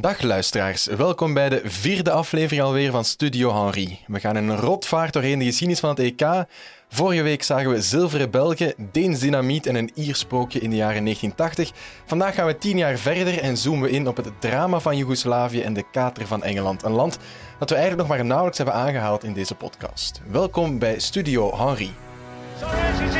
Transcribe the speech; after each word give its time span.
Dag 0.00 0.22
luisteraars, 0.22 0.86
welkom 0.86 1.34
bij 1.34 1.48
de 1.48 1.60
vierde 1.64 2.10
aflevering 2.10 2.62
alweer 2.62 2.90
van 2.90 3.04
Studio 3.04 3.54
Henri. 3.54 3.98
We 4.06 4.20
gaan 4.20 4.36
een 4.36 4.56
rotvaart 4.56 5.12
doorheen 5.12 5.38
de 5.38 5.44
geschiedenis 5.44 5.80
van 5.80 5.90
het 5.90 5.98
EK. 5.98 6.44
Vorige 6.88 7.22
week 7.22 7.42
zagen 7.42 7.70
we 7.70 7.82
zilveren 7.82 8.30
Belgen, 8.30 8.74
Deens 8.92 9.20
dynamiet 9.20 9.66
en 9.66 9.74
een 9.74 9.90
Iersprookje 9.94 10.60
in 10.60 10.70
de 10.70 10.76
jaren 10.76 11.04
1980. 11.04 11.70
Vandaag 12.06 12.34
gaan 12.34 12.46
we 12.46 12.58
tien 12.58 12.78
jaar 12.78 12.96
verder 12.96 13.40
en 13.40 13.56
zoomen 13.56 13.88
we 13.88 13.94
in 13.94 14.08
op 14.08 14.16
het 14.16 14.40
drama 14.40 14.80
van 14.80 14.96
Joegoslavië 14.96 15.60
en 15.60 15.72
de 15.72 15.84
kater 15.92 16.26
van 16.26 16.42
Engeland. 16.42 16.82
Een 16.82 16.92
land 16.92 17.18
dat 17.58 17.68
we 17.68 17.76
eigenlijk 17.76 18.08
nog 18.08 18.16
maar 18.16 18.26
nauwelijks 18.26 18.58
hebben 18.58 18.76
aangehaald 18.76 19.24
in 19.24 19.32
deze 19.32 19.54
podcast. 19.54 20.20
Welkom 20.30 20.78
bij 20.78 20.98
Studio. 20.98 21.50
Torres 21.50 23.17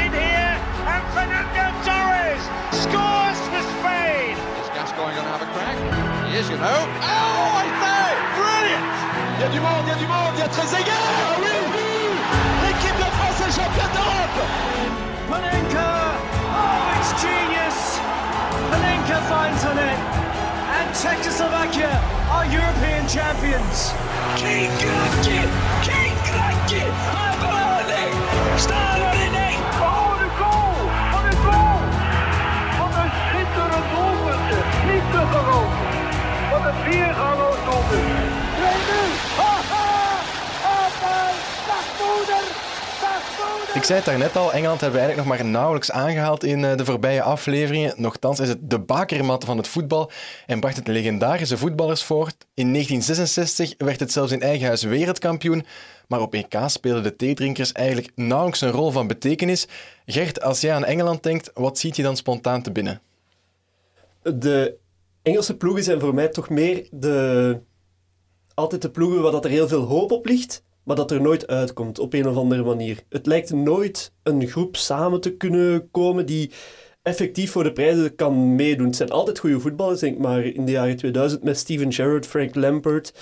He 6.58 6.64
is, 6.64 6.66
you 6.66 6.74
know. 6.74 6.90
Oh, 6.90 7.62
I 7.62 7.66
say! 7.78 8.10
Brilliant! 8.34 8.90
Il 9.34 9.42
y 9.42 9.44
a 9.44 9.48
du 9.48 9.60
monde, 9.60 9.84
il 9.86 9.90
y 9.90 9.92
a 9.92 9.98
du 9.98 10.06
monde, 10.06 10.34
il 10.34 10.40
y 10.40 10.42
a 10.42 10.48
Trezeguet 10.48 10.90
Ah 10.90 11.38
oui, 11.38 11.54
oui 11.70 11.86
L'équipe 12.66 12.98
de 12.98 13.10
France 13.14 13.38
est 13.46 13.54
championne 13.54 13.92
d'Europe 13.94 14.40
Panenka! 15.30 16.18
Oh, 16.50 16.98
it's 16.98 17.14
genius! 17.22 18.00
Panenka 18.70 19.18
finds 19.30 19.64
on 19.70 19.78
it. 19.78 19.98
And 20.74 20.90
Czechoslovakia 20.94 21.94
are 22.30 22.46
European 22.46 23.06
champions. 23.06 23.94
King 24.34 24.70
Krakje! 24.82 25.46
King 25.86 26.14
Krakje! 26.26 26.82
Abalade! 27.14 28.10
Staan 28.56 28.98
in 29.14 29.34
één! 29.34 29.60
Oh, 29.78 30.18
de 30.18 30.28
goal! 30.42 30.74
Wat 31.12 31.22
een 31.22 31.38
goal! 31.46 31.80
Wat 32.78 32.94
een 32.98 33.10
schitterend 33.14 33.86
doelpunt. 33.94 34.50
Niet 34.90 35.06
te 35.12 35.22
geloven. 35.30 35.77
Wat 36.68 36.76
een 36.76 36.92
viergaloos 36.92 37.56
doelpunt. 37.64 38.02
2-0. 38.02 38.60
Haha! 39.36 40.20
Haha! 40.62 41.30
Dagmoeder! 41.66 42.44
Dagmoeder! 43.00 43.76
Ik 43.76 43.82
zei 43.82 43.98
het 43.98 44.04
daarnet 44.04 44.36
al, 44.36 44.52
Engeland 44.52 44.80
hebben 44.80 45.00
we 45.00 45.06
eigenlijk 45.06 45.28
nog 45.28 45.38
maar 45.38 45.50
nauwelijks 45.52 45.90
aangehaald 45.90 46.44
in 46.44 46.64
eh, 46.64 46.76
de 46.76 46.84
voorbije 46.84 47.22
afleveringen. 47.22 47.94
Nochtans 47.96 48.40
is 48.40 48.48
het 48.48 48.70
de 48.70 48.78
bakermat 48.78 49.44
van 49.44 49.56
het 49.56 49.68
voetbal 49.68 50.10
en 50.46 50.60
bracht 50.60 50.76
het 50.76 50.86
legendarische 50.86 51.58
voetballers 51.58 52.02
voort. 52.02 52.36
In 52.54 52.72
1966 52.72 53.74
werd 53.86 54.00
het 54.00 54.12
zelfs 54.12 54.32
in 54.32 54.42
eigen 54.42 54.66
huis 54.66 54.82
wereldkampioen, 54.82 55.66
maar 56.08 56.20
op 56.20 56.34
EK 56.34 56.54
spelen 56.66 57.02
de 57.02 57.16
theedrinkers 57.16 57.72
eigenlijk 57.72 58.10
nauwelijks 58.14 58.60
een 58.60 58.70
rol 58.70 58.90
van 58.90 59.06
betekenis. 59.06 59.66
Gert, 60.06 60.42
als 60.42 60.60
jij 60.60 60.74
aan 60.74 60.84
Engeland 60.84 61.22
denkt, 61.22 61.50
wat 61.54 61.78
ziet 61.78 61.96
je 61.96 62.02
dan 62.02 62.16
spontaan 62.16 62.62
te 62.62 62.72
binnen? 62.72 63.00
de 64.22 64.76
Engelse 65.28 65.56
ploegen 65.56 65.84
zijn 65.84 66.00
voor 66.00 66.14
mij 66.14 66.28
toch 66.28 66.48
meer 66.48 66.88
de... 66.90 67.60
altijd 68.54 68.82
de 68.82 68.90
ploegen 68.90 69.22
waar 69.22 69.32
dat 69.32 69.44
er 69.44 69.50
heel 69.50 69.68
veel 69.68 69.82
hoop 69.82 70.10
op 70.10 70.26
ligt, 70.26 70.62
maar 70.84 70.96
dat 70.96 71.10
er 71.10 71.20
nooit 71.20 71.46
uitkomt 71.46 71.98
op 71.98 72.12
een 72.12 72.28
of 72.28 72.36
andere 72.36 72.64
manier. 72.64 73.02
Het 73.08 73.26
lijkt 73.26 73.52
nooit 73.52 74.12
een 74.22 74.46
groep 74.46 74.76
samen 74.76 75.20
te 75.20 75.36
kunnen 75.36 75.90
komen 75.90 76.26
die 76.26 76.50
effectief 77.02 77.50
voor 77.50 77.62
de 77.62 77.72
prijzen 77.72 78.14
kan 78.14 78.54
meedoen. 78.54 78.86
Het 78.86 78.96
zijn 78.96 79.10
altijd 79.10 79.38
goede 79.38 79.60
voetballers, 79.60 80.00
denk 80.00 80.14
ik, 80.14 80.20
maar 80.20 80.44
in 80.44 80.64
de 80.64 80.72
jaren 80.72 80.96
2000 80.96 81.42
met 81.42 81.58
Steven 81.58 81.92
Gerrard, 81.92 82.26
Frank 82.26 82.54
Lampard, 82.54 83.12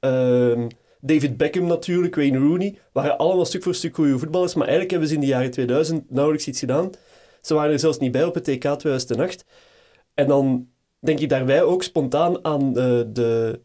ehm, 0.00 0.68
David 1.00 1.36
Beckham 1.36 1.66
natuurlijk, 1.66 2.14
Wayne 2.14 2.38
Rooney, 2.38 2.78
waren 2.92 3.18
allemaal 3.18 3.44
stuk 3.44 3.62
voor 3.62 3.74
stuk 3.74 3.94
goede 3.94 4.18
voetballers, 4.18 4.54
maar 4.54 4.68
eigenlijk 4.68 4.90
hebben 4.90 5.08
ze 5.08 5.14
in 5.14 5.20
de 5.20 5.26
jaren 5.26 5.50
2000 5.50 6.10
nauwelijks 6.10 6.46
iets 6.46 6.58
gedaan. 6.58 6.90
Ze 7.40 7.54
waren 7.54 7.72
er 7.72 7.78
zelfs 7.78 7.98
niet 7.98 8.12
bij 8.12 8.24
op 8.24 8.34
het 8.34 8.44
TK 8.44 8.60
2008. 8.60 9.44
En 10.14 10.26
dan 10.26 10.74
denk 11.00 11.20
ik 11.20 11.28
daarbij 11.28 11.62
ook 11.62 11.82
spontaan 11.82 12.44
aan 12.44 12.68
eh, 12.68 13.00
de, 13.06 13.60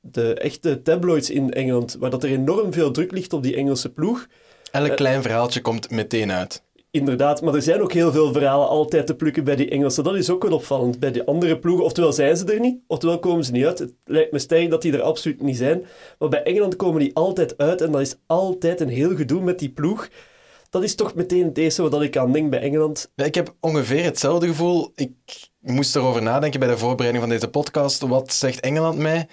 de 0.00 0.34
echte 0.34 0.82
tabloids 0.82 1.30
in 1.30 1.52
Engeland, 1.52 1.96
waar 1.98 2.10
dat 2.10 2.22
er 2.22 2.30
enorm 2.30 2.72
veel 2.72 2.90
druk 2.90 3.12
ligt 3.12 3.32
op 3.32 3.42
die 3.42 3.56
Engelse 3.56 3.92
ploeg. 3.92 4.26
Elk 4.70 4.96
klein 4.96 5.22
verhaaltje 5.22 5.60
komt 5.60 5.90
meteen 5.90 6.32
uit. 6.32 6.64
Inderdaad, 6.90 7.42
maar 7.42 7.54
er 7.54 7.62
zijn 7.62 7.80
ook 7.80 7.92
heel 7.92 8.12
veel 8.12 8.32
verhalen 8.32 8.68
altijd 8.68 9.06
te 9.06 9.14
plukken 9.14 9.44
bij 9.44 9.56
die 9.56 9.70
Engelsen. 9.70 10.04
Dat 10.04 10.14
is 10.14 10.30
ook 10.30 10.42
wel 10.42 10.52
opvallend. 10.52 10.98
Bij 10.98 11.12
die 11.12 11.24
andere 11.24 11.58
ploegen, 11.58 11.84
oftewel 11.84 12.12
zijn 12.12 12.36
ze 12.36 12.52
er 12.52 12.60
niet, 12.60 12.78
oftewel 12.86 13.18
komen 13.18 13.44
ze 13.44 13.52
niet 13.52 13.64
uit. 13.64 13.78
Het 13.78 13.92
lijkt 14.04 14.32
me 14.32 14.38
sterk 14.38 14.70
dat 14.70 14.82
die 14.82 14.92
er 14.92 15.02
absoluut 15.02 15.42
niet 15.42 15.56
zijn. 15.56 15.84
Maar 16.18 16.28
bij 16.28 16.42
Engeland 16.42 16.76
komen 16.76 17.00
die 17.00 17.14
altijd 17.14 17.58
uit 17.58 17.80
en 17.80 17.92
dat 17.92 18.00
is 18.00 18.16
altijd 18.26 18.80
een 18.80 18.88
heel 18.88 19.16
gedoe 19.16 19.40
met 19.40 19.58
die 19.58 19.70
ploeg. 19.70 20.08
Dat 20.70 20.82
is 20.82 20.94
toch 20.94 21.14
meteen 21.14 21.44
het 21.44 21.58
eerste 21.58 21.82
wat 21.88 22.02
ik 22.02 22.16
aan 22.16 22.32
denk 22.32 22.50
bij 22.50 22.60
Engeland. 22.60 23.10
Ja, 23.14 23.24
ik 23.24 23.34
heb 23.34 23.54
ongeveer 23.60 24.04
hetzelfde 24.04 24.46
gevoel. 24.46 24.92
Ik 24.94 25.12
moest 25.66 25.96
erover 25.96 26.22
nadenken 26.22 26.60
bij 26.60 26.68
de 26.68 26.78
voorbereiding 26.78 27.24
van 27.24 27.32
deze 27.32 27.48
podcast. 27.48 28.00
Wat 28.00 28.32
zegt 28.32 28.60
Engeland 28.60 28.98
mij? 28.98 29.26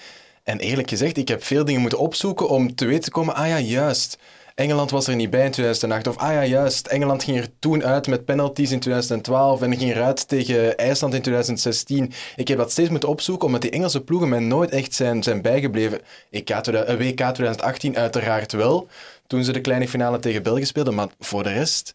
En 0.43 0.59
eerlijk 0.59 0.89
gezegd, 0.89 1.17
ik 1.17 1.27
heb 1.27 1.43
veel 1.43 1.65
dingen 1.65 1.81
moeten 1.81 1.99
opzoeken 1.99 2.49
om 2.49 2.75
te 2.75 2.85
weten 2.85 3.03
te 3.03 3.11
komen. 3.11 3.35
Ah 3.35 3.47
ja, 3.47 3.59
juist. 3.59 4.17
Engeland 4.55 4.91
was 4.91 5.07
er 5.07 5.15
niet 5.15 5.29
bij 5.29 5.45
in 5.45 5.51
2008. 5.51 6.07
Of 6.07 6.17
ah 6.17 6.33
ja, 6.33 6.45
juist. 6.45 6.87
Engeland 6.87 7.23
ging 7.23 7.37
er 7.37 7.47
toen 7.59 7.83
uit 7.83 8.07
met 8.07 8.25
penalties 8.25 8.71
in 8.71 8.79
2012 8.79 9.61
en 9.61 9.77
ging 9.77 9.91
eruit 9.91 10.27
tegen 10.27 10.77
IJsland 10.77 11.13
in 11.13 11.21
2016. 11.21 12.11
Ik 12.35 12.47
heb 12.47 12.57
dat 12.57 12.71
steeds 12.71 12.89
moeten 12.89 13.09
opzoeken, 13.09 13.45
omdat 13.45 13.61
die 13.61 13.71
Engelse 13.71 14.01
ploegen 14.01 14.29
mij 14.29 14.39
nooit 14.39 14.69
echt 14.71 14.93
zijn, 14.93 15.23
zijn 15.23 15.41
bijgebleven. 15.41 16.01
Eh, 16.29 16.97
WK 16.97 17.17
2018 17.17 17.97
uiteraard 17.97 18.51
wel, 18.51 18.87
toen 19.27 19.43
ze 19.43 19.51
de 19.51 19.61
kleine 19.61 19.87
finale 19.87 20.19
tegen 20.19 20.43
België 20.43 20.65
speelden, 20.65 20.93
maar 20.93 21.07
voor 21.19 21.43
de 21.43 21.53
rest... 21.53 21.93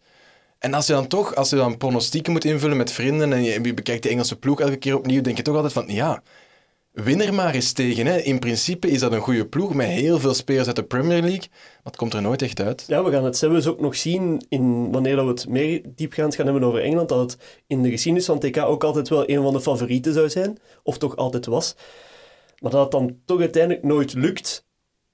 En 0.58 0.74
als 0.74 0.86
je 0.86 0.92
dan 0.92 1.06
toch, 1.06 1.34
als 1.34 1.50
je 1.50 1.56
dan 1.56 1.76
pronostieken 1.76 2.32
moet 2.32 2.44
invullen 2.44 2.76
met 2.76 2.92
vrienden 2.92 3.32
en 3.32 3.42
je, 3.42 3.74
bekijkt 3.74 4.02
de 4.02 4.08
Engelse 4.08 4.38
ploeg 4.38 4.60
elke 4.60 4.76
keer 4.76 4.96
opnieuw, 4.96 5.20
denk 5.20 5.36
je 5.36 5.42
toch 5.42 5.54
altijd 5.54 5.72
van, 5.72 5.84
ja, 5.88 6.22
win 6.92 7.20
er 7.20 7.34
maar 7.34 7.54
eens 7.54 7.72
tegen. 7.72 8.06
Hè. 8.06 8.18
In 8.18 8.38
principe 8.38 8.90
is 8.90 9.00
dat 9.00 9.12
een 9.12 9.20
goede 9.20 9.46
ploeg 9.46 9.74
met 9.74 9.86
heel 9.86 10.18
veel 10.18 10.34
spelers 10.34 10.66
uit 10.66 10.76
de 10.76 10.82
Premier 10.82 11.20
League, 11.20 11.48
maar 11.48 11.82
het 11.82 11.96
komt 11.96 12.14
er 12.14 12.22
nooit 12.22 12.42
echt 12.42 12.60
uit. 12.60 12.84
Ja, 12.86 13.04
we 13.04 13.10
gaan 13.10 13.24
het 13.24 13.36
zelfs 13.36 13.66
ook 13.66 13.80
nog 13.80 13.96
zien 13.96 14.44
in, 14.48 14.92
wanneer 14.92 15.24
we 15.24 15.30
het 15.30 15.48
meer 15.48 15.82
diepgaand 15.94 16.34
gaan 16.34 16.44
hebben 16.46 16.64
over 16.64 16.82
Engeland, 16.82 17.08
dat 17.08 17.18
het 17.18 17.60
in 17.66 17.82
de 17.82 17.90
geschiedenis 17.90 18.26
van 18.26 18.38
TK 18.38 18.56
ook 18.56 18.84
altijd 18.84 19.08
wel 19.08 19.30
een 19.30 19.42
van 19.42 19.52
de 19.52 19.60
favorieten 19.60 20.12
zou 20.12 20.30
zijn, 20.30 20.58
of 20.82 20.98
toch 20.98 21.16
altijd 21.16 21.46
was. 21.46 21.74
Maar 22.58 22.70
dat 22.70 22.82
het 22.82 22.90
dan 22.90 23.16
toch 23.24 23.40
uiteindelijk 23.40 23.84
nooit 23.84 24.14
lukt. 24.14 24.66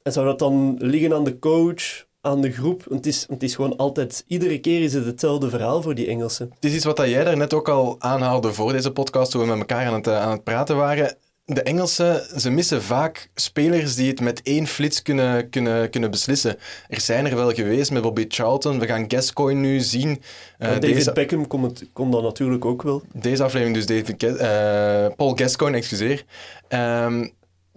En 0.03 0.13
zou 0.13 0.27
dat 0.27 0.39
dan 0.39 0.77
liggen 0.79 1.15
aan 1.15 1.25
de 1.25 1.39
coach, 1.39 2.07
aan 2.25 2.41
de 2.41 2.53
groep? 2.53 2.85
Want 2.89 3.05
het 3.05 3.15
is, 3.15 3.27
het 3.29 3.43
is 3.43 3.55
gewoon 3.55 3.77
altijd, 3.77 4.25
iedere 4.27 4.61
keer 4.61 4.83
is 4.83 4.95
het 4.95 5.05
hetzelfde 5.05 5.49
verhaal 5.49 5.83
voor 5.83 5.95
die 5.95 6.07
Engelsen. 6.07 6.51
Het 6.55 6.65
is 6.65 6.75
iets 6.75 6.85
wat 6.85 6.99
jij 6.99 7.25
daarnet 7.25 7.55
ook 7.55 7.69
al 7.69 7.97
aanhaalde 7.99 8.53
voor 8.53 8.73
deze 8.73 8.93
podcast, 8.93 9.31
toen 9.31 9.41
we 9.41 9.47
met 9.47 9.59
elkaar 9.59 9.87
aan 9.87 9.95
het, 9.95 10.07
eh, 10.07 10.23
aan 10.23 10.31
het 10.31 10.45
praten 10.45 10.77
waren. 10.77 11.17
De 11.47 11.63
Engelsen, 11.63 12.41
ze 12.41 12.51
missen 12.51 12.83
vaak 12.83 13.31
spelers 13.35 13.95
die 13.95 14.11
het 14.11 14.21
met 14.21 14.43
één 14.43 14.67
flits 14.67 15.03
kunnen, 15.03 15.51
kunnen, 15.51 15.91
kunnen 15.91 16.11
beslissen. 16.11 16.57
Er 16.89 17.01
zijn 17.01 17.27
er 17.27 17.37
wel 17.37 17.53
geweest 17.53 17.91
met 17.91 18.03
Bobby 18.03 18.25
Charlton. 18.29 18.79
We 18.79 18.87
gaan 18.87 19.05
Gascoigne 19.11 19.61
nu 19.61 19.81
zien. 19.81 20.23
Eh, 20.59 20.69
David 20.69 20.81
deze, 20.81 21.13
Beckham 21.13 21.47
kon 21.93 22.11
dat 22.11 22.23
natuurlijk 22.23 22.65
ook 22.65 22.83
wel. 22.83 23.03
deze 23.13 23.43
aflevering 23.43 23.77
dus 23.77 23.87
David 23.87 24.23
eh, 24.23 25.17
Paul 25.17 25.35
Gascoigne, 25.35 25.79
excuseer. 25.79 26.25
Ehm, 26.69 27.29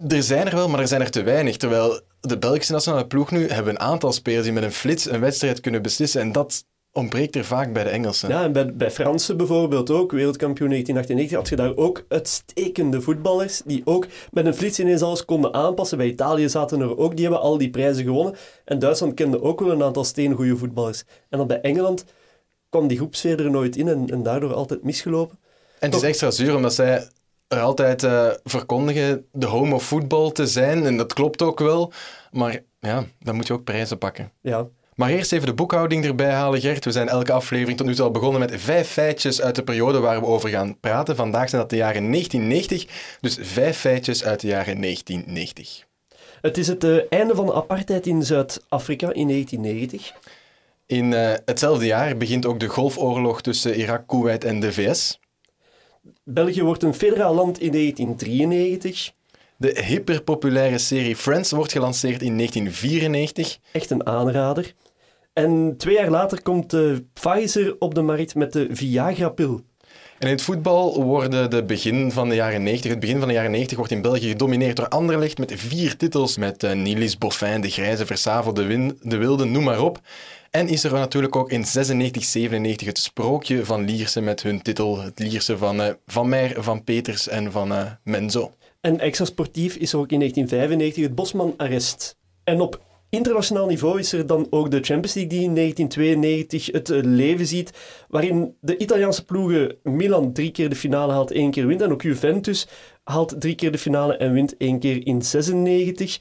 er 0.08 0.22
zijn 0.22 0.46
er 0.46 0.54
wel, 0.54 0.68
maar 0.68 0.80
er 0.80 0.88
zijn 0.88 1.00
er 1.00 1.10
te 1.10 1.22
weinig. 1.22 1.56
Terwijl 1.56 2.00
de 2.20 2.38
Belgische 2.38 2.72
nationale 2.72 3.06
ploeg 3.06 3.30
nu 3.30 3.48
hebben 3.48 3.72
een 3.72 3.80
aantal 3.80 4.12
spelers 4.12 4.44
die 4.44 4.52
met 4.52 4.62
een 4.62 4.72
flits 4.72 5.10
een 5.10 5.20
wedstrijd 5.20 5.60
kunnen 5.60 5.82
beslissen. 5.82 6.20
En 6.20 6.32
dat 6.32 6.64
ontbreekt 6.92 7.36
er 7.36 7.44
vaak 7.44 7.72
bij 7.72 7.84
de 7.84 7.90
Engelsen. 7.90 8.28
Ja, 8.28 8.42
en 8.42 8.52
bij, 8.52 8.74
bij 8.74 8.90
Fransen 8.90 9.36
bijvoorbeeld 9.36 9.90
ook, 9.90 10.12
wereldkampioen 10.12 10.68
1998, 10.68 11.38
had 11.38 11.48
je 11.48 11.56
daar 11.56 11.84
ook 11.84 12.04
uitstekende 12.08 13.00
voetballers 13.00 13.62
die 13.64 13.82
ook 13.84 14.06
met 14.30 14.46
een 14.46 14.54
flits 14.54 14.78
ineens 14.78 15.02
alles 15.02 15.24
konden 15.24 15.54
aanpassen. 15.54 15.98
Bij 15.98 16.06
Italië 16.06 16.48
zaten 16.48 16.80
er 16.80 16.98
ook, 16.98 17.12
die 17.12 17.24
hebben 17.24 17.40
al 17.40 17.58
die 17.58 17.70
prijzen 17.70 18.04
gewonnen. 18.04 18.34
En 18.64 18.78
Duitsland 18.78 19.14
kende 19.14 19.42
ook 19.42 19.60
wel 19.60 19.70
een 19.70 19.82
aantal 19.82 20.04
steengoede 20.04 20.56
voetballers. 20.56 21.04
En 21.28 21.38
dan 21.38 21.46
bij 21.46 21.60
Engeland 21.60 22.04
kwam 22.68 22.86
die 22.86 22.96
groepsfeer 22.96 23.44
er 23.44 23.50
nooit 23.50 23.76
in 23.76 23.88
en, 23.88 24.10
en 24.10 24.22
daardoor 24.22 24.54
altijd 24.54 24.82
misgelopen. 24.82 25.38
En 25.78 25.90
het 25.90 26.02
is 26.02 26.08
extra 26.08 26.30
zuur 26.30 26.56
omdat 26.56 26.74
zij 26.74 27.08
altijd 27.48 28.02
eh, 28.02 28.28
verkondigen 28.44 29.26
de 29.32 29.46
home 29.46 29.74
of 29.74 29.86
football 29.86 30.32
te 30.32 30.46
zijn. 30.46 30.86
En 30.86 30.96
dat 30.96 31.12
klopt 31.12 31.42
ook 31.42 31.58
wel. 31.58 31.92
Maar 32.30 32.60
ja, 32.80 33.04
dan 33.20 33.34
moet 33.34 33.46
je 33.46 33.52
ook 33.52 33.64
prijzen 33.64 33.98
pakken. 33.98 34.32
Ja, 34.40 34.66
Maar 34.94 35.10
eerst 35.10 35.32
even 35.32 35.46
de 35.46 35.54
boekhouding 35.54 36.04
erbij 36.04 36.32
halen, 36.32 36.60
Gert. 36.60 36.84
We 36.84 36.92
zijn 36.92 37.08
elke 37.08 37.32
aflevering 37.32 37.78
tot 37.78 37.86
nu 37.86 37.94
toe 37.94 38.04
al 38.04 38.10
begonnen 38.10 38.40
met 38.40 38.60
vijf 38.60 38.88
feitjes 38.88 39.42
uit 39.42 39.54
de 39.54 39.62
periode 39.62 39.98
waar 39.98 40.20
we 40.20 40.26
over 40.26 40.48
gaan 40.48 40.80
praten. 40.80 41.16
Vandaag 41.16 41.48
zijn 41.48 41.60
dat 41.60 41.70
de 41.70 41.76
jaren 41.76 42.10
1990. 42.10 43.16
Dus 43.20 43.38
vijf 43.40 43.78
feitjes 43.78 44.24
uit 44.24 44.40
de 44.40 44.46
jaren 44.46 44.80
1990. 44.80 45.86
Het 46.40 46.58
is 46.58 46.68
het 46.68 46.84
eh, 46.84 46.96
einde 47.08 47.34
van 47.34 47.46
de 47.46 47.54
apartheid 47.54 48.06
in 48.06 48.22
Zuid-Afrika 48.22 49.12
in 49.12 49.28
1990. 49.28 50.12
In 50.86 51.12
eh, 51.12 51.34
hetzelfde 51.44 51.86
jaar 51.86 52.16
begint 52.16 52.46
ook 52.46 52.60
de 52.60 52.68
golfoorlog 52.68 53.40
tussen 53.40 53.74
Irak, 53.74 54.06
Kuwait 54.06 54.44
en 54.44 54.60
de 54.60 54.72
VS. 54.72 55.18
België 56.24 56.62
wordt 56.62 56.82
een 56.82 56.94
federaal 56.94 57.34
land 57.34 57.60
in 57.60 57.72
1993. 57.72 59.12
De 59.56 59.82
hyperpopulaire 59.84 60.78
serie 60.78 61.16
Friends 61.16 61.50
wordt 61.50 61.72
gelanceerd 61.72 62.22
in 62.22 62.36
1994. 62.36 63.58
Echt 63.72 63.90
een 63.90 64.06
aanrader. 64.06 64.74
En 65.32 65.74
twee 65.76 65.94
jaar 65.94 66.10
later 66.10 66.42
komt 66.42 66.72
eh, 66.72 66.92
Pfizer 67.12 67.76
op 67.78 67.94
de 67.94 68.02
markt 68.02 68.34
met 68.34 68.52
de 68.52 68.66
Viagra-pil. 68.70 69.60
En 70.18 70.26
in 70.26 70.32
het 70.32 70.42
voetbal 70.42 71.02
worden 71.02 71.50
de 71.50 71.64
begin 71.64 72.12
van 72.12 72.28
de 72.28 72.34
jaren 72.34 72.62
90, 72.62 72.90
het 72.90 73.00
begin 73.00 73.18
van 73.18 73.28
de 73.28 73.34
jaren 73.34 73.50
90 73.50 73.76
wordt 73.76 73.92
in 73.92 74.02
België 74.02 74.28
gedomineerd 74.28 74.76
door 74.76 74.88
Anderlecht 74.88 75.38
met 75.38 75.52
vier 75.56 75.96
titels, 75.96 76.36
met 76.36 76.62
uh, 76.62 76.72
Nilis, 76.72 77.18
Boffin, 77.18 77.60
De 77.60 77.70
Grijze, 77.70 78.06
Versaveld, 78.06 78.56
De, 78.56 78.64
Win, 78.64 78.98
de 79.02 79.16
Wilde, 79.16 79.44
noem 79.44 79.64
maar 79.64 79.82
op. 79.82 80.00
En 80.50 80.68
is 80.68 80.84
er 80.84 80.92
natuurlijk 80.92 81.36
ook 81.36 81.50
in 81.50 81.64
96, 81.64 82.24
97 82.24 82.86
het 82.86 82.98
sprookje 82.98 83.64
van 83.64 83.84
Lierse 83.84 84.20
met 84.20 84.42
hun 84.42 84.62
titel, 84.62 85.02
het 85.02 85.18
Lierse 85.18 85.58
van 85.58 85.80
uh, 85.80 85.86
Van 86.06 86.28
Meer, 86.28 86.62
Van 86.62 86.84
Peters 86.84 87.28
en 87.28 87.52
van 87.52 87.72
uh, 87.72 87.90
Menzo. 88.04 88.52
En 88.80 89.00
extra 89.00 89.24
sportief 89.24 89.74
is 89.74 89.92
er 89.92 89.98
ook 89.98 90.10
in 90.10 90.18
1995 90.18 91.02
het 91.02 91.14
Bosman-arrest. 91.14 92.16
En 92.44 92.60
op 92.60 92.80
internationaal 93.10 93.66
niveau 93.66 93.98
is 93.98 94.12
er 94.12 94.26
dan 94.26 94.46
ook 94.50 94.70
de 94.70 94.80
Champions 94.80 95.14
League 95.14 95.38
die 95.38 95.42
in 95.42 95.54
1992 95.54 96.66
het 96.66 96.88
uh, 96.88 96.98
leven 97.02 97.46
ziet, 97.46 97.72
waarin 98.08 98.54
de 98.60 98.76
Italiaanse 98.76 99.24
ploegen 99.24 99.76
Milan 99.82 100.32
drie 100.32 100.50
keer 100.50 100.68
de 100.68 100.76
finale 100.76 101.12
haalt, 101.12 101.30
één 101.30 101.50
keer 101.50 101.66
wint. 101.66 101.82
En 101.82 101.92
ook 101.92 102.02
Juventus 102.02 102.68
haalt 103.04 103.40
drie 103.40 103.54
keer 103.54 103.72
de 103.72 103.78
finale 103.78 104.16
en 104.16 104.32
wint 104.32 104.56
één 104.56 104.78
keer 104.78 105.06
in 105.06 105.22
96. 105.22 106.18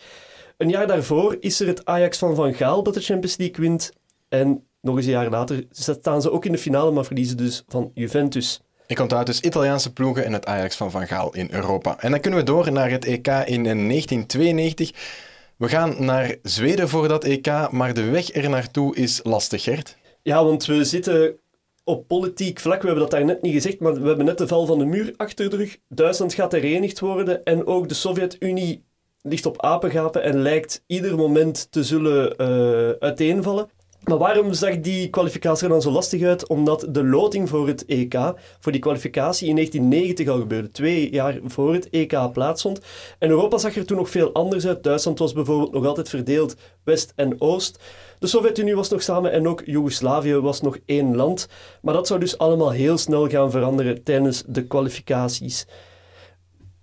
Een 0.57 0.69
jaar 0.69 0.88
daarvoor 0.88 1.38
is 1.39 1.60
er 1.60 1.68
het 1.68 1.86
Ajax 1.86 2.18
van 2.18 2.36
Van 2.36 2.54
Gaal 2.54 2.84
dat 2.84 2.94
de 2.94 3.01
Champions 3.01 3.38
League 3.38 3.66
wint. 3.66 3.92
En 4.30 4.63
nog 4.81 4.95
eens 4.95 5.06
een 5.06 5.12
jaar 5.12 5.30
later 5.30 5.63
staan 5.72 6.22
ze 6.22 6.31
ook 6.31 6.45
in 6.45 6.51
de 6.51 6.57
finale, 6.57 6.92
maar 6.92 7.06
verliezen 7.06 7.38
dus 7.38 7.63
van 7.68 7.92
Juventus. 7.94 8.62
Ik 8.88 9.00
onthoud 9.00 9.25
dus 9.25 9.39
Italiaanse 9.39 9.94
ploegen 9.94 10.25
en 10.25 10.34
het 10.34 10.45
Ajax 10.45 10.75
van 10.75 10.92
Van 10.92 11.07
Gaal 11.07 11.34
in 11.34 11.48
Europa. 11.51 12.00
En 12.00 12.12
dan 12.12 12.19
kunnen 12.19 12.39
we 12.39 12.45
door 12.45 12.72
naar 12.72 12.89
het 12.89 13.06
EK 13.06 13.28
in 13.28 13.63
1992. 13.63 14.92
We 15.57 15.68
gaan 15.68 15.95
naar 16.06 16.36
Zweden 16.44 16.89
voor 16.89 17.07
dat 17.07 17.24
EK, 17.24 17.71
maar 17.71 17.94
de 17.94 18.09
weg 18.09 18.36
er 18.36 18.50
naartoe 18.50 18.95
is 18.95 19.19
lastig, 19.24 19.63
Gert. 19.63 19.98
Ja, 20.21 20.44
want 20.44 20.65
we 20.65 20.83
zitten 20.83 21.38
op 21.83 22.07
politiek 22.07 22.59
vlak, 22.59 22.81
we 22.81 22.86
hebben 22.86 23.04
dat 23.04 23.12
daar 23.12 23.25
net 23.25 23.42
niet 23.42 23.54
gezegd, 23.54 23.80
maar 23.80 24.01
we 24.01 24.07
hebben 24.07 24.25
net 24.25 24.38
de 24.38 24.48
val 24.48 24.65
van 24.65 24.80
de 24.80 24.86
muur 24.86 25.13
achter 25.18 25.50
de 25.50 25.56
rug. 25.56 25.77
Duitsland 25.89 26.33
gaat 26.33 26.51
herenigd 26.51 27.00
worden 27.00 27.44
en 27.44 27.65
ook 27.65 27.89
de 27.89 27.94
Sovjet-Unie 27.94 28.83
ligt 29.21 29.45
op 29.45 29.62
apengapen 29.62 30.24
en 30.24 30.42
lijkt 30.42 30.83
ieder 30.88 31.15
moment 31.15 31.71
te 31.71 31.83
zullen 31.83 32.33
uh, 32.42 32.89
uiteenvallen. 33.00 33.69
Maar 34.07 34.18
waarom 34.18 34.54
zag 34.54 34.80
die 34.80 35.09
kwalificatie 35.09 35.63
er 35.63 35.69
dan 35.69 35.81
zo 35.81 35.92
lastig 35.92 36.24
uit? 36.24 36.48
Omdat 36.48 36.88
de 36.89 37.04
loting 37.04 37.50
voor 37.50 37.68
het 37.68 37.86
EK, 37.86 38.33
voor 38.59 38.71
die 38.71 38.81
kwalificatie 38.81 39.48
in 39.48 39.56
1990 39.56 40.27
al 40.27 40.39
gebeurde, 40.39 40.69
twee 40.69 41.12
jaar 41.12 41.39
voor 41.45 41.74
het 41.74 41.89
EK 41.89 42.31
plaatsvond. 42.31 42.80
En 43.19 43.30
Europa 43.30 43.57
zag 43.57 43.75
er 43.75 43.86
toen 43.86 43.98
nog 43.98 44.09
veel 44.09 44.33
anders 44.33 44.68
uit. 44.68 44.83
Duitsland 44.83 45.19
was 45.19 45.33
bijvoorbeeld 45.33 45.71
nog 45.71 45.86
altijd 45.86 46.09
verdeeld 46.09 46.56
West 46.83 47.13
en 47.15 47.42
Oost. 47.42 47.80
De 48.19 48.27
Sovjet-Unie 48.27 48.75
was 48.75 48.89
nog 48.89 49.01
samen 49.01 49.31
en 49.31 49.48
ook 49.48 49.62
Joegoslavië 49.65 50.36
was 50.36 50.62
nog 50.62 50.77
één 50.86 51.15
land. 51.15 51.48
Maar 51.81 51.94
dat 51.94 52.07
zou 52.07 52.19
dus 52.19 52.38
allemaal 52.38 52.71
heel 52.71 52.98
snel 52.98 53.30
gaan 53.30 53.51
veranderen 53.51 54.03
tijdens 54.03 54.44
de 54.48 54.63
kwalificaties. 54.63 55.68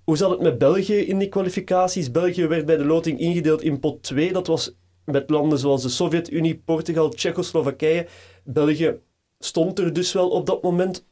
Hoe 0.04 0.16
zat 0.16 0.30
het 0.30 0.40
met 0.40 0.58
België 0.58 0.96
in 0.96 1.18
die 1.18 1.28
kwalificaties? 1.28 2.10
België 2.10 2.46
werd 2.46 2.66
bij 2.66 2.76
de 2.76 2.84
loting 2.84 3.20
ingedeeld 3.20 3.62
in 3.62 3.80
pot 3.80 4.02
2. 4.02 4.32
Dat 4.32 4.46
was 4.46 4.74
met 5.04 5.30
landen 5.30 5.58
zoals 5.58 5.82
de 5.82 5.88
Sovjet-Unie, 5.88 6.62
Portugal, 6.64 7.08
Tsjechoslowakije. 7.08 8.06
België 8.44 8.98
stond 9.38 9.78
er 9.78 9.92
dus 9.92 10.12
wel 10.12 10.28
op 10.28 10.46
dat 10.46 10.62
moment. 10.62 11.06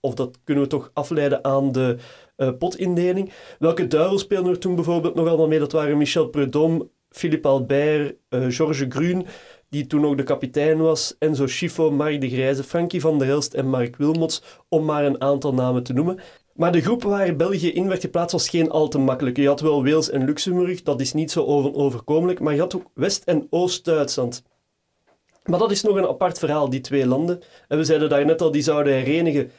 Of 0.00 0.14
dat 0.14 0.38
kunnen 0.44 0.64
we 0.64 0.70
toch 0.70 0.90
afleiden 0.94 1.44
aan 1.44 1.72
de 1.72 1.96
uh, 2.36 2.50
potindeling. 2.58 3.32
Welke 3.58 3.86
duivel 3.86 4.18
speelden 4.18 4.52
er 4.52 4.58
toen 4.58 4.74
bijvoorbeeld 4.74 5.14
nog 5.14 5.28
allemaal 5.28 5.48
mee? 5.48 5.58
Dat 5.58 5.72
waren 5.72 5.98
Michel 5.98 6.26
Prudhomme, 6.26 6.88
Philippe 7.08 7.48
Albert, 7.48 8.14
uh, 8.30 8.46
Georges 8.48 8.86
Grun, 8.88 9.26
die 9.68 9.86
toen 9.86 10.06
ook 10.06 10.16
de 10.16 10.22
kapitein 10.22 10.78
was, 10.78 11.16
Enzo 11.18 11.46
Schifo, 11.46 11.90
Mark 11.90 12.20
de 12.20 12.28
Grijze, 12.28 12.64
Frankie 12.64 13.00
van 13.00 13.18
der 13.18 13.26
Helst 13.26 13.54
en 13.54 13.68
Mark 13.68 13.96
Wilmots, 13.96 14.42
om 14.68 14.84
maar 14.84 15.04
een 15.04 15.20
aantal 15.20 15.54
namen 15.54 15.82
te 15.82 15.92
noemen. 15.92 16.18
Maar 16.54 16.72
de 16.72 16.80
groep 16.80 17.02
waar 17.02 17.36
België 17.36 17.72
in 17.72 17.88
werd 17.88 18.00
geplaatst 18.00 18.32
was 18.32 18.48
geen 18.48 18.70
al 18.70 18.88
te 18.88 18.98
makkelijke. 18.98 19.40
Je 19.40 19.48
had 19.48 19.60
wel 19.60 19.84
Wales 19.84 20.10
en 20.10 20.24
Luxemburg, 20.24 20.82
dat 20.82 21.00
is 21.00 21.12
niet 21.12 21.30
zo 21.30 21.44
overkomelijk, 21.72 22.40
maar 22.40 22.54
je 22.54 22.60
had 22.60 22.76
ook 22.76 22.90
West- 22.94 23.24
en 23.24 23.46
Oost-Duitsland. 23.50 24.42
Maar 25.44 25.58
dat 25.58 25.70
is 25.70 25.82
nog 25.82 25.96
een 25.96 26.06
apart 26.06 26.38
verhaal, 26.38 26.70
die 26.70 26.80
twee 26.80 27.06
landen. 27.06 27.40
En 27.68 27.78
we 27.78 27.84
zeiden 27.84 28.08
daar 28.08 28.24
net 28.24 28.42
al, 28.42 28.50
die 28.50 28.62
zouden 28.62 28.92
herenigen 28.92 29.50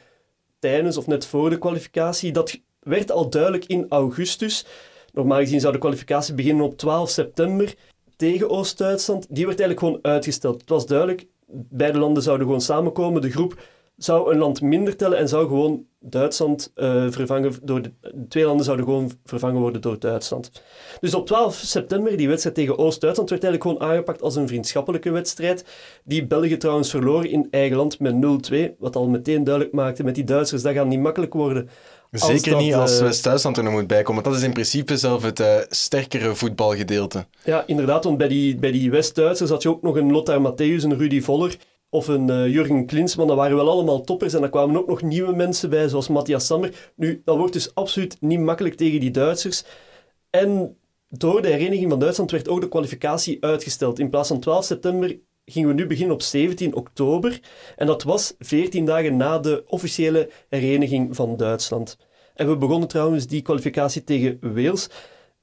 tijdens 0.58 0.96
of 0.96 1.06
net 1.06 1.26
voor 1.26 1.50
de 1.50 1.58
kwalificatie. 1.58 2.32
Dat 2.32 2.60
werd 2.80 3.10
al 3.10 3.30
duidelijk 3.30 3.64
in 3.64 3.86
augustus. 3.88 4.66
Normaal 5.12 5.38
gezien 5.38 5.60
zou 5.60 5.72
de 5.72 5.78
kwalificatie 5.78 6.34
beginnen 6.34 6.64
op 6.64 6.76
12 6.78 7.10
september 7.10 7.74
tegen 8.16 8.50
Oost-Duitsland. 8.50 9.26
Die 9.28 9.46
werd 9.46 9.60
eigenlijk 9.60 9.78
gewoon 9.78 10.12
uitgesteld. 10.12 10.60
Het 10.60 10.68
was 10.68 10.86
duidelijk, 10.86 11.26
beide 11.46 11.98
landen 11.98 12.22
zouden 12.22 12.46
gewoon 12.46 12.60
samenkomen. 12.60 13.22
De 13.22 13.30
groep 13.30 13.62
zou 13.96 14.32
een 14.32 14.38
land 14.38 14.60
minder 14.60 14.96
tellen 14.96 15.18
en 15.18 15.28
zou 15.28 15.46
gewoon 15.46 15.84
Duitsland 16.00 16.72
uh, 16.76 17.06
vervangen 17.10 17.52
door 17.62 17.82
de, 17.82 17.92
de, 18.00 18.28
twee 18.28 18.44
landen 18.44 18.64
zouden 18.64 18.86
gewoon 18.86 19.10
vervangen 19.24 19.60
worden 19.60 19.80
door 19.80 19.98
Duitsland. 19.98 20.50
Dus 21.00 21.14
op 21.14 21.26
12 21.26 21.54
september, 21.54 22.16
die 22.16 22.28
wedstrijd 22.28 22.56
tegen 22.56 22.78
Oost-Duitsland, 22.78 23.30
werd 23.30 23.44
eigenlijk 23.44 23.72
gewoon 23.72 23.90
aangepakt 23.90 24.22
als 24.22 24.36
een 24.36 24.48
vriendschappelijke 24.48 25.10
wedstrijd. 25.10 25.64
Die 26.04 26.26
België 26.26 26.56
trouwens 26.56 26.90
verloor 26.90 27.26
in 27.26 27.48
eigen 27.50 27.76
land 27.76 27.98
met 27.98 28.14
0-2, 28.52 28.56
wat 28.78 28.96
al 28.96 29.08
meteen 29.08 29.44
duidelijk 29.44 29.74
maakte 29.74 30.04
met 30.04 30.14
die 30.14 30.24
Duitsers, 30.24 30.62
dat 30.62 30.74
gaat 30.74 30.86
niet 30.86 31.00
makkelijk 31.00 31.32
worden. 31.32 31.68
Zeker 32.10 32.50
dat, 32.50 32.60
niet 32.60 32.74
als 32.74 32.98
uh, 32.98 33.06
West-Duitsland 33.06 33.56
er 33.56 33.62
nog 33.64 33.72
moet 33.72 33.86
bijkomen. 33.86 34.22
Dat 34.22 34.34
is 34.34 34.42
in 34.42 34.52
principe 34.52 34.96
zelf 34.96 35.22
het 35.22 35.40
uh, 35.40 35.56
sterkere 35.68 36.34
voetbalgedeelte. 36.34 37.26
Ja, 37.44 37.64
inderdaad, 37.66 38.04
want 38.04 38.18
bij 38.18 38.28
die, 38.28 38.56
bij 38.56 38.72
die 38.72 38.90
West-Duitsers 38.90 39.50
had 39.50 39.62
je 39.62 39.68
ook 39.68 39.82
nog 39.82 39.96
een 39.96 40.12
Lothar 40.12 40.52
Matthäus, 40.52 40.82
een 40.82 40.98
Rudy 40.98 41.20
Voller 41.20 41.56
of 41.94 42.08
een 42.08 42.28
uh, 42.28 42.52
Jurgen 42.52 42.86
Klinsmann, 42.86 43.28
dat 43.28 43.36
waren 43.36 43.56
wel 43.56 43.70
allemaal 43.70 44.00
toppers. 44.00 44.34
En 44.34 44.40
daar 44.40 44.50
kwamen 44.50 44.76
ook 44.76 44.86
nog 44.86 45.02
nieuwe 45.02 45.34
mensen 45.34 45.70
bij, 45.70 45.88
zoals 45.88 46.08
Matthias 46.08 46.46
Sammer. 46.46 46.92
Nu, 46.96 47.22
dat 47.24 47.36
wordt 47.36 47.52
dus 47.52 47.74
absoluut 47.74 48.16
niet 48.20 48.40
makkelijk 48.40 48.74
tegen 48.74 49.00
die 49.00 49.10
Duitsers. 49.10 49.64
En 50.30 50.76
door 51.08 51.42
de 51.42 51.48
hereniging 51.48 51.90
van 51.90 51.98
Duitsland 51.98 52.30
werd 52.30 52.48
ook 52.48 52.60
de 52.60 52.68
kwalificatie 52.68 53.44
uitgesteld. 53.44 53.98
In 53.98 54.10
plaats 54.10 54.28
van 54.28 54.40
12 54.40 54.64
september 54.64 55.18
gingen 55.44 55.68
we 55.68 55.74
nu 55.74 55.86
beginnen 55.86 56.14
op 56.14 56.22
17 56.22 56.74
oktober. 56.74 57.40
En 57.76 57.86
dat 57.86 58.02
was 58.02 58.34
14 58.38 58.84
dagen 58.84 59.16
na 59.16 59.38
de 59.38 59.64
officiële 59.66 60.30
hereniging 60.48 61.16
van 61.16 61.36
Duitsland. 61.36 61.98
En 62.34 62.48
we 62.48 62.56
begonnen 62.56 62.88
trouwens 62.88 63.26
die 63.26 63.42
kwalificatie 63.42 64.04
tegen 64.04 64.38
Wales. 64.40 64.88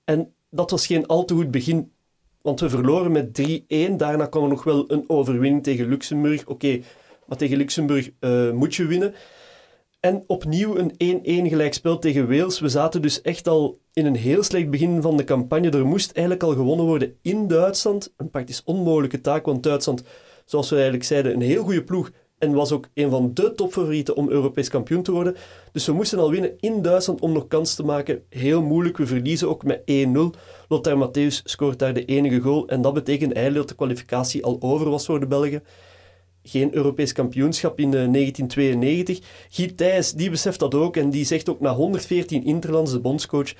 En 0.03 0.33
dat 0.49 0.71
was 0.71 0.85
geen 0.85 1.05
al 1.05 1.25
te 1.25 1.33
goed 1.33 1.51
begin 1.51 1.91
want 2.41 2.59
we 2.59 2.69
verloren 2.69 3.11
met 3.11 3.41
3-1. 3.41 3.95
Daarna 3.97 4.25
kwam 4.25 4.43
er 4.43 4.49
nog 4.49 4.63
wel 4.63 4.83
een 4.87 5.03
overwinning 5.07 5.63
tegen 5.63 5.87
Luxemburg. 5.87 6.45
Oké, 6.45 6.79
maar 7.25 7.37
tegen 7.37 7.57
Luxemburg 7.57 8.09
uh, 8.19 8.51
moet 8.51 8.75
je 8.75 8.85
winnen. 8.85 9.13
En 9.99 10.23
opnieuw 10.27 10.77
een 10.77 11.21
1-1 11.47 11.49
gelijkspel 11.49 11.99
tegen 11.99 12.29
Wales. 12.29 12.59
We 12.59 12.69
zaten 12.69 13.01
dus 13.01 13.21
echt 13.21 13.47
al 13.47 13.79
in 13.93 14.05
een 14.05 14.15
heel 14.15 14.43
slecht 14.43 14.69
begin 14.69 15.01
van 15.01 15.17
de 15.17 15.23
campagne. 15.23 15.69
Er 15.69 15.85
moest 15.85 16.11
eigenlijk 16.11 16.45
al 16.45 16.53
gewonnen 16.53 16.85
worden 16.85 17.17
in 17.21 17.47
Duitsland. 17.47 18.13
Een 18.17 18.29
praktisch 18.29 18.63
onmogelijke 18.63 19.21
taak, 19.21 19.45
want 19.45 19.63
Duitsland, 19.63 20.03
zoals 20.45 20.69
we 20.69 20.75
eigenlijk 20.75 21.05
zeiden, 21.05 21.33
een 21.33 21.41
heel 21.41 21.63
goede 21.63 21.83
ploeg. 21.83 22.11
En 22.41 22.53
was 22.53 22.71
ook 22.71 22.87
een 22.93 23.09
van 23.09 23.33
de 23.33 23.53
topfavorieten 23.53 24.15
om 24.15 24.29
Europees 24.29 24.69
kampioen 24.69 25.03
te 25.03 25.11
worden. 25.11 25.35
Dus 25.71 25.85
we 25.85 25.93
moesten 25.93 26.19
al 26.19 26.31
winnen 26.31 26.53
in 26.59 26.81
Duitsland 26.81 27.21
om 27.21 27.31
nog 27.31 27.47
kans 27.47 27.75
te 27.75 27.83
maken. 27.83 28.23
Heel 28.29 28.61
moeilijk. 28.61 28.97
We 28.97 29.05
verliezen 29.07 29.49
ook 29.49 29.63
met 29.63 29.81
1-0. 29.81 29.85
Lothar 30.67 31.09
Matthäus 31.09 31.43
scoort 31.43 31.79
daar 31.79 31.93
de 31.93 32.05
enige 32.05 32.39
goal. 32.39 32.67
En 32.67 32.81
dat 32.81 32.93
betekent 32.93 33.33
eigenlijk 33.33 33.67
dat 33.67 33.77
de 33.77 33.83
kwalificatie 33.83 34.43
al 34.43 34.57
over 34.59 34.89
was 34.89 35.05
voor 35.05 35.19
de 35.19 35.27
Belgen. 35.27 35.63
Geen 36.43 36.75
Europees 36.75 37.11
kampioenschap 37.11 37.79
in 37.79 37.91
1992. 37.91 39.19
Guy 39.49 39.67
Thijs, 39.67 40.11
die 40.11 40.29
beseft 40.29 40.59
dat 40.59 40.75
ook. 40.75 40.97
En 40.97 41.09
die 41.09 41.25
zegt 41.25 41.49
ook 41.49 41.59
na 41.59 41.73
114 41.73 42.43
Interlands, 42.43 42.91
de 42.91 42.99
bondscoach, 42.99 43.53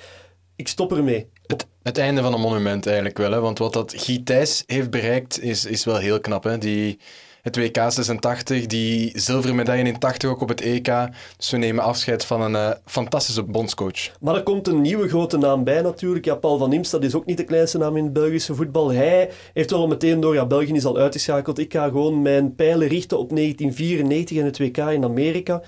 ik 0.56 0.68
stop 0.68 0.92
ermee. 0.92 1.26
Het, 1.46 1.66
het 1.82 1.98
einde 1.98 2.22
van 2.22 2.34
een 2.34 2.40
monument 2.40 2.86
eigenlijk 2.86 3.18
wel. 3.18 3.32
Hè? 3.32 3.40
Want 3.40 3.58
wat 3.58 3.72
dat 3.72 3.94
Guy 3.96 4.20
Thijs 4.24 4.62
heeft 4.66 4.90
bereikt, 4.90 5.40
is, 5.40 5.64
is 5.64 5.84
wel 5.84 5.96
heel 5.96 6.20
knap. 6.20 6.44
Hè? 6.44 6.58
Die 6.58 6.98
het 7.42 7.56
WK 7.56 7.76
86, 7.76 8.66
die 8.66 9.12
zilveren 9.14 9.56
medaille 9.56 9.84
in 9.84 9.98
80 9.98 10.30
ook 10.30 10.40
op 10.40 10.48
het 10.48 10.60
EK. 10.60 10.90
Dus 11.36 11.50
we 11.50 11.56
nemen 11.56 11.84
afscheid 11.84 12.24
van 12.24 12.40
een 12.40 12.52
uh, 12.52 12.70
fantastische 12.84 13.42
bondscoach. 13.42 14.10
Maar 14.20 14.34
er 14.34 14.42
komt 14.42 14.68
een 14.68 14.80
nieuwe 14.80 15.08
grote 15.08 15.38
naam 15.38 15.64
bij 15.64 15.82
natuurlijk. 15.82 16.24
Ja, 16.24 16.34
Paul 16.34 16.58
van 16.58 16.72
Imst, 16.72 16.90
dat 16.90 17.04
is 17.04 17.14
ook 17.14 17.26
niet 17.26 17.36
de 17.36 17.44
kleinste 17.44 17.78
naam 17.78 17.96
in 17.96 18.04
het 18.04 18.12
Belgische 18.12 18.54
voetbal. 18.54 18.92
Hij 18.92 19.30
heeft 19.52 19.70
wel 19.70 19.86
meteen 19.86 20.20
door, 20.20 20.34
ja, 20.34 20.46
België 20.46 20.72
is 20.72 20.84
al 20.84 20.98
uitgeschakeld. 20.98 21.58
Ik 21.58 21.72
ga 21.72 21.84
gewoon 21.84 22.22
mijn 22.22 22.54
pijlen 22.54 22.88
richten 22.88 23.18
op 23.18 23.28
1994 23.28 24.38
en 24.38 24.44
het 24.44 24.58
WK 24.58 24.76
in 24.76 25.04
Amerika. 25.04 25.62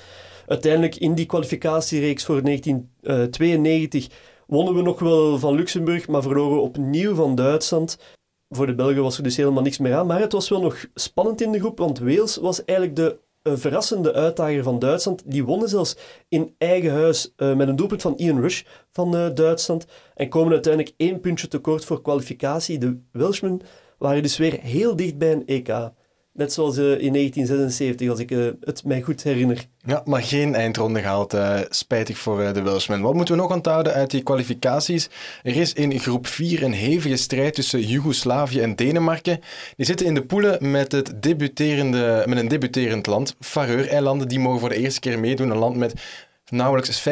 Uiteindelijk 0.47 0.97
in 0.97 1.15
die 1.15 1.27
kwalificatiereeks 1.27 2.25
voor 2.25 2.43
1992 2.43 4.09
wonnen 4.47 4.75
we 4.75 4.83
nog 4.83 4.99
wel 4.99 5.39
van 5.39 5.55
Luxemburg, 5.55 6.09
maar 6.09 6.23
verloren 6.23 6.63
opnieuw 6.63 7.15
van 7.15 7.35
Duitsland 7.35 7.99
voor 8.57 8.67
de 8.67 8.75
Belgen 8.75 9.03
was 9.03 9.17
er 9.17 9.23
dus 9.23 9.37
helemaal 9.37 9.63
niks 9.63 9.79
meer 9.79 9.95
aan. 9.95 10.07
Maar 10.07 10.21
het 10.21 10.33
was 10.33 10.49
wel 10.49 10.61
nog 10.61 10.85
spannend 10.95 11.41
in 11.41 11.53
de 11.53 11.59
groep, 11.59 11.79
want 11.79 11.99
Wales 11.99 12.37
was 12.37 12.65
eigenlijk 12.65 12.97
de 12.97 13.19
uh, 13.43 13.53
verrassende 13.57 14.13
uitdager 14.13 14.63
van 14.63 14.79
Duitsland. 14.79 15.23
Die 15.27 15.45
wonnen 15.45 15.69
zelfs 15.69 15.97
in 16.29 16.55
eigen 16.59 16.93
huis 16.93 17.33
uh, 17.37 17.55
met 17.55 17.69
een 17.69 17.77
doelpunt 17.77 18.03
van 18.03 18.17
Ian 18.17 18.41
Rush 18.41 18.63
van 18.93 19.17
uh, 19.17 19.27
Duitsland. 19.35 19.87
En 20.15 20.29
komen 20.29 20.53
uiteindelijk 20.53 20.95
één 20.97 21.21
puntje 21.21 21.49
tekort 21.49 21.85
voor 21.85 22.03
kwalificatie. 22.03 22.79
De 22.79 23.01
Welshmen 23.13 23.61
waren 23.99 24.23
dus 24.23 24.37
weer 24.37 24.61
heel 24.61 24.97
dicht 24.97 25.19
bij 25.19 25.33
een 25.33 25.47
EK. 25.47 25.91
Net 26.35 26.53
zoals 26.53 26.77
eh, 26.77 26.85
in 26.85 27.13
1976, 27.13 28.09
als 28.09 28.19
ik 28.19 28.31
eh, 28.31 28.47
het 28.61 28.85
mij 28.85 29.03
goed 29.03 29.23
herinner. 29.23 29.67
Ja, 29.87 30.03
maar 30.05 30.23
geen 30.23 30.55
eindronde 30.55 31.01
gehaald. 31.01 31.35
eh, 31.35 31.61
spijtig 31.69 32.19
voor 32.19 32.53
de 32.53 32.63
Welshmen. 32.63 33.01
Wat 33.01 33.15
moeten 33.15 33.35
we 33.35 33.41
nog 33.41 33.53
onthouden 33.53 33.93
uit 33.93 34.11
die 34.11 34.23
kwalificaties? 34.23 35.09
Er 35.43 35.57
is 35.57 35.73
in 35.73 35.99
groep 35.99 36.27
4 36.27 36.63
een 36.63 36.73
hevige 36.73 37.17
strijd 37.17 37.55
tussen 37.55 37.81
Joegoslavië 37.81 38.61
en 38.61 38.77
Denemarken. 38.77 39.41
Die 39.77 39.87
zitten 39.87 40.07
in 40.07 40.15
de 40.15 40.25
poelen 40.25 40.71
met, 40.71 40.93
het 40.93 41.23
debuterende, 41.23 42.25
met 42.27 42.39
een 42.39 42.49
debuterend 42.49 43.07
land. 43.07 43.37
Faroe-eilanden, 43.41 44.29
die 44.29 44.39
mogen 44.39 44.61
voor 44.61 44.69
de 44.69 44.79
eerste 44.79 45.01
keer 45.01 45.19
meedoen. 45.19 45.51
Een 45.51 45.59
land 45.59 45.77
met 45.77 45.93
nauwelijks 46.51 47.09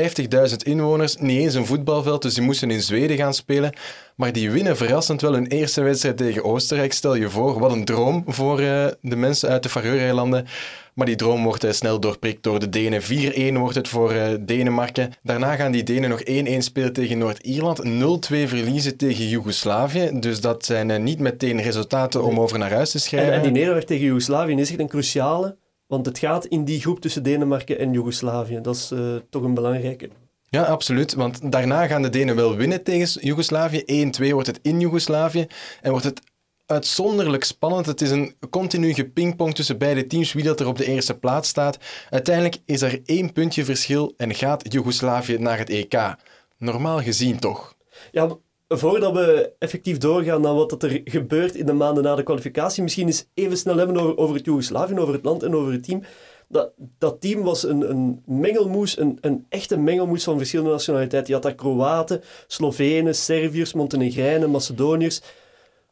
50.000 0.50 0.56
inwoners, 0.56 1.16
niet 1.16 1.40
eens 1.40 1.54
een 1.54 1.66
voetbalveld, 1.66 2.22
dus 2.22 2.34
die 2.34 2.42
moesten 2.42 2.70
in 2.70 2.82
Zweden 2.82 3.16
gaan 3.16 3.34
spelen. 3.34 3.72
Maar 4.16 4.32
die 4.32 4.50
winnen 4.50 4.76
verrassend 4.76 5.20
wel 5.20 5.32
hun 5.32 5.46
eerste 5.46 5.82
wedstrijd 5.82 6.16
tegen 6.16 6.44
Oostenrijk. 6.44 6.92
Stel 6.92 7.14
je 7.14 7.30
voor, 7.30 7.58
wat 7.58 7.72
een 7.72 7.84
droom 7.84 8.24
voor 8.26 8.60
eh, 8.60 8.86
de 9.00 9.16
mensen 9.16 9.48
uit 9.48 9.62
de 9.62 9.68
Faroe-eilanden. 9.68 10.46
Maar 10.94 11.06
die 11.06 11.16
droom 11.16 11.44
wordt 11.44 11.64
eh, 11.64 11.72
snel 11.72 12.00
doorprikt 12.00 12.42
door 12.42 12.58
de 12.58 12.68
Denen. 12.68 13.02
4-1 13.02 13.58
wordt 13.58 13.74
het 13.74 13.88
voor 13.88 14.12
eh, 14.12 14.34
Denemarken. 14.40 15.12
Daarna 15.22 15.54
gaan 15.54 15.72
die 15.72 15.82
Denen 15.82 16.10
nog 16.10 16.22
1-1 16.24 16.58
spelen 16.58 16.92
tegen 16.92 17.18
Noord-Ierland. 17.18 17.82
0-2 17.84 17.88
verliezen 18.28 18.96
tegen 18.96 19.28
Joegoslavië. 19.28 20.10
Dus 20.14 20.40
dat 20.40 20.64
zijn 20.64 21.02
niet 21.02 21.18
meteen 21.18 21.62
resultaten 21.62 22.24
om 22.24 22.40
over 22.40 22.58
naar 22.58 22.72
huis 22.72 22.90
te 22.90 22.96
En, 22.96 23.02
schrijven. 23.02 23.32
en 23.32 23.42
die 23.42 23.50
nederlaag 23.50 23.84
tegen 23.84 24.04
Joegoslavië 24.06 24.54
is 24.54 24.70
echt 24.70 24.80
een 24.80 24.88
cruciale, 24.88 25.56
want 25.92 26.06
het 26.06 26.18
gaat 26.18 26.46
in 26.46 26.64
die 26.64 26.80
groep 26.80 27.00
tussen 27.00 27.22
Denemarken 27.22 27.78
en 27.78 27.92
Joegoslavië. 27.92 28.60
Dat 28.60 28.74
is 28.74 28.90
eh, 28.90 29.14
toch 29.30 29.42
een 29.42 29.54
belangrijke. 29.54 30.08
Ja, 30.48 30.62
absoluut. 30.62 31.14
Want 31.14 31.52
daarna 31.52 31.86
gaan 31.86 32.02
de 32.02 32.08
Denen 32.08 32.36
wel 32.36 32.56
winnen 32.56 32.82
tegen 32.82 33.20
Joegoslavië. 33.26 34.10
1-2 34.20 34.32
wordt 34.32 34.46
het 34.46 34.58
in 34.62 34.80
Joegoslavië. 34.80 35.46
En 35.80 35.90
wordt 35.90 36.04
het 36.04 36.20
uitzonderlijk 36.66 37.44
spannend. 37.44 37.86
Het 37.86 38.00
is 38.00 38.10
een 38.10 38.34
continu 38.50 38.94
gepingpong 38.94 39.54
tussen 39.54 39.78
beide 39.78 40.06
teams, 40.06 40.32
wie 40.32 40.44
dat 40.44 40.60
er 40.60 40.66
op 40.66 40.78
de 40.78 40.86
eerste 40.86 41.18
plaats 41.18 41.48
staat. 41.48 41.78
Uiteindelijk 42.10 42.58
is 42.64 42.82
er 42.82 43.00
één 43.04 43.32
puntje 43.32 43.64
verschil 43.64 44.14
en 44.16 44.34
gaat 44.34 44.72
Joegoslavië 44.72 45.38
naar 45.38 45.58
het 45.58 45.70
EK. 45.70 46.14
Normaal 46.58 47.02
gezien 47.02 47.38
toch. 47.38 47.76
Ja, 48.10 48.36
voordat 48.78 49.12
we 49.12 49.52
effectief 49.58 49.98
doorgaan 49.98 50.40
naar 50.40 50.54
wat 50.54 50.82
er 50.82 51.00
gebeurt 51.04 51.54
in 51.54 51.66
de 51.66 51.72
maanden 51.72 52.02
na 52.02 52.14
de 52.14 52.22
kwalificatie, 52.22 52.82
misschien 52.82 53.06
eens 53.06 53.26
even 53.34 53.56
snel 53.56 53.76
hebben 53.76 53.96
over, 53.96 54.16
over 54.16 54.36
het 54.36 54.44
Joegoslavië, 54.44 54.98
over 54.98 55.14
het 55.14 55.24
land 55.24 55.42
en 55.42 55.54
over 55.54 55.72
het 55.72 55.84
team. 55.84 56.02
Dat, 56.48 56.70
dat 56.98 57.20
team 57.20 57.42
was 57.42 57.62
een, 57.62 57.90
een 57.90 58.22
mengelmoes, 58.26 58.98
een, 58.98 59.18
een 59.20 59.46
echte 59.48 59.76
mengelmoes 59.76 60.24
van 60.24 60.36
verschillende 60.36 60.70
nationaliteiten. 60.70 61.28
Je 61.28 61.40
had 61.40 61.42
daar 61.42 61.54
Kroaten, 61.54 62.22
Slovenen, 62.46 63.14
Serviërs, 63.14 63.72
Montenegrijnen, 63.72 64.50
Macedoniërs. 64.50 65.20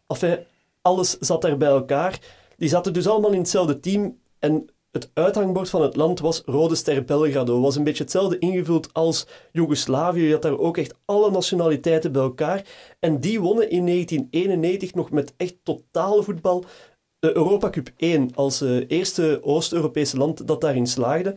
Enfin, 0.06 0.38
alles 0.82 1.18
zat 1.18 1.42
daar 1.42 1.56
bij 1.56 1.68
elkaar. 1.68 2.18
Die 2.56 2.68
zaten 2.68 2.92
dus 2.92 3.06
allemaal 3.06 3.32
in 3.32 3.38
hetzelfde 3.38 3.80
team. 3.80 4.18
En 4.38 4.70
het 4.90 5.10
uithangbord 5.14 5.70
van 5.70 5.82
het 5.82 5.96
land 5.96 6.20
was 6.20 6.42
Rode 6.44 6.74
Ster 6.74 7.04
Belgrado. 7.04 7.60
was 7.60 7.76
een 7.76 7.84
beetje 7.84 8.02
hetzelfde 8.02 8.38
ingevuld 8.38 8.92
als 8.92 9.26
Joegoslavië. 9.52 10.22
Je 10.22 10.32
had 10.32 10.42
daar 10.42 10.58
ook 10.58 10.76
echt 10.76 10.94
alle 11.04 11.30
nationaliteiten 11.30 12.12
bij 12.12 12.22
elkaar. 12.22 12.64
En 13.00 13.20
die 13.20 13.40
wonnen 13.40 13.70
in 13.70 13.86
1991 13.86 14.94
nog 14.94 15.10
met 15.10 15.34
echt 15.36 15.56
totaal 15.62 16.22
voetbal 16.22 16.64
de 17.18 17.36
Europa 17.36 17.70
Cup 17.70 17.90
1 17.96 18.34
als 18.34 18.60
eh, 18.60 18.90
eerste 18.90 19.40
Oost-Europese 19.42 20.16
land 20.16 20.46
dat 20.46 20.60
daarin 20.60 20.86
slaagde. 20.86 21.36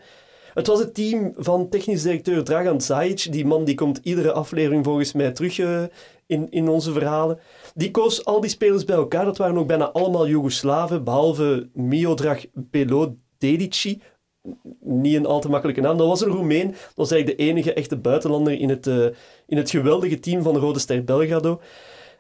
Het 0.53 0.67
was 0.67 0.79
het 0.79 0.93
team 0.93 1.33
van 1.36 1.69
technisch 1.69 2.01
directeur 2.01 2.43
Dragan 2.43 2.81
Zajic. 2.81 3.31
Die 3.31 3.45
man 3.45 3.63
die 3.63 3.75
komt 3.75 4.00
iedere 4.03 4.31
aflevering 4.31 4.83
volgens 4.83 5.13
mij 5.13 5.31
terug 5.31 5.60
eh, 5.60 5.83
in, 6.25 6.51
in 6.51 6.69
onze 6.69 6.91
verhalen. 6.91 7.39
Die 7.74 7.91
koos 7.91 8.25
al 8.25 8.41
die 8.41 8.50
spelers 8.50 8.86
bij 8.86 8.95
elkaar. 8.95 9.25
Dat 9.25 9.38
waren 9.38 9.57
ook 9.57 9.67
bijna 9.67 9.91
allemaal 9.91 10.27
Joegoslaven, 10.27 11.03
behalve 11.03 11.69
Miodrag 11.74 12.45
Belodedici. 13.43 14.01
Niet 14.79 15.15
een 15.15 15.25
al 15.25 15.39
te 15.39 15.50
makkelijke 15.50 15.81
naam. 15.81 15.97
Dat 15.97 16.07
was 16.07 16.21
een 16.21 16.31
Roemeen. 16.31 16.67
Dat 16.67 16.95
was 16.95 17.12
eigenlijk 17.12 17.41
de 17.41 17.45
enige 17.50 17.73
echte 17.73 17.97
buitenlander 17.97 18.53
in 18.53 18.69
het, 18.69 18.88
eh, 18.88 19.05
in 19.47 19.57
het 19.57 19.69
geweldige 19.69 20.19
team 20.19 20.43
van 20.43 20.53
de 20.53 20.59
Rode 20.59 20.79
Ster 20.79 21.03
Belgrado. 21.03 21.62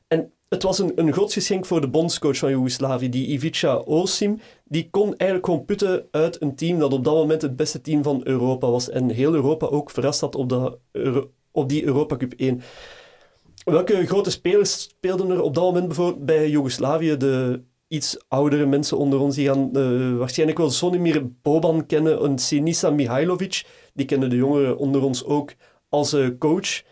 En 0.07 0.31
het 0.49 0.63
was 0.63 0.79
een, 0.79 0.91
een 0.95 1.13
godsgeschenk 1.13 1.65
voor 1.65 1.81
de 1.81 1.89
bondscoach 1.89 2.37
van 2.37 2.49
Joegoslavië, 2.49 3.09
die 3.09 3.27
Ivica 3.27 3.75
Osim. 3.75 4.39
Die 4.63 4.89
kon 4.89 5.07
eigenlijk 5.17 5.45
gewoon 5.45 5.65
putten 5.65 6.07
uit 6.11 6.41
een 6.41 6.55
team 6.55 6.79
dat 6.79 6.93
op 6.93 7.03
dat 7.03 7.15
moment 7.15 7.41
het 7.41 7.55
beste 7.55 7.81
team 7.81 8.03
van 8.03 8.21
Europa 8.23 8.69
was. 8.69 8.89
En 8.89 9.09
heel 9.09 9.33
Europa 9.33 9.65
ook 9.65 9.89
verrast 9.89 10.19
had 10.19 10.35
op, 10.35 10.49
dat 10.49 10.77
op 11.51 11.69
die 11.69 11.83
Europa 11.83 12.17
Cup 12.17 12.33
1. 12.37 12.61
Welke 13.63 14.05
grote 14.05 14.31
spelers 14.31 14.81
speelden 14.81 15.29
er 15.29 15.41
op 15.41 15.55
dat 15.55 15.63
moment 15.63 15.87
bijvoorbeeld 15.87 16.25
bij 16.25 16.49
Joegoslavië? 16.49 17.17
De 17.17 17.63
iets 17.93 18.17
oudere 18.27 18.65
mensen 18.65 18.97
onder 18.97 19.19
ons, 19.19 19.35
die 19.35 19.47
gaan 19.47 19.69
eh, 19.75 20.17
waarschijnlijk 20.17 20.57
wel 20.57 20.69
Sonimir 20.69 21.31
Boban 21.41 21.85
kennen, 21.85 22.23
een 22.23 22.39
Sinisa 22.39 22.89
Mihailovic. 22.89 23.65
Die 23.93 24.05
kennen 24.05 24.29
de 24.29 24.35
jongeren 24.35 24.77
onder 24.77 25.03
ons 25.03 25.25
ook 25.25 25.53
als 25.89 26.13
eh, 26.13 26.27
coach. 26.39 26.83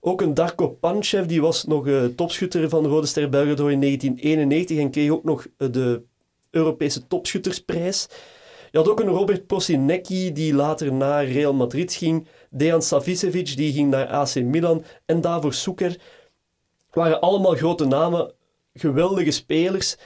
Ook 0.00 0.20
een 0.20 0.34
Darko 0.34 0.68
Panchev, 0.68 1.26
die 1.26 1.40
was 1.40 1.64
nog 1.64 1.86
eh, 1.86 2.04
topschutter 2.04 2.68
van 2.68 2.86
Rode 2.86 3.06
Ster 3.06 3.28
Belgrado 3.28 3.66
in 3.66 3.80
1991 3.80 4.78
en 4.78 4.90
kreeg 4.90 5.10
ook 5.10 5.24
nog 5.24 5.46
de 5.56 6.02
Europese 6.50 7.06
topschuttersprijs. 7.06 8.08
Je 8.70 8.78
had 8.78 8.88
ook 8.88 9.00
een 9.00 9.08
Robert 9.08 9.46
Prosinecki, 9.46 10.32
die 10.32 10.54
later 10.54 10.92
naar 10.92 11.24
Real 11.24 11.54
Madrid 11.54 11.92
ging. 11.92 12.26
Dejan 12.50 12.82
Savicevic, 12.82 13.56
die 13.56 13.72
ging 13.72 13.90
naar 13.90 14.06
AC 14.06 14.34
Milan. 14.34 14.84
En 15.06 15.20
Davor 15.20 15.52
Suker. 15.52 16.00
waren 16.90 17.20
allemaal 17.20 17.54
grote 17.54 17.84
namen, 17.84 18.32
geweldige 18.72 19.30
spelers. 19.30 19.96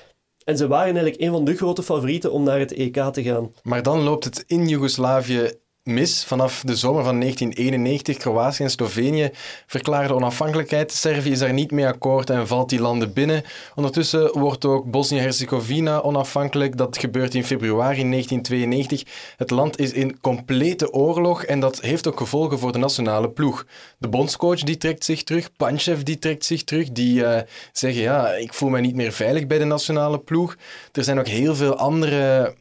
En 0.44 0.56
ze 0.56 0.66
waren 0.66 0.94
eigenlijk 0.94 1.20
een 1.20 1.30
van 1.30 1.44
de 1.44 1.56
grote 1.56 1.82
favorieten 1.82 2.32
om 2.32 2.42
naar 2.42 2.58
het 2.58 2.72
EK 2.72 2.96
te 2.96 3.22
gaan. 3.22 3.52
Maar 3.62 3.82
dan 3.82 4.00
loopt 4.02 4.24
het 4.24 4.44
in 4.46 4.68
Joegoslavië 4.68 5.50
mis. 5.84 6.24
Vanaf 6.24 6.62
de 6.64 6.76
zomer 6.76 7.04
van 7.04 7.20
1991, 7.20 8.16
Kroatië 8.16 8.62
en 8.62 8.70
Slovenië 8.70 9.30
verklaarden 9.66 10.16
onafhankelijkheid. 10.16 10.92
Servië 10.92 11.30
is 11.30 11.38
daar 11.38 11.52
niet 11.52 11.70
mee 11.70 11.86
akkoord 11.86 12.30
en 12.30 12.46
valt 12.46 12.68
die 12.68 12.80
landen 12.80 13.12
binnen. 13.12 13.42
Ondertussen 13.74 14.38
wordt 14.38 14.64
ook 14.64 14.90
Bosnië-Herzegovina 14.90 16.00
onafhankelijk. 16.00 16.76
Dat 16.76 16.98
gebeurt 16.98 17.34
in 17.34 17.44
februari 17.44 18.10
1992. 18.10 19.02
Het 19.36 19.50
land 19.50 19.78
is 19.78 19.92
in 19.92 20.20
complete 20.20 20.92
oorlog 20.92 21.44
en 21.44 21.60
dat 21.60 21.80
heeft 21.80 22.06
ook 22.06 22.18
gevolgen 22.18 22.58
voor 22.58 22.72
de 22.72 22.78
nationale 22.78 23.30
ploeg. 23.30 23.66
De 23.98 24.08
bondscoach 24.08 24.60
die 24.60 24.76
trekt 24.76 25.04
zich 25.04 25.22
terug, 25.22 25.48
Panchev 25.56 26.02
die 26.02 26.18
trekt 26.18 26.44
zich 26.44 26.64
terug. 26.64 26.92
Die 26.92 27.24
eh, 27.24 27.42
zeggen, 27.72 28.02
ja, 28.02 28.28
ik 28.28 28.54
voel 28.54 28.68
mij 28.68 28.80
niet 28.80 28.96
meer 28.96 29.12
veilig 29.12 29.46
bij 29.46 29.58
de 29.58 29.64
nationale 29.64 30.18
ploeg. 30.18 30.56
Er 30.92 31.04
zijn 31.04 31.18
ook 31.18 31.28
heel 31.28 31.54
veel 31.54 31.76
andere 31.76 32.54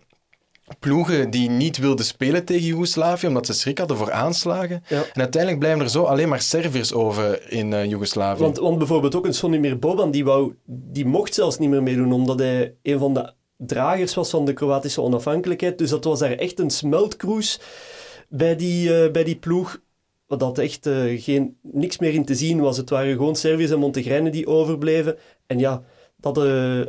ploegen 0.80 1.30
die 1.30 1.50
niet 1.50 1.78
wilden 1.78 2.06
spelen 2.06 2.46
tegen 2.46 2.66
Joegoslavië, 2.66 3.28
omdat 3.28 3.46
ze 3.46 3.54
schrik 3.54 3.78
hadden 3.78 3.98
voor 3.98 4.12
aanslagen. 4.12 4.84
Ja. 4.88 5.04
En 5.14 5.22
uiteindelijk 5.22 5.60
blijven 5.60 5.82
er 5.82 5.90
zo 5.90 6.04
alleen 6.04 6.30
maar 6.30 6.42
Serviërs 6.42 6.94
over 6.94 7.52
in 7.52 7.74
eh 7.74 7.90
Joegoslavië. 7.90 8.42
Want, 8.42 8.58
want 8.58 8.78
bijvoorbeeld 8.78 9.16
ook 9.16 9.26
een 9.26 9.34
Sonimir 9.34 9.80
Boban, 9.80 10.12
die, 10.12 10.24
wou, 10.24 10.54
die 10.66 11.06
mocht 11.06 11.34
zelfs 11.34 11.58
niet 11.58 11.70
meer 11.70 11.84
meedoen, 11.84 12.14
omdat 12.14 12.40
hij 12.40 12.76
een 12.82 13.00
van 13.00 13.14
de 13.14 13.34
dragers 13.58 14.14
was 14.14 14.30
van 14.30 14.46
de 14.46 14.54
Kroatische 14.54 15.02
onafhankelijkheid. 15.02 15.78
Dus 15.78 15.90
dat 15.90 16.04
was 16.04 16.20
daar 16.20 16.32
echt 16.32 16.60
een 16.60 16.70
smeltkroes 16.70 17.60
bij 18.30 18.56
die, 18.56 19.04
eh, 19.04 19.12
bij 19.12 19.24
die 19.24 19.38
ploeg. 19.38 19.82
Wat 20.28 20.40
dat 20.40 20.58
echt 20.58 20.86
eh, 20.86 21.22
geen, 21.22 21.58
niks 21.62 21.98
meer 21.98 22.14
in 22.14 22.26
te 22.26 22.36
zien 22.36 22.60
was. 22.60 22.78
Het 22.78 22.90
waren 22.90 23.16
gewoon 23.16 23.36
Serviërs 23.36 23.72
en 23.72 23.80
Montegrijnen 23.80 24.32
die 24.32 24.48
overbleven. 24.48 25.18
En 25.48 25.60
ja, 25.60 25.84
dat 26.18 26.38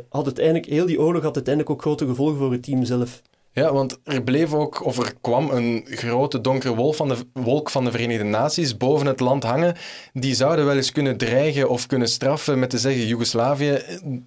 had 0.09 0.25
uiteindelijk, 0.25 0.65
heel 0.65 0.85
die 0.85 0.99
oorlog 0.99 1.23
had 1.23 1.35
uiteindelijk 1.35 1.73
ook 1.73 1.81
grote 1.81 2.05
gevolgen 2.05 2.37
voor 2.37 2.51
het 2.51 2.63
team 2.63 2.83
zelf. 2.83 3.21
Ja, 3.55 3.73
want 3.73 3.99
er 4.03 4.23
bleef 4.23 4.53
ook, 4.53 4.85
of 4.85 4.97
er 4.97 5.13
kwam 5.21 5.49
een 5.49 5.85
grote 5.89 6.41
donkere 6.41 6.75
wolk 6.75 6.95
van, 6.95 7.07
de, 7.07 7.17
wolk 7.33 7.69
van 7.69 7.85
de 7.85 7.91
Verenigde 7.91 8.23
Naties 8.23 8.77
boven 8.77 9.07
het 9.07 9.19
land 9.19 9.43
hangen. 9.43 9.75
Die 10.13 10.35
zouden 10.35 10.65
wel 10.65 10.75
eens 10.75 10.91
kunnen 10.91 11.17
dreigen 11.17 11.69
of 11.69 11.85
kunnen 11.85 12.07
straffen 12.07 12.59
met 12.59 12.69
te 12.69 12.77
zeggen: 12.77 13.07
Joegoslavië, 13.07 13.81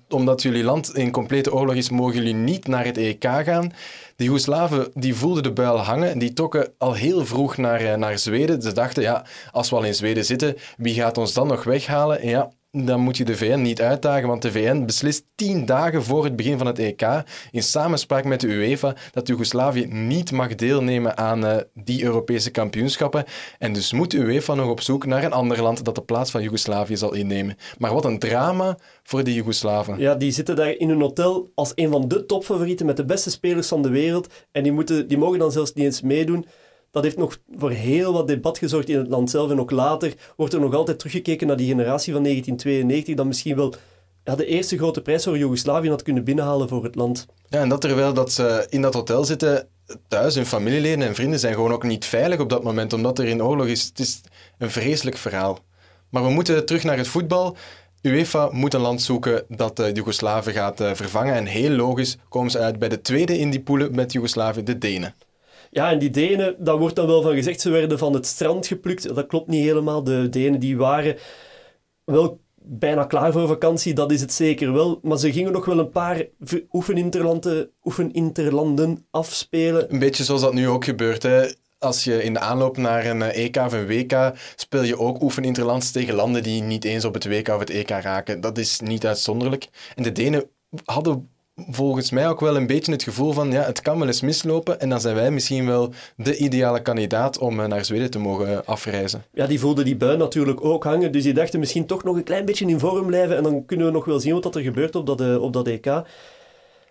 omdat 0.09 0.43
jullie 0.43 0.65
land 0.65 0.95
in 0.95 1.11
complete 1.11 1.53
oorlog 1.53 1.75
is, 1.75 1.91
mogen 1.91 2.15
jullie 2.15 2.35
niet 2.35 2.67
naar 2.67 2.85
het 2.85 2.97
EK 2.97 3.25
gaan. 3.25 3.73
De 4.17 4.25
Joegoslaven 4.25 4.91
die 4.95 5.15
voelden 5.15 5.43
de 5.43 5.53
buil 5.53 5.79
hangen. 5.79 6.19
Die 6.19 6.33
trokken 6.33 6.73
al 6.79 6.95
heel 6.95 7.27
vroeg 7.27 7.57
naar, 7.57 7.81
eh, 7.81 7.97
naar 7.97 8.19
Zweden. 8.19 8.63
Ze 8.63 8.73
dachten: 8.73 9.03
ja, 9.03 9.27
als 9.53 9.71
we 9.71 9.77
al 9.77 9.85
in 9.85 9.95
Zweden 9.95 10.25
zitten, 10.25 10.57
wie 10.77 10.95
gaat 10.95 11.19
ons 11.19 11.33
dan 11.33 11.47
nog 11.47 11.65
weghalen? 11.65 12.21
En 12.21 12.29
ja, 12.29 12.51
dan 12.85 13.01
moet 13.01 13.17
je 13.17 13.25
de 13.25 13.37
VN 13.37 13.61
niet 13.61 13.81
uitdagen, 13.81 14.29
want 14.29 14.43
de 14.43 14.53
VN 14.53 14.85
beslist 14.85 15.25
tien 15.35 15.67
dagen 15.67 16.03
voor 16.03 16.25
het 16.25 16.37
begin 16.37 16.59
van 16.59 16.67
het 16.67 16.79
EK 16.79 17.23
in 17.51 17.63
samenspraak 17.63 18.25
met 18.25 18.41
de 18.41 18.47
UEFA 18.47 18.95
dat 19.13 19.29
Joegoslavië 19.29 19.87
niet 19.87 20.33
mag 20.33 20.55
deelnemen 20.55 21.17
aan 21.17 21.47
eh, 21.47 21.57
die 21.75 22.05
Europese 22.05 22.51
kampioenschappen. 22.51 23.25
En 23.59 23.73
dus 23.73 23.93
moet 23.93 24.11
de 24.11 24.19
UEFA 24.19 24.55
nog 24.55 24.69
op 24.69 24.81
zoek 24.81 25.07
naar 25.07 25.25
een 25.25 25.33
ander 25.33 25.63
land 25.63 25.85
dat 25.85 25.95
de 25.95 26.03
plaats 26.03 26.31
van 26.31 26.43
Joegoslavië 26.43 26.97
zal 26.97 27.15
innemen. 27.15 27.57
Maar 27.79 27.93
wat 27.93 28.05
een 28.05 28.19
drama 28.19 28.79
voor 29.03 29.25
de 29.25 29.35
Joegoslaven. 29.35 29.99
Ja, 29.99 30.15
die 30.15 30.31
zitten 30.31 30.57
daar 30.57 30.71
in 30.71 30.91
een 30.91 31.01
hotel 31.01 31.51
als 31.55 31.73
een 31.75 31.91
van 31.91 32.09
de 32.09 32.27
topfavorieten 32.27 32.87
met 32.87 32.97
de 32.97 33.05
beste 33.05 33.31
spelers 33.31 33.69
van 33.69 33.83
de 33.83 33.89
wereld. 33.89 34.33
En 34.53 34.63
die, 34.63 34.73
moeten, 34.73 35.09
die 35.09 35.19
mogen 35.19 35.39
dan 35.39 35.53
zelfs 35.53 35.73
niet 35.73 35.85
eens 35.85 36.03
meedoen. 36.03 36.47
Dat 36.97 37.05
heeft 37.05 37.17
nog 37.17 37.39
voor 37.57 37.71
heel 37.71 38.13
wat 38.13 38.29
debat 38.29 38.59
gezorgd 38.59 38.89
in 38.89 38.99
het 38.99 39.09
land 39.09 39.31
zelf. 39.31 39.51
En 39.51 39.61
ook 39.61 39.71
later 39.71 40.15
wordt 40.37 40.55
er 40.55 40.61
nog 40.61 40.75
altijd 40.75 40.99
teruggekeken 40.99 41.47
naar 41.47 41.57
die 41.57 41.69
generatie 41.69 42.13
van 42.13 42.23
1992, 42.23 43.15
dat 43.15 43.27
misschien 43.27 43.57
wel 43.57 43.75
de 44.23 44.47
eerste 44.47 44.77
grote 44.77 45.03
prijs 45.03 45.25
voor 45.25 45.39
Joegoslavië 45.39 45.89
had 45.89 46.03
kunnen 46.03 46.25
binnenhalen 46.25 46.69
voor 46.69 46.85
het 46.85 46.95
land. 46.95 47.27
Ja, 47.49 47.61
en 47.61 47.69
dat 47.69 47.81
terwijl 47.81 48.13
dat 48.13 48.33
ze 48.33 48.67
in 48.69 48.83
dat 48.83 48.95
hotel 48.95 49.25
zitten, 49.25 49.69
thuis, 50.09 50.35
hun 50.35 50.47
familieleden 50.47 51.07
en 51.07 51.15
vrienden 51.15 51.39
zijn 51.39 51.55
gewoon 51.55 51.73
ook 51.73 51.83
niet 51.83 52.05
veilig 52.05 52.41
op 52.41 52.49
dat 52.49 52.63
moment, 52.63 52.93
omdat 52.93 53.19
er 53.19 53.27
in 53.27 53.43
oorlog 53.43 53.67
is. 53.67 53.85
Het 53.85 53.99
is 53.99 54.21
een 54.59 54.71
vreselijk 54.71 55.17
verhaal. 55.17 55.59
Maar 56.09 56.23
we 56.23 56.31
moeten 56.31 56.67
terug 56.67 56.85
naar 56.85 56.97
het 56.97 57.09
voetbal. 57.09 57.57
UEFA 58.03 58.49
moet 58.53 58.75
een 58.75 58.81
land 58.81 59.03
zoeken 59.03 59.45
dat 59.49 59.81
uh, 59.81 59.95
Joegoslavië 59.95 60.53
gaat 60.53 60.81
uh, 60.81 60.95
vervangen. 60.95 61.35
En 61.35 61.47
heel 61.47 61.71
logisch 61.71 62.17
komen 62.29 62.51
ze 62.51 62.59
uit 62.59 62.79
bij 62.79 62.89
de 62.89 63.01
tweede 63.01 63.39
in 63.39 63.51
die 63.51 63.61
poelen 63.61 63.95
met 63.95 64.13
Joegoslavië, 64.13 64.63
de 64.63 64.79
Denen. 64.79 65.15
Ja, 65.77 65.91
en 65.91 65.99
die 65.99 66.11
Denen, 66.11 66.57
daar 66.59 66.79
wordt 66.79 66.97
dan 66.97 67.07
wel 67.07 67.23
van 67.23 67.35
gezegd, 67.35 67.61
ze 67.61 67.71
werden 67.71 67.99
van 67.99 68.13
het 68.13 68.27
strand 68.27 68.67
geplukt. 68.67 69.15
Dat 69.15 69.27
klopt 69.27 69.49
niet 69.49 69.65
helemaal. 69.65 70.05
De 70.05 70.29
Denen 70.29 70.61
die 70.61 70.77
waren 70.77 71.17
wel 72.05 72.41
bijna 72.55 73.05
klaar 73.05 73.33
voor 73.33 73.47
vakantie, 73.47 73.95
dat 73.95 74.13
is 74.13 74.21
het 74.21 74.33
zeker 74.33 74.73
wel. 74.73 74.99
Maar 75.03 75.19
ze 75.19 75.33
gingen 75.33 75.53
nog 75.53 75.65
wel 75.65 75.79
een 75.79 75.91
paar 75.91 76.27
oefeninterlanden, 76.73 77.71
oefeninterlanden 77.85 79.07
afspelen. 79.11 79.93
Een 79.93 79.99
beetje 79.99 80.25
zoals 80.25 80.41
dat 80.41 80.55
nu 80.55 80.69
ook 80.69 80.85
gebeurt. 80.85 81.23
Hè. 81.23 81.47
Als 81.79 82.05
je 82.05 82.23
in 82.23 82.33
de 82.33 82.41
aanloop 82.41 82.77
naar 82.77 83.07
een 83.07 83.23
EK 83.23 83.57
of 83.57 83.73
een 83.73 83.87
WK 83.87 84.33
speel 84.57 84.83
je 84.83 84.99
ook 84.99 85.23
oefeninterlands 85.23 85.91
tegen 85.91 86.15
landen 86.15 86.43
die 86.43 86.63
niet 86.63 86.85
eens 86.85 87.05
op 87.05 87.15
het 87.15 87.27
WK 87.29 87.49
of 87.49 87.59
het 87.59 87.71
EK 87.71 87.91
raken. 87.91 88.41
Dat 88.41 88.59
is 88.59 88.81
niet 88.81 89.07
uitzonderlijk. 89.07 89.69
En 89.95 90.03
de 90.03 90.13
Denen 90.13 90.45
hadden 90.85 91.36
volgens 91.57 92.11
mij 92.11 92.29
ook 92.29 92.41
wel 92.41 92.57
een 92.57 92.67
beetje 92.67 92.93
het 92.93 93.03
gevoel 93.03 93.33
van 93.33 93.51
ja, 93.51 93.63
het 93.63 93.81
kan 93.81 93.99
wel 93.99 94.07
eens 94.07 94.21
mislopen 94.21 94.81
en 94.81 94.89
dan 94.89 95.01
zijn 95.01 95.15
wij 95.15 95.31
misschien 95.31 95.67
wel 95.67 95.93
de 96.17 96.37
ideale 96.37 96.83
kandidaat 96.83 97.39
om 97.39 97.61
eh, 97.61 97.67
naar 97.67 97.85
Zweden 97.85 98.11
te 98.11 98.19
mogen 98.19 98.67
afreizen. 98.67 99.25
Ja, 99.33 99.47
die 99.47 99.61
voelden 99.61 99.85
die 99.85 99.97
bui 99.97 100.17
natuurlijk 100.17 100.65
ook 100.65 100.85
hangen, 100.85 101.13
dus 101.13 101.23
die 101.23 101.35
dachten 101.35 101.59
misschien 101.59 101.87
toch 101.87 102.05
nog 102.05 102.17
een 102.17 102.25
klein 102.25 102.45
beetje 102.45 102.67
in 102.67 102.79
vorm 102.79 103.07
blijven 103.07 103.37
en 103.37 103.43
dan 103.43 103.65
kunnen 103.65 103.87
we 103.87 103.93
nog 103.93 104.05
wel 104.05 104.21
zien 104.21 104.41
wat 104.41 104.55
er 104.55 104.63
gebeurt 104.63 104.95
op 104.95 105.07
dat, 105.07 105.21
eh, 105.21 105.43
op 105.43 105.53
dat 105.53 105.67
EK. 105.67 106.03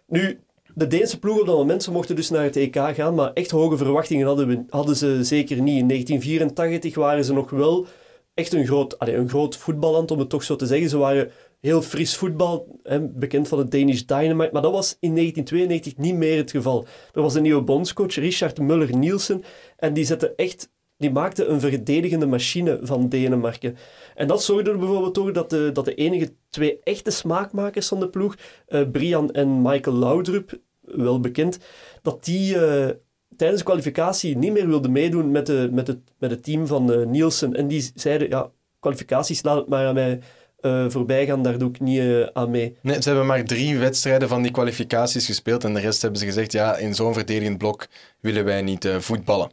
Nu, 0.07 0.39
de 0.73 0.87
Deense 0.87 1.19
ploeg 1.19 1.39
op 1.39 1.45
dat 1.45 1.57
moment, 1.57 1.83
ze 1.83 1.91
mochten 1.91 2.15
dus 2.15 2.29
naar 2.29 2.43
het 2.43 2.55
EK 2.55 2.77
gaan, 2.93 3.15
maar 3.15 3.33
echt 3.33 3.51
hoge 3.51 3.77
verwachtingen 3.77 4.27
hadden, 4.27 4.47
we, 4.47 4.63
hadden 4.69 4.95
ze 4.95 5.23
zeker 5.23 5.61
niet. 5.61 5.79
In 5.79 5.87
1984 5.87 6.95
waren 6.95 7.25
ze 7.25 7.33
nog 7.33 7.49
wel 7.49 7.85
echt 8.33 8.53
een 8.53 8.65
groot, 8.65 8.95
een 8.99 9.29
groot 9.29 9.57
voetballand, 9.57 10.11
om 10.11 10.19
het 10.19 10.29
toch 10.29 10.43
zo 10.43 10.55
te 10.55 10.65
zeggen. 10.65 10.89
Ze 10.89 10.97
waren 10.97 11.31
heel 11.65 11.81
fris 11.81 12.15
voetbal, 12.15 12.79
hè, 12.83 13.01
bekend 13.01 13.47
van 13.47 13.57
het 13.57 13.71
Danish 13.71 14.01
Dynamite. 14.01 14.49
Maar 14.53 14.61
dat 14.61 14.71
was 14.71 14.97
in 14.99 15.15
1992 15.15 15.97
niet 15.97 16.15
meer 16.15 16.37
het 16.37 16.51
geval. 16.51 16.85
Er 17.13 17.21
was 17.21 17.35
een 17.35 17.41
nieuwe 17.41 17.61
bondscoach, 17.61 18.15
Richard 18.15 18.59
Muller-Nielsen, 18.59 19.43
en 19.77 19.93
die 19.93 20.05
zette 20.05 20.33
echt... 20.35 20.73
Die 20.97 21.11
maakte 21.11 21.45
een 21.45 21.59
verdedigende 21.59 22.25
machine 22.25 22.79
van 22.81 23.09
Denemarken. 23.09 23.77
En 24.15 24.27
dat 24.27 24.43
zorgde 24.43 24.71
er 24.71 24.77
bijvoorbeeld 24.77 25.17
voor 25.17 25.33
dat 25.33 25.49
de, 25.49 25.69
dat 25.73 25.85
de 25.85 25.95
enige 25.95 26.33
twee 26.49 26.79
echte 26.83 27.11
smaakmakers 27.11 27.87
van 27.87 27.99
de 27.99 28.09
ploeg, 28.09 28.35
uh, 28.67 28.81
Brian 28.91 29.31
en 29.31 29.61
Michael 29.61 29.95
Laudrup, 29.95 30.59
wel 30.81 31.19
bekend, 31.19 31.59
dat 32.01 32.25
die 32.25 32.55
uh, 32.55 32.89
tijdens 33.35 33.59
de 33.59 33.65
kwalificatie 33.65 34.37
niet 34.37 34.51
meer 34.51 34.67
wilden 34.67 34.91
meedoen 34.91 35.31
met, 35.31 35.45
de, 35.45 35.69
met, 35.71 35.87
het, 35.87 35.99
met 36.17 36.31
het 36.31 36.43
team 36.43 36.67
van 36.67 36.91
uh, 36.91 37.05
Nielsen. 37.05 37.53
En 37.53 37.67
die 37.67 37.91
zeiden, 37.95 38.29
ja, 38.29 38.51
kwalificaties 38.79 39.43
laat 39.43 39.57
het 39.57 39.67
maar 39.67 39.87
aan 39.87 39.93
mij 39.93 40.19
uh, 40.65 40.85
voorbij 40.89 41.25
gaan, 41.25 41.41
daar 41.41 41.57
doe 41.57 41.69
ik 41.69 41.79
niet 41.79 41.99
uh, 41.99 42.27
aan 42.33 42.51
mee. 42.51 42.77
Nee, 42.81 43.01
ze 43.01 43.07
hebben 43.09 43.25
maar 43.25 43.43
drie 43.43 43.77
wedstrijden 43.77 44.27
van 44.27 44.41
die 44.41 44.51
kwalificaties 44.51 45.25
gespeeld 45.25 45.63
en 45.63 45.73
de 45.73 45.79
rest 45.79 46.01
hebben 46.01 46.19
ze 46.19 46.25
gezegd, 46.25 46.51
ja, 46.51 46.75
in 46.75 46.95
zo'n 46.95 47.13
verdedigend 47.13 47.57
blok 47.57 47.87
willen 48.19 48.45
wij 48.45 48.61
niet 48.61 48.85
uh, 48.85 48.99
voetballen. 48.99 49.51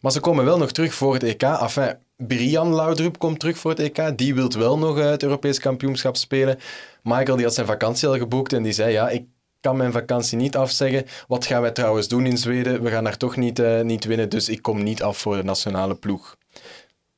Maar 0.00 0.12
ze 0.12 0.20
komen 0.20 0.44
wel 0.44 0.58
nog 0.58 0.72
terug 0.72 0.94
voor 0.94 1.14
het 1.14 1.22
EK. 1.22 1.42
Enfin, 1.42 1.96
Brian 2.16 2.74
Laudrup 2.74 3.18
komt 3.18 3.40
terug 3.40 3.58
voor 3.58 3.70
het 3.70 3.80
EK. 3.80 4.18
Die 4.18 4.34
wil 4.34 4.48
wel 4.58 4.78
nog 4.78 4.98
het 4.98 5.22
Europees 5.22 5.58
kampioenschap 5.58 6.16
spelen. 6.16 6.58
Michael 7.02 7.36
die 7.36 7.44
had 7.44 7.54
zijn 7.54 7.66
vakantie 7.66 8.08
al 8.08 8.18
geboekt 8.18 8.52
en 8.52 8.62
die 8.62 8.72
zei, 8.72 8.92
ja, 8.92 9.08
ik 9.08 9.24
kan 9.60 9.76
mijn 9.76 9.92
vakantie 9.92 10.38
niet 10.38 10.56
afzeggen. 10.56 11.04
Wat 11.28 11.46
gaan 11.46 11.62
wij 11.62 11.70
trouwens 11.70 12.08
doen 12.08 12.26
in 12.26 12.38
Zweden? 12.38 12.82
We 12.82 12.90
gaan 12.90 13.04
daar 13.04 13.16
toch 13.16 13.36
niet, 13.36 13.62
niet 13.82 14.04
winnen, 14.04 14.28
dus 14.28 14.48
ik 14.48 14.62
kom 14.62 14.82
niet 14.82 15.02
af 15.02 15.18
voor 15.18 15.36
de 15.36 15.42
nationale 15.42 15.94
ploeg. 15.94 16.36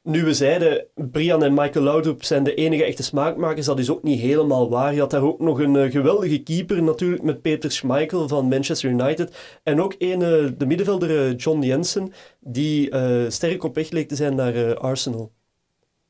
Nu 0.05 0.25
we 0.25 0.35
zeiden, 0.35 0.87
Brian 0.95 1.45
en 1.45 1.55
Michael 1.55 1.85
Laudrup 1.85 2.25
zijn 2.25 2.45
de 2.45 2.55
enige 2.55 2.85
echte 2.85 3.03
smaakmakers, 3.03 3.67
dat 3.67 3.79
is 3.79 3.91
ook 3.91 4.03
niet 4.03 4.21
helemaal 4.21 4.71
waar. 4.71 4.95
Je 4.95 5.01
had 5.01 5.11
daar 5.11 5.23
ook 5.23 5.41
nog 5.41 5.61
een 5.61 5.75
uh, 5.75 5.91
geweldige 5.91 6.43
keeper, 6.43 6.83
natuurlijk 6.83 7.23
met 7.23 7.43
Peter 7.43 7.71
Schmeichel 7.71 8.29
van 8.29 8.49
Manchester 8.49 8.91
United. 8.91 9.61
En 9.63 9.81
ook 9.81 9.95
een, 9.99 10.21
uh, 10.21 10.51
de 10.59 10.67
middenvelder 10.67 11.11
uh, 11.11 11.37
John 11.37 11.63
Jensen, 11.63 12.13
die 12.41 12.91
sterk 13.31 13.65
op 13.65 13.75
weg 13.75 13.91
leek 13.91 14.09
te 14.09 14.17
zijn 14.17 14.35
naar 14.35 14.77
Arsenal. 14.79 15.33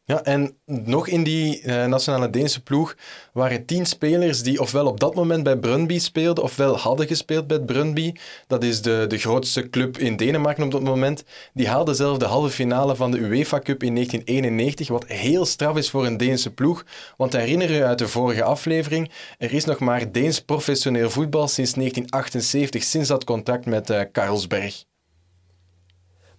Ja, 0.04 0.24
en 0.24 0.56
nog 0.66 1.08
in 1.08 1.22
die 1.22 1.62
uh, 1.62 1.84
nationale 1.84 2.30
Deense 2.30 2.62
ploeg 2.62 2.96
waren 3.32 3.64
tien 3.64 3.86
spelers 3.86 4.42
die 4.42 4.60
ofwel 4.60 4.86
op 4.86 5.00
dat 5.00 5.14
moment 5.14 5.42
bij 5.42 5.56
Brøndby 5.56 5.98
speelden, 5.98 6.44
ofwel 6.44 6.78
hadden 6.78 7.06
gespeeld 7.06 7.46
bij 7.46 7.60
Brøndby. 7.60 8.12
Dat 8.46 8.64
is 8.64 8.82
de, 8.82 9.04
de 9.08 9.18
grootste 9.18 9.70
club 9.70 9.98
in 9.98 10.16
Denemarken 10.16 10.64
op 10.64 10.70
dat 10.70 10.82
moment. 10.82 11.24
Die 11.54 11.68
haalden 11.68 11.94
zelf 11.94 12.18
de 12.18 12.24
halve 12.24 12.50
finale 12.50 12.96
van 12.96 13.10
de 13.10 13.18
UEFA 13.18 13.58
Cup 13.58 13.82
in 13.82 13.94
1991, 13.94 14.88
wat 14.88 15.06
heel 15.06 15.44
straf 15.44 15.76
is 15.76 15.90
voor 15.90 16.06
een 16.06 16.16
Deense 16.16 16.54
ploeg. 16.54 16.84
Want 17.16 17.32
herinner 17.32 17.72
je 17.72 17.84
uit 17.84 17.98
de 17.98 18.08
vorige 18.08 18.42
aflevering, 18.42 19.10
er 19.38 19.52
is 19.52 19.64
nog 19.64 19.78
maar 19.78 20.12
Deens 20.12 20.40
professioneel 20.40 21.10
voetbal 21.10 21.48
sinds 21.48 21.72
1978, 21.72 22.82
sinds 22.82 23.08
dat 23.08 23.24
contract 23.24 23.66
met 23.66 23.90
uh, 23.90 24.00
Carlsberg. 24.12 24.84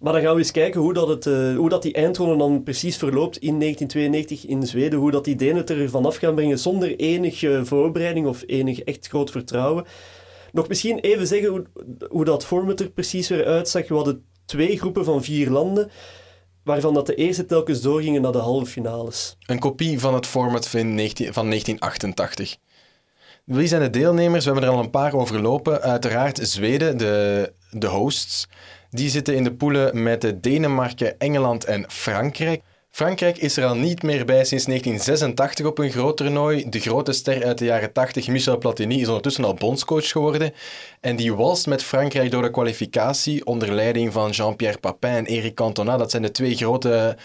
Maar 0.04 0.12
dan 0.12 0.22
gaan 0.22 0.32
we 0.32 0.38
eens 0.38 0.50
kijken 0.50 0.80
hoe, 0.80 0.92
dat 0.92 1.08
het, 1.08 1.26
uh, 1.26 1.56
hoe 1.56 1.68
dat 1.68 1.82
die 1.82 1.92
eindronde 1.92 2.36
dan 2.36 2.62
precies 2.62 2.96
verloopt 2.96 3.36
in 3.36 3.60
1992 3.60 4.46
in 4.46 4.66
Zweden. 4.66 4.98
Hoe 4.98 5.10
dat 5.10 5.24
die 5.24 5.36
Denen 5.36 5.56
het 5.56 5.70
er 5.70 5.90
vanaf 5.90 6.16
gaan 6.16 6.34
brengen 6.34 6.58
zonder 6.58 6.96
enige 6.96 7.60
voorbereiding 7.64 8.26
of 8.26 8.42
enig 8.46 8.80
echt 8.80 9.06
groot 9.06 9.30
vertrouwen. 9.30 9.84
Nog 10.52 10.68
misschien 10.68 10.98
even 10.98 11.26
zeggen 11.26 11.48
hoe, 11.48 11.64
hoe 12.08 12.24
dat 12.24 12.44
format 12.44 12.80
er 12.80 12.90
precies 12.90 13.28
weer 13.28 13.44
uitzag. 13.44 13.88
We 13.88 13.94
hadden 13.94 14.24
twee 14.44 14.78
groepen 14.78 15.04
van 15.04 15.24
vier 15.24 15.50
landen, 15.50 15.90
waarvan 16.64 16.94
dat 16.94 17.06
de 17.06 17.14
eerste 17.14 17.46
telkens 17.46 17.80
doorgingen 17.80 18.22
naar 18.22 18.32
de 18.32 18.38
halve 18.38 18.70
finales. 18.70 19.36
Een 19.46 19.58
kopie 19.58 20.00
van 20.00 20.14
het 20.14 20.26
format 20.26 20.68
van, 20.68 20.94
19, 20.94 21.32
van 21.32 21.46
1988. 21.46 22.56
Wie 23.44 23.66
zijn 23.66 23.82
de 23.82 23.90
deelnemers? 23.90 24.44
We 24.44 24.50
hebben 24.50 24.68
er 24.68 24.76
al 24.76 24.82
een 24.82 24.90
paar 24.90 25.14
overlopen. 25.14 25.80
Uiteraard 25.80 26.38
Zweden, 26.42 26.96
de, 26.96 27.52
de 27.70 27.86
hosts. 27.86 28.46
Die 28.94 29.10
zitten 29.10 29.34
in 29.34 29.44
de 29.44 29.52
poelen 29.54 30.02
met 30.02 30.32
Denemarken, 30.40 31.18
Engeland 31.18 31.64
en 31.64 31.84
Frankrijk. 31.88 32.62
Frankrijk 32.90 33.38
is 33.38 33.56
er 33.56 33.64
al 33.64 33.74
niet 33.74 34.02
meer 34.02 34.24
bij 34.24 34.44
sinds 34.44 34.64
1986 34.64 35.66
op 35.66 35.78
een 35.78 35.90
groot 35.90 36.16
toernooi. 36.16 36.68
De 36.68 36.80
grote 36.80 37.12
ster 37.12 37.44
uit 37.44 37.58
de 37.58 37.64
jaren 37.64 37.92
80, 37.92 38.28
Michel 38.28 38.58
Platini, 38.58 39.00
is 39.00 39.06
ondertussen 39.06 39.44
al 39.44 39.54
bondscoach 39.54 40.08
geworden. 40.08 40.52
En 41.00 41.16
die 41.16 41.34
walst 41.34 41.66
met 41.66 41.82
Frankrijk 41.82 42.30
door 42.30 42.42
de 42.42 42.50
kwalificatie 42.50 43.46
onder 43.46 43.72
leiding 43.72 44.12
van 44.12 44.30
Jean-Pierre 44.30 44.78
Papin 44.78 45.10
en 45.10 45.26
Eric 45.26 45.54
Cantona. 45.54 45.96
Dat 45.96 46.10
zijn 46.10 46.22
de 46.22 46.30
twee 46.30 46.54
grote 46.54 47.16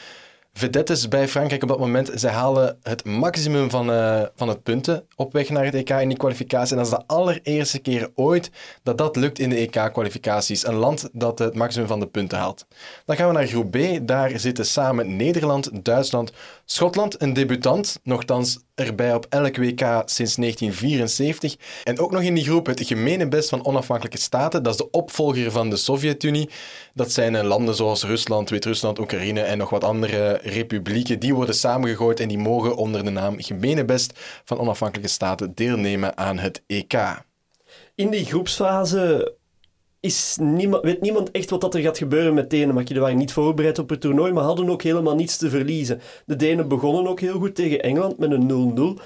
vedettes 0.54 1.08
bij 1.08 1.28
Frankrijk 1.28 1.64
op 1.64 1.70
dat 1.70 1.80
moment. 1.80 2.12
Zij 2.14 2.32
halen 2.32 2.78
het 2.84 3.06
maximum 3.06 3.70
van, 3.70 3.90
uh, 3.90 4.22
van 4.36 4.48
het 4.48 4.64
punten 4.64 5.08
op 5.16 5.34
weg 5.34 5.50
naar 5.50 5.66
het 5.66 5.74
EK 5.74 5.90
in 5.90 6.08
die 6.08 6.18
kwalificatie. 6.18 6.72
En 6.72 6.84
dat 6.84 6.92
is 6.92 6.98
de 6.98 7.08
allereerste 7.08 7.80
keer 7.80 8.10
ooit 8.16 8.52
dat 8.84 8.98
dat 8.98 9.16
lukt 9.16 9.40
in 9.40 9.50
de 9.50 9.56
EK-kwalificaties. 9.56 10.68
Een 10.68 10.74
land 10.74 11.10
dat 11.14 11.40
het 11.40 11.56
maximum 11.56 11.88
van 11.88 12.00
de 12.00 12.08
punten 12.08 12.38
haalt. 12.38 12.66
Dan 13.06 13.16
gaan 13.16 13.28
we 13.28 13.34
naar 13.34 13.48
groep 13.48 13.72
B. 13.72 13.78
Daar 14.02 14.40
zitten 14.40 14.66
samen 14.66 15.16
Nederland, 15.16 15.86
Duitsland, 15.86 16.32
Schotland, 16.72 17.22
een 17.22 17.34
debutant. 17.34 18.00
Nogthans 18.04 18.60
erbij 18.76 19.14
op 19.14 19.26
elk 19.30 19.58
WK 19.58 19.82
sinds 20.06 20.36
1974. 20.36 21.56
En 21.84 22.00
ook 22.00 22.12
nog 22.12 22.22
in 22.22 22.34
die 22.34 22.44
groep 22.44 22.66
het 22.66 22.86
gemene 22.86 23.28
best 23.28 23.50
van 23.50 23.66
onafhankelijke 23.66 24.18
staten. 24.18 24.64
Dat 24.64 24.74
is 24.74 24.80
de 24.80 24.92
opvolger 24.92 25.52
van 25.52 25.70
de 25.70 25.76
Sovjet-Unie. 25.76 26.50
Dat 26.94 27.12
zijn 27.12 27.36
eh, 27.36 27.44
landen 27.44 27.76
zoals 27.76 28.04
Rusland, 28.04 28.50
Wit-Rusland, 28.50 29.00
Oekraïne 29.00 29.42
en 29.42 29.58
nog 29.58 29.70
wat 29.70 29.84
andere 29.84 30.40
republieken. 30.44 31.20
Die 31.20 31.36
worden 31.36 31.56
samengegooid 31.56 32.20
en 32.20 32.28
die 32.28 32.38
mogen 32.38 32.76
onder 32.76 33.04
de 33.04 33.10
naam 33.10 33.42
gemene 33.42 33.86
best 33.86 34.20
van 34.46 34.60
onafhankelijke 34.60 35.12
staten 35.12 35.56
deelnemen 35.56 36.18
aan 36.18 36.38
het 36.38 36.64
EK. 36.68 37.24
In 37.96 38.10
die 38.10 38.26
groepsfase 38.26 39.38
is 40.00 40.38
niemand, 40.42 40.84
weet 40.84 41.02
niemand 41.02 41.32
echt 41.32 41.50
wat 41.50 41.62
dat 41.62 41.76
er 41.76 41.82
gaat 41.82 41.98
gebeuren 41.98 42.34
met 42.34 42.50
Denemarken. 42.50 42.94
Die 42.94 43.02
waren 43.02 43.18
niet 43.18 43.34
voorbereid 43.34 43.80
op 43.80 43.90
het 43.90 44.02
toernooi, 44.02 44.32
maar 44.32 44.44
hadden 44.44 44.70
ook 44.70 44.82
helemaal 44.82 45.16
niets 45.16 45.38
te 45.38 45.50
verliezen. 45.50 46.02
De 46.26 46.36
Denen 46.36 46.68
begonnen 46.68 47.08
ook 47.08 47.20
heel 47.20 47.40
goed 47.40 47.56
tegen 47.56 47.82
Engeland 47.82 48.18
met 48.18 48.32
een 48.32 48.98
0-0. 48.98 49.02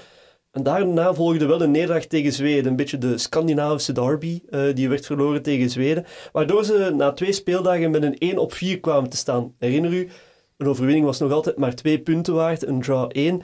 En 0.50 0.62
daarna 0.62 1.14
volgde 1.14 1.46
wel 1.46 1.62
een 1.62 1.70
nederlaag 1.70 2.04
tegen 2.06 2.32
Zweden. 2.32 2.66
Een 2.66 2.76
beetje 2.76 2.98
de 2.98 3.18
Scandinavische 3.18 3.92
derby, 3.92 4.40
uh, 4.50 4.74
die 4.74 4.88
werd 4.88 5.06
verloren 5.06 5.42
tegen 5.42 5.70
Zweden. 5.70 6.04
Waardoor 6.32 6.64
ze 6.64 6.92
na 6.96 7.12
twee 7.12 7.32
speeldagen 7.32 7.90
met 7.90 8.02
een 8.02 8.18
1 8.18 8.38
op 8.38 8.52
4 8.52 8.80
kwamen 8.80 9.10
te 9.10 9.16
staan. 9.16 9.54
Herinner 9.58 9.92
u, 9.92 10.08
een 10.56 10.66
overwinning 10.66 11.04
was 11.04 11.18
nog 11.18 11.32
altijd 11.32 11.56
maar 11.56 11.74
twee 11.74 12.00
punten 12.00 12.34
waard, 12.34 12.66
een 12.66 12.82
draw 12.82 13.10
1. 13.12 13.42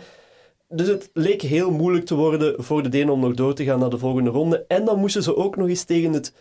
Dus 0.69 0.89
het 0.89 1.11
leek 1.13 1.43
heel 1.43 1.71
moeilijk 1.71 2.07
te 2.07 2.15
worden 2.15 2.65
voor 2.65 2.83
de 2.83 2.89
Denen 2.89 3.13
om 3.13 3.21
nog 3.21 3.35
door 3.35 3.55
te 3.55 3.65
gaan 3.65 3.79
naar 3.79 3.91
de 3.91 3.99
volgende 3.99 4.31
ronde. 4.31 4.65
En 4.69 4.85
dan 4.85 4.99
moesten 4.99 5.23
ze 5.23 5.37
ook 5.37 5.57
nog 5.57 5.69
eens 5.69 5.85
tegen 5.85 6.13
het 6.13 6.33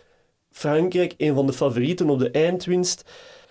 Frankrijk, 0.50 1.14
een 1.16 1.34
van 1.34 1.46
de 1.46 1.52
favorieten 1.52 2.10
op 2.10 2.18
de 2.18 2.30
eindwinst. 2.30 3.04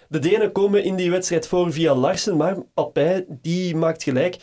De 0.10 0.20
Denen 0.20 0.52
komen 0.52 0.84
in 0.84 0.96
die 0.96 1.12
wedstrijd 1.12 1.48
voor 1.48 1.74
via 1.74 1.96
Larsen, 1.96 2.38
maar 2.38 2.58
Alpijn 2.74 3.26
die 3.42 3.76
maakt 3.76 4.04
gelijk. 4.04 4.38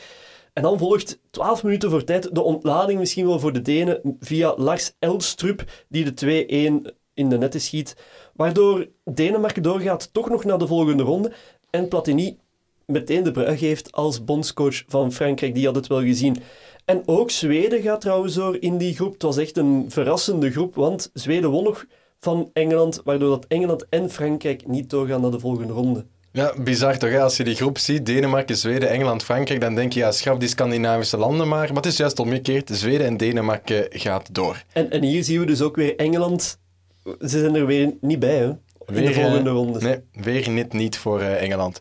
En 0.52 0.62
dan 0.62 0.78
volgt 0.78 1.20
12 1.30 1.62
minuten 1.62 1.90
voor 1.90 2.04
tijd 2.04 2.34
de 2.34 2.42
ontlading 2.42 2.98
misschien 2.98 3.26
wel 3.26 3.38
voor 3.38 3.52
de 3.52 3.62
Denen 3.62 4.16
via 4.20 4.54
Lars 4.56 4.92
Elstrup, 4.98 5.64
die 5.88 6.12
de 6.12 6.84
2-1 6.90 6.94
in 7.14 7.28
de 7.28 7.38
netten 7.38 7.60
schiet. 7.60 7.96
Waardoor 8.34 8.88
Denemarken 9.04 9.62
doorgaat 9.62 10.12
toch 10.12 10.28
nog 10.28 10.44
naar 10.44 10.58
de 10.58 10.66
volgende 10.66 11.02
ronde. 11.02 11.32
En 11.70 11.88
Platini 11.88 12.38
meteen 12.86 13.22
de 13.22 13.30
brug 13.30 13.58
geeft 13.58 13.92
als 13.92 14.24
bondscoach 14.24 14.82
van 14.86 15.12
Frankrijk. 15.12 15.54
Die 15.54 15.66
had 15.66 15.74
het 15.74 15.86
wel 15.86 16.00
gezien. 16.00 16.36
En 16.84 17.02
ook 17.06 17.30
Zweden 17.30 17.82
gaat 17.82 18.00
trouwens 18.00 18.34
door 18.34 18.56
in 18.60 18.78
die 18.78 18.94
groep. 18.94 19.12
Het 19.12 19.22
was 19.22 19.36
echt 19.36 19.56
een 19.56 19.84
verrassende 19.88 20.50
groep, 20.50 20.74
want 20.74 21.10
Zweden 21.12 21.50
won 21.50 21.64
nog 21.64 21.86
van 22.20 22.50
Engeland, 22.52 23.00
waardoor 23.04 23.30
dat 23.30 23.44
Engeland 23.48 23.86
en 23.88 24.10
Frankrijk 24.10 24.66
niet 24.66 24.90
doorgaan 24.90 25.20
naar 25.20 25.30
de 25.30 25.40
volgende 25.40 25.72
ronde. 25.72 26.04
Ja, 26.32 26.52
bizar 26.58 26.98
toch? 26.98 27.10
Hè? 27.10 27.20
Als 27.20 27.36
je 27.36 27.44
die 27.44 27.54
groep 27.54 27.78
ziet, 27.78 28.06
Denemarken, 28.06 28.56
Zweden, 28.56 28.88
Engeland, 28.88 29.22
Frankrijk, 29.22 29.60
dan 29.60 29.74
denk 29.74 29.92
je, 29.92 30.00
ja, 30.00 30.12
schrap 30.12 30.40
die 30.40 30.48
Scandinavische 30.48 31.16
landen 31.16 31.48
maar. 31.48 31.66
Maar 31.66 31.76
het 31.76 31.86
is 31.86 31.96
juist 31.96 32.18
omgekeerd. 32.18 32.70
Zweden 32.72 33.06
en 33.06 33.16
Denemarken 33.16 33.86
gaat 33.90 34.34
door. 34.34 34.62
En, 34.72 34.90
en 34.90 35.02
hier 35.02 35.24
zien 35.24 35.40
we 35.40 35.46
dus 35.46 35.62
ook 35.62 35.76
weer 35.76 35.96
Engeland. 35.96 36.58
Ze 37.04 37.28
zijn 37.38 37.54
er 37.54 37.66
weer 37.66 37.94
niet 38.00 38.18
bij, 38.18 38.36
hè? 38.36 38.46
In 38.46 38.56
de 38.94 39.02
eh, 39.02 39.22
volgende 39.22 39.50
ronde. 39.50 39.80
Nee, 39.80 39.98
weer 40.12 40.50
niet, 40.50 40.72
niet 40.72 40.98
voor 40.98 41.20
eh, 41.20 41.42
Engeland. 41.42 41.80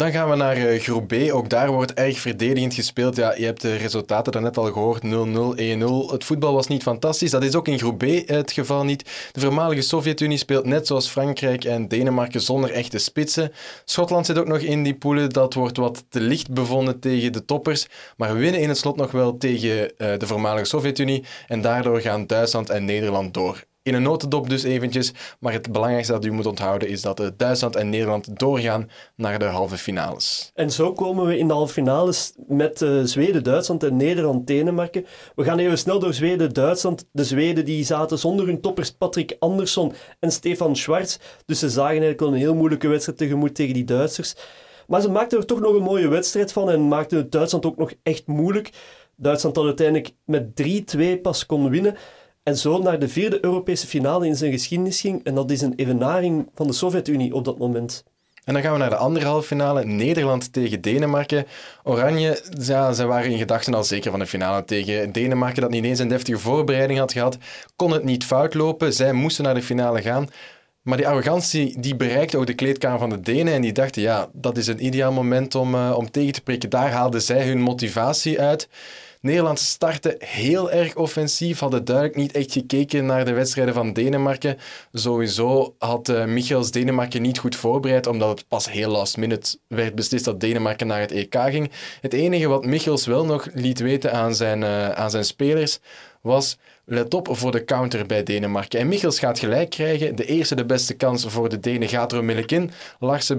Dan 0.00 0.12
gaan 0.12 0.30
we 0.30 0.36
naar 0.36 0.56
eh, 0.56 0.80
groep 0.80 1.08
B. 1.08 1.14
Ook 1.32 1.48
daar 1.48 1.70
wordt 1.70 1.94
erg 1.94 2.18
verdedigend 2.18 2.74
gespeeld. 2.74 3.16
Ja, 3.16 3.34
je 3.36 3.44
hebt 3.44 3.60
de 3.60 3.76
resultaten 3.76 4.32
daarnet 4.32 4.56
al 4.56 4.72
gehoord. 4.72 5.02
0-0, 5.04 5.06
1-0. 5.06 6.12
Het 6.12 6.24
voetbal 6.24 6.54
was 6.54 6.66
niet 6.66 6.82
fantastisch. 6.82 7.30
Dat 7.30 7.44
is 7.44 7.54
ook 7.54 7.68
in 7.68 7.78
groep 7.78 7.98
B 7.98 8.04
het 8.26 8.52
geval 8.52 8.84
niet. 8.84 9.30
De 9.32 9.40
voormalige 9.40 9.80
Sovjet-Unie 9.80 10.38
speelt 10.38 10.64
net 10.64 10.86
zoals 10.86 11.08
Frankrijk 11.08 11.64
en 11.64 11.88
Denemarken 11.88 12.40
zonder 12.40 12.70
echte 12.72 12.98
spitsen. 12.98 13.52
Schotland 13.84 14.26
zit 14.26 14.38
ook 14.38 14.48
nog 14.48 14.58
in 14.58 14.82
die 14.82 14.94
poelen. 14.94 15.30
Dat 15.30 15.54
wordt 15.54 15.76
wat 15.76 16.04
te 16.08 16.20
licht 16.20 16.50
bevonden 16.50 17.00
tegen 17.00 17.32
de 17.32 17.44
toppers. 17.44 17.86
Maar 18.16 18.36
winnen 18.36 18.60
in 18.60 18.68
het 18.68 18.78
slot 18.78 18.96
nog 18.96 19.10
wel 19.10 19.36
tegen 19.36 19.96
eh, 19.98 20.18
de 20.18 20.26
voormalige 20.26 20.64
Sovjet-Unie. 20.64 21.24
En 21.46 21.60
daardoor 21.60 22.00
gaan 22.00 22.26
Duitsland 22.26 22.70
en 22.70 22.84
Nederland 22.84 23.34
door. 23.34 23.64
In 23.82 23.94
een 23.94 24.02
notendop 24.02 24.48
dus 24.48 24.62
eventjes, 24.62 25.12
maar 25.38 25.52
het 25.52 25.72
belangrijkste 25.72 26.12
dat 26.12 26.24
u 26.24 26.30
moet 26.30 26.46
onthouden 26.46 26.88
is 26.88 27.02
dat 27.02 27.20
eh, 27.20 27.26
Duitsland 27.36 27.76
en 27.76 27.88
Nederland 27.88 28.38
doorgaan 28.38 28.90
naar 29.16 29.38
de 29.38 29.44
halve 29.44 29.76
finales. 29.76 30.50
En 30.54 30.70
zo 30.70 30.92
komen 30.92 31.26
we 31.26 31.38
in 31.38 31.46
de 31.46 31.52
halve 31.52 31.72
finales 31.72 32.32
met 32.46 32.82
eh, 32.82 33.00
Zweden, 33.02 33.44
Duitsland 33.44 33.82
en 33.82 33.96
Nederland, 33.96 34.46
Denemarken. 34.46 35.06
We 35.34 35.44
gaan 35.44 35.58
even 35.58 35.78
snel 35.78 35.98
door 35.98 36.14
Zweden, 36.14 36.52
Duitsland. 36.52 37.06
De 37.12 37.24
Zweden 37.24 37.64
die 37.64 37.84
zaten 37.84 38.18
zonder 38.18 38.46
hun 38.46 38.60
toppers 38.60 38.90
Patrick 38.90 39.36
Andersson 39.38 39.92
en 40.18 40.32
Stefan 40.32 40.76
Schwarz. 40.76 41.16
Dus 41.46 41.58
ze 41.58 41.70
zagen 41.70 41.90
eigenlijk 41.90 42.20
wel 42.20 42.28
een 42.28 42.34
heel 42.34 42.54
moeilijke 42.54 42.88
wedstrijd 42.88 43.18
tegemoet 43.18 43.54
tegen 43.54 43.74
die 43.74 43.84
Duitsers. 43.84 44.34
Maar 44.86 45.00
ze 45.00 45.10
maakten 45.10 45.38
er 45.38 45.46
toch 45.46 45.60
nog 45.60 45.74
een 45.74 45.82
mooie 45.82 46.08
wedstrijd 46.08 46.52
van 46.52 46.70
en 46.70 46.88
maakten 46.88 47.18
het 47.18 47.32
Duitsland 47.32 47.66
ook 47.66 47.76
nog 47.76 47.92
echt 48.02 48.26
moeilijk. 48.26 48.70
Duitsland 49.16 49.54
dat 49.54 49.64
uiteindelijk 49.64 50.10
met 50.24 50.62
3-2 50.96 51.20
pas 51.22 51.46
kon 51.46 51.70
winnen. 51.70 51.96
En 52.50 52.56
zo 52.56 52.78
naar 52.78 52.98
de 52.98 53.08
vierde 53.08 53.44
Europese 53.44 53.86
finale 53.86 54.26
in 54.26 54.36
zijn 54.36 54.52
geschiedenis 54.52 55.00
ging. 55.00 55.24
En 55.24 55.34
dat 55.34 55.50
is 55.50 55.60
een 55.60 55.72
evenaring 55.76 56.48
van 56.54 56.66
de 56.66 56.72
Sovjet-Unie 56.72 57.34
op 57.34 57.44
dat 57.44 57.58
moment. 57.58 58.04
En 58.44 58.52
dan 58.52 58.62
gaan 58.62 58.72
we 58.72 58.78
naar 58.78 58.90
de 58.90 58.96
andere 58.96 59.26
halve 59.26 59.46
finale, 59.46 59.84
Nederland 59.84 60.52
tegen 60.52 60.80
Denemarken. 60.80 61.46
Oranje, 61.82 62.42
ja, 62.58 62.92
ze 62.92 63.06
waren 63.06 63.30
in 63.30 63.38
gedachten 63.38 63.74
al 63.74 63.84
zeker 63.84 64.10
van 64.10 64.20
de 64.20 64.26
finale 64.26 64.64
tegen 64.64 65.12
Denemarken, 65.12 65.62
dat 65.62 65.70
niet 65.70 65.84
eens 65.84 65.98
een 65.98 66.08
deftige 66.08 66.38
voorbereiding 66.38 66.98
had 66.98 67.12
gehad. 67.12 67.38
Kon 67.76 67.92
het 67.92 68.04
niet 68.04 68.24
fout 68.24 68.54
lopen, 68.54 68.92
zij 68.92 69.12
moesten 69.12 69.44
naar 69.44 69.54
de 69.54 69.62
finale 69.62 70.02
gaan. 70.02 70.28
Maar 70.82 70.96
die 70.96 71.08
arrogantie 71.08 71.80
die 71.80 71.96
bereikte 71.96 72.38
ook 72.38 72.46
de 72.46 72.54
kleedkamer 72.54 72.98
van 72.98 73.10
de 73.10 73.20
Denen 73.20 73.52
en 73.52 73.62
die 73.62 73.72
dachten, 73.72 74.02
ja, 74.02 74.28
dat 74.32 74.56
is 74.56 74.66
een 74.66 74.84
ideaal 74.84 75.12
moment 75.12 75.54
om, 75.54 75.74
uh, 75.74 75.94
om 75.96 76.10
tegen 76.10 76.32
te 76.32 76.42
prikken. 76.42 76.70
Daar 76.70 76.90
haalden 76.90 77.22
zij 77.22 77.46
hun 77.46 77.60
motivatie 77.60 78.40
uit. 78.40 78.68
Nederland 79.20 79.58
startte 79.58 80.16
heel 80.18 80.70
erg 80.70 80.96
offensief, 80.96 81.58
hadden 81.58 81.84
duidelijk 81.84 82.16
niet 82.16 82.32
echt 82.32 82.52
gekeken 82.52 83.06
naar 83.06 83.24
de 83.24 83.32
wedstrijden 83.32 83.74
van 83.74 83.92
Denemarken. 83.92 84.56
Sowieso 84.92 85.74
had 85.78 86.08
uh, 86.08 86.24
Michels 86.24 86.70
Denemarken 86.70 87.22
niet 87.22 87.38
goed 87.38 87.56
voorbereid, 87.56 88.06
omdat 88.06 88.28
het 88.28 88.48
pas 88.48 88.70
heel 88.70 88.90
last 88.90 89.16
minute 89.16 89.58
werd 89.66 89.94
beslist 89.94 90.24
dat 90.24 90.40
Denemarken 90.40 90.86
naar 90.86 91.00
het 91.00 91.12
EK 91.12 91.34
ging. 91.34 91.70
Het 92.00 92.12
enige 92.12 92.48
wat 92.48 92.64
Michels 92.64 93.06
wel 93.06 93.24
nog 93.24 93.48
liet 93.54 93.80
weten 93.80 94.12
aan 94.12 94.34
zijn, 94.34 94.62
uh, 94.62 94.90
aan 94.90 95.10
zijn 95.10 95.24
spelers 95.24 95.78
was 96.20 96.58
let 96.84 97.14
op 97.14 97.28
voor 97.30 97.52
de 97.52 97.64
counter 97.64 98.06
bij 98.06 98.22
Denemarken. 98.22 98.80
En 98.80 98.88
Michels 98.88 99.18
gaat 99.18 99.38
gelijk 99.38 99.70
krijgen. 99.70 100.16
De 100.16 100.24
eerste, 100.24 100.54
de 100.54 100.64
beste 100.64 100.94
kans 100.94 101.24
voor 101.28 101.48
de 101.48 101.60
Denen 101.60 101.88
gaat 101.88 102.12
er 102.12 102.52
in. 102.52 102.70
Larsen 102.98 103.38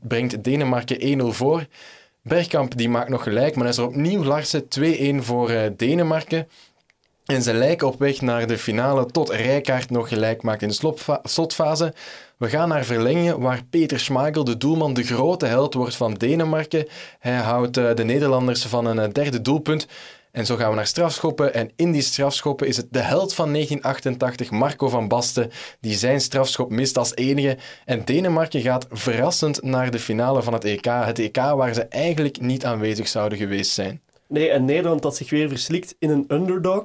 brengt 0.00 0.44
Denemarken 0.44 1.20
1-0 1.20 1.24
voor. 1.24 1.66
Bergkamp 2.30 2.76
die 2.76 2.88
maakt 2.88 3.08
nog 3.08 3.22
gelijk, 3.22 3.54
maar 3.54 3.64
dan 3.64 3.72
is 3.72 3.78
er 3.78 3.86
opnieuw 3.86 4.24
Larsen 4.24 4.64
2-1 5.20 5.24
voor 5.24 5.50
uh, 5.50 5.60
Denemarken. 5.76 6.48
En 7.24 7.42
ze 7.42 7.54
lijken 7.54 7.86
op 7.86 7.98
weg 7.98 8.20
naar 8.20 8.46
de 8.46 8.58
finale 8.58 9.06
tot 9.06 9.30
Rijkaard 9.30 9.90
nog 9.90 10.08
gelijk 10.08 10.42
maakt 10.42 10.62
in 10.62 10.68
de 10.68 10.94
slotfase. 11.22 11.94
We 12.36 12.48
gaan 12.48 12.68
naar 12.68 12.84
verlengen 12.84 13.40
waar 13.40 13.64
Peter 13.70 14.00
Schmeichel, 14.00 14.44
de 14.44 14.56
doelman, 14.56 14.94
de 14.94 15.02
grote 15.02 15.46
held 15.46 15.74
wordt 15.74 15.96
van 15.96 16.14
Denemarken. 16.14 16.86
Hij 17.18 17.36
houdt 17.36 17.78
uh, 17.78 17.94
de 17.94 18.04
Nederlanders 18.04 18.64
van 18.64 18.86
een 18.86 18.96
uh, 18.96 19.12
derde 19.12 19.40
doelpunt. 19.40 19.86
En 20.32 20.46
zo 20.46 20.56
gaan 20.56 20.70
we 20.70 20.76
naar 20.76 20.86
strafschoppen. 20.86 21.54
En 21.54 21.70
in 21.76 21.92
die 21.92 22.02
strafschoppen 22.02 22.66
is 22.66 22.76
het 22.76 22.86
de 22.90 22.98
held 22.98 23.34
van 23.34 23.52
1988, 23.52 24.50
Marco 24.50 24.88
van 24.88 25.08
Basten, 25.08 25.50
die 25.80 25.94
zijn 25.94 26.20
strafschop 26.20 26.70
mist 26.70 26.98
als 26.98 27.14
enige. 27.14 27.56
En 27.84 28.04
Denemarken 28.04 28.60
gaat 28.60 28.86
verrassend 28.90 29.62
naar 29.62 29.90
de 29.90 29.98
finale 29.98 30.42
van 30.42 30.52
het 30.52 30.64
EK. 30.64 30.84
Het 30.84 31.18
EK 31.18 31.36
waar 31.36 31.74
ze 31.74 31.82
eigenlijk 31.84 32.40
niet 32.40 32.64
aanwezig 32.64 33.08
zouden 33.08 33.38
geweest 33.38 33.72
zijn. 33.72 34.00
Nee, 34.28 34.50
en 34.50 34.64
Nederland 34.64 35.02
dat 35.02 35.16
zich 35.16 35.30
weer 35.30 35.48
verslikt 35.48 35.94
in 35.98 36.10
een 36.10 36.24
underdog, 36.28 36.84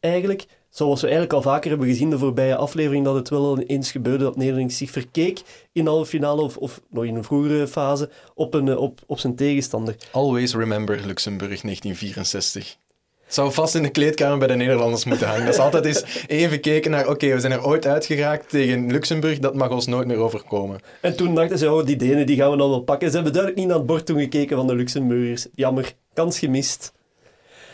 eigenlijk. 0.00 0.46
Zoals 0.70 1.00
we 1.00 1.06
eigenlijk 1.06 1.36
al 1.36 1.42
vaker 1.42 1.70
hebben 1.70 1.88
gezien 1.88 2.10
de 2.10 2.18
voorbije 2.18 2.56
aflevering, 2.56 3.04
dat 3.04 3.14
het 3.14 3.28
wel 3.28 3.58
eens 3.58 3.90
gebeurde 3.90 4.24
dat 4.24 4.36
Nederland 4.36 4.72
zich 4.72 4.90
verkeek 4.90 5.42
in 5.72 5.84
de 5.84 5.90
halve 5.90 6.10
finale 6.10 6.42
of, 6.42 6.56
of 6.56 6.80
nog 6.90 7.04
in 7.04 7.16
een 7.16 7.24
vroegere 7.24 7.68
fase 7.68 8.10
op, 8.34 8.54
een, 8.54 8.76
op, 8.76 9.00
op 9.06 9.18
zijn 9.18 9.36
tegenstander. 9.36 9.96
Always 10.12 10.54
remember 10.54 10.96
Luxemburg 11.06 11.60
1964. 11.60 12.76
Het 13.24 13.38
zou 13.38 13.52
vast 13.52 13.74
in 13.74 13.82
de 13.82 13.90
kleedkamer 13.90 14.38
bij 14.38 14.46
de 14.46 14.54
Nederlanders 14.54 15.04
moeten 15.04 15.26
hangen. 15.26 15.44
Dat 15.44 15.54
is 15.54 15.60
altijd 15.60 15.84
eens 15.84 16.04
even 16.26 16.60
kijken 16.60 16.90
naar, 16.90 17.08
oké, 17.08 17.34
we 17.34 17.40
zijn 17.40 17.52
er 17.52 17.64
ooit 17.64 17.86
uitgeraakt 17.86 18.48
tegen 18.48 18.90
Luxemburg, 18.90 19.38
dat 19.38 19.54
mag 19.54 19.70
ons 19.70 19.86
nooit 19.86 20.06
meer 20.06 20.16
overkomen. 20.16 20.80
En 21.00 21.16
toen 21.16 21.34
dachten 21.34 21.58
ze, 21.58 21.72
oh, 21.72 21.86
die 21.86 21.96
Denen 21.96 22.26
die 22.26 22.36
gaan 22.36 22.50
we 22.50 22.56
dan 22.56 22.70
wel 22.70 22.80
pakken. 22.80 23.08
Ze 23.08 23.14
hebben 23.14 23.32
duidelijk 23.32 23.62
niet 23.62 23.70
naar 23.70 23.78
het 23.78 23.86
bord 23.86 24.06
toen 24.06 24.18
gekeken 24.18 24.56
van 24.56 24.66
de 24.66 24.74
Luxemburgers. 24.74 25.46
Jammer, 25.54 25.92
kans 26.14 26.38
gemist. 26.38 26.92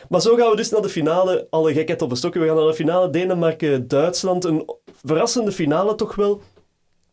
Maar 0.08 0.20
zo 0.20 0.36
gaan 0.36 0.50
we 0.50 0.56
dus 0.56 0.70
naar 0.70 0.82
de 0.82 0.88
finale. 0.88 1.46
Alle 1.50 1.72
gekheid 1.72 2.02
op 2.02 2.10
een 2.10 2.16
stokje. 2.16 2.40
We 2.40 2.46
gaan 2.46 2.56
naar 2.56 2.66
de 2.66 2.74
finale 2.74 3.10
Denemarken-Duitsland. 3.10 4.44
Een 4.44 4.64
verrassende 5.04 5.52
finale 5.52 5.94
toch 5.94 6.14
wel. 6.14 6.40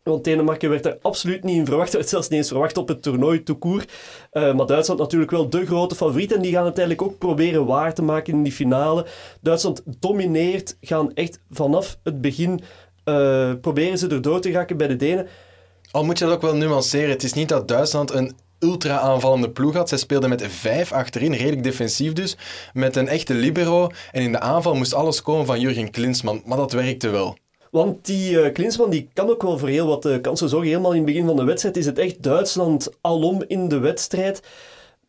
Want 0.02 0.24
Denemarken 0.24 0.70
werd 0.70 0.86
er 0.86 0.98
absoluut 1.02 1.44
niet 1.44 1.56
in 1.56 1.66
verwacht. 1.66 2.08
zelfs 2.08 2.28
niet 2.28 2.38
eens 2.38 2.48
verwacht 2.48 2.76
op 2.76 2.88
het 2.88 3.02
toernooi 3.02 3.42
toekoer. 3.42 3.84
Uh, 4.32 4.54
maar 4.54 4.66
Duitsland 4.66 5.00
natuurlijk 5.00 5.30
wel 5.30 5.48
de 5.48 5.66
grote 5.66 5.94
favoriet. 5.94 6.32
En 6.32 6.42
die 6.42 6.52
gaan 6.52 6.64
het 6.64 6.78
eigenlijk 6.78 7.08
ook 7.08 7.18
proberen 7.18 7.66
waar 7.66 7.94
te 7.94 8.02
maken 8.02 8.32
in 8.32 8.42
die 8.42 8.52
finale. 8.52 9.06
Duitsland 9.40 9.82
domineert. 9.98 10.76
Gaan 10.80 11.14
echt 11.14 11.40
vanaf 11.50 11.98
het 12.02 12.20
begin 12.20 12.60
uh, 13.04 13.52
proberen 13.60 13.98
ze 13.98 14.08
erdoor 14.08 14.40
te 14.40 14.50
raken 14.50 14.76
bij 14.76 14.88
de 14.88 14.96
Denen. 14.96 15.28
Al 15.90 16.04
moet 16.04 16.18
je 16.18 16.24
dat 16.24 16.34
ook 16.34 16.42
wel 16.42 16.56
nuanceren. 16.56 17.10
Het 17.10 17.22
is 17.22 17.32
niet 17.32 17.48
dat 17.48 17.68
Duitsland 17.68 18.10
een 18.12 18.36
ultra 18.64 18.98
aanvallende 18.98 19.50
ploeg 19.50 19.74
had. 19.74 19.88
Zij 19.88 19.98
speelden 19.98 20.28
met 20.28 20.46
vijf 20.46 20.92
achterin, 20.92 21.32
redelijk 21.32 21.62
defensief 21.62 22.12
dus, 22.12 22.36
met 22.72 22.96
een 22.96 23.08
echte 23.08 23.34
libero. 23.34 23.90
En 24.12 24.22
in 24.22 24.32
de 24.32 24.40
aanval 24.40 24.74
moest 24.74 24.94
alles 24.94 25.22
komen 25.22 25.46
van 25.46 25.60
Jurgen 25.60 25.90
Klinsmann, 25.90 26.42
maar 26.44 26.56
dat 26.56 26.72
werkte 26.72 27.08
wel. 27.08 27.36
Want 27.70 28.06
die 28.06 28.32
uh, 28.32 28.52
Klinsmann 28.52 28.90
die 28.90 29.08
kan 29.12 29.30
ook 29.30 29.42
wel 29.42 29.58
voor 29.58 29.68
heel 29.68 29.86
wat 29.86 30.06
uh, 30.06 30.20
kansen 30.20 30.48
zorgen. 30.48 30.68
Helemaal 30.68 30.90
in 30.90 30.96
het 30.96 31.06
begin 31.06 31.26
van 31.26 31.36
de 31.36 31.44
wedstrijd 31.44 31.76
is 31.76 31.86
het 31.86 31.98
echt 31.98 32.22
Duitsland 32.22 32.90
alom 33.00 33.44
in 33.46 33.68
de 33.68 33.78
wedstrijd. 33.78 34.42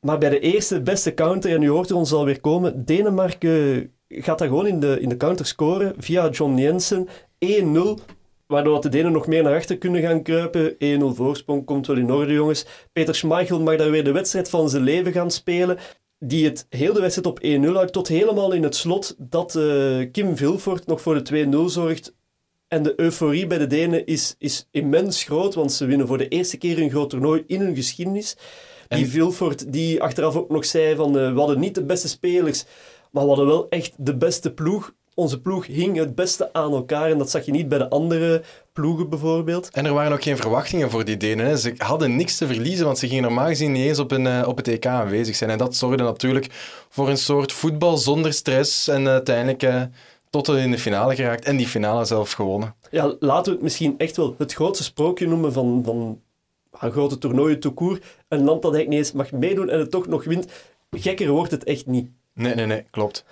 Maar 0.01 0.17
bij 0.17 0.29
de 0.29 0.39
eerste 0.39 0.81
beste 0.81 1.13
counter, 1.13 1.51
en 1.51 1.61
u 1.61 1.69
hoort 1.69 1.89
er 1.89 1.95
ons 1.95 2.13
alweer 2.13 2.39
komen, 2.39 2.85
Denemarken 2.85 3.91
gaat 4.07 4.39
daar 4.39 4.47
gewoon 4.47 4.67
in 4.67 4.79
de, 4.79 4.99
in 4.99 5.09
de 5.09 5.17
counter 5.17 5.45
scoren 5.45 5.93
via 5.97 6.29
John 6.29 6.57
Jensen. 6.57 7.07
1-0 7.45 7.49
waardoor 8.47 8.81
de 8.81 8.89
Denen 8.89 9.11
nog 9.11 9.27
meer 9.27 9.43
naar 9.43 9.55
achter 9.55 9.77
kunnen 9.77 10.01
gaan 10.01 10.23
kruipen. 10.23 10.73
1-0 10.73 10.77
voorsprong 11.15 11.65
komt 11.65 11.87
wel 11.87 11.97
in 11.97 12.11
orde, 12.11 12.33
jongens. 12.33 12.65
Peter 12.93 13.15
Schmeichel 13.15 13.61
mag 13.61 13.75
daar 13.75 13.91
weer 13.91 14.03
de 14.03 14.11
wedstrijd 14.11 14.49
van 14.49 14.69
zijn 14.69 14.83
leven 14.83 15.11
gaan 15.11 15.31
spelen. 15.31 15.77
Die 16.19 16.45
het 16.45 16.65
heel 16.69 16.93
de 16.93 17.01
wedstrijd 17.01 17.27
op 17.27 17.43
1-0 17.43 17.73
houdt, 17.73 17.93
tot 17.93 18.07
helemaal 18.07 18.51
in 18.51 18.63
het 18.63 18.75
slot 18.75 19.15
dat 19.17 19.55
uh, 19.55 20.11
Kim 20.11 20.37
Vilfort 20.37 20.85
nog 20.87 21.01
voor 21.01 21.23
de 21.23 21.47
2-0 21.51 21.57
zorgt. 21.65 22.15
En 22.67 22.83
de 22.83 22.93
euforie 22.99 23.47
bij 23.47 23.57
de 23.57 23.67
Denen 23.67 24.05
is, 24.05 24.35
is 24.37 24.67
immens 24.71 25.23
groot, 25.23 25.53
want 25.53 25.71
ze 25.71 25.85
winnen 25.85 26.07
voor 26.07 26.17
de 26.17 26.27
eerste 26.27 26.57
keer 26.57 26.81
een 26.81 26.89
groot 26.89 27.09
toernooi 27.09 27.43
in 27.47 27.61
hun 27.61 27.75
geschiedenis. 27.75 28.37
Die 28.87 29.03
en... 29.03 29.09
Vilfort, 29.09 29.73
die 29.73 30.01
achteraf 30.01 30.35
ook 30.35 30.49
nog 30.49 30.65
zei 30.65 30.95
van 30.95 31.17
uh, 31.17 31.33
we 31.33 31.39
hadden 31.39 31.59
niet 31.59 31.75
de 31.75 31.85
beste 31.85 32.07
spelers, 32.07 32.65
maar 33.11 33.23
we 33.23 33.29
hadden 33.29 33.47
wel 33.47 33.69
echt 33.69 33.93
de 33.97 34.17
beste 34.17 34.53
ploeg. 34.53 34.93
Onze 35.15 35.41
ploeg 35.41 35.67
hing 35.67 35.97
het 35.97 36.15
beste 36.15 36.53
aan 36.53 36.73
elkaar 36.73 37.11
en 37.11 37.17
dat 37.17 37.29
zag 37.29 37.45
je 37.45 37.51
niet 37.51 37.67
bij 37.67 37.77
de 37.77 37.89
andere 37.89 38.43
ploegen 38.73 39.09
bijvoorbeeld. 39.09 39.69
En 39.69 39.85
er 39.85 39.93
waren 39.93 40.13
ook 40.13 40.23
geen 40.23 40.37
verwachtingen 40.37 40.89
voor 40.89 41.05
die 41.05 41.17
Denen. 41.17 41.45
Hè. 41.45 41.57
Ze 41.57 41.73
hadden 41.77 42.15
niks 42.15 42.37
te 42.37 42.47
verliezen, 42.47 42.85
want 42.85 42.97
ze 42.97 43.07
gingen 43.07 43.23
normaal 43.23 43.47
gezien 43.47 43.71
niet 43.71 43.85
eens 43.85 43.99
op, 43.99 44.11
een, 44.11 44.27
eh, 44.27 44.47
op 44.47 44.57
het 44.57 44.67
EK 44.67 44.85
aanwezig 44.85 45.35
zijn. 45.35 45.49
En 45.49 45.57
dat 45.57 45.75
zorgde 45.75 46.03
natuurlijk 46.03 46.47
voor 46.89 47.09
een 47.09 47.17
soort 47.17 47.51
voetbal 47.51 47.97
zonder 47.97 48.33
stress 48.33 48.87
en 48.87 49.07
uiteindelijk 49.07 49.63
uh, 49.63 49.81
tot 50.29 50.47
in 50.47 50.71
de 50.71 50.79
finale 50.79 51.15
geraakt 51.15 51.45
en 51.45 51.57
die 51.57 51.67
finale 51.67 52.05
zelf 52.05 52.31
gewonnen. 52.31 52.75
Ja, 52.91 53.15
laten 53.19 53.45
we 53.45 53.51
het 53.51 53.61
misschien 53.61 53.95
echt 53.97 54.17
wel 54.17 54.35
het 54.37 54.53
grootste 54.53 54.83
sprookje 54.83 55.27
noemen 55.27 55.53
van, 55.53 55.81
van 55.85 56.19
een 56.79 56.91
grote 56.91 57.17
toernooien 57.17 57.59
toekoer. 57.59 57.99
Een 58.27 58.43
land 58.43 58.61
dat 58.61 58.73
eigenlijk 58.73 58.89
niet 58.89 58.99
eens 58.99 59.11
mag 59.11 59.31
meedoen 59.31 59.69
en 59.69 59.79
het 59.79 59.91
toch 59.91 60.07
nog 60.07 60.23
wint. 60.23 60.47
Gekker 60.91 61.29
wordt 61.29 61.51
het 61.51 61.63
echt 61.63 61.85
niet. 61.85 62.09
Nee, 62.33 62.55
nee, 62.55 62.65
nee, 62.65 62.83
klopt. 62.91 63.25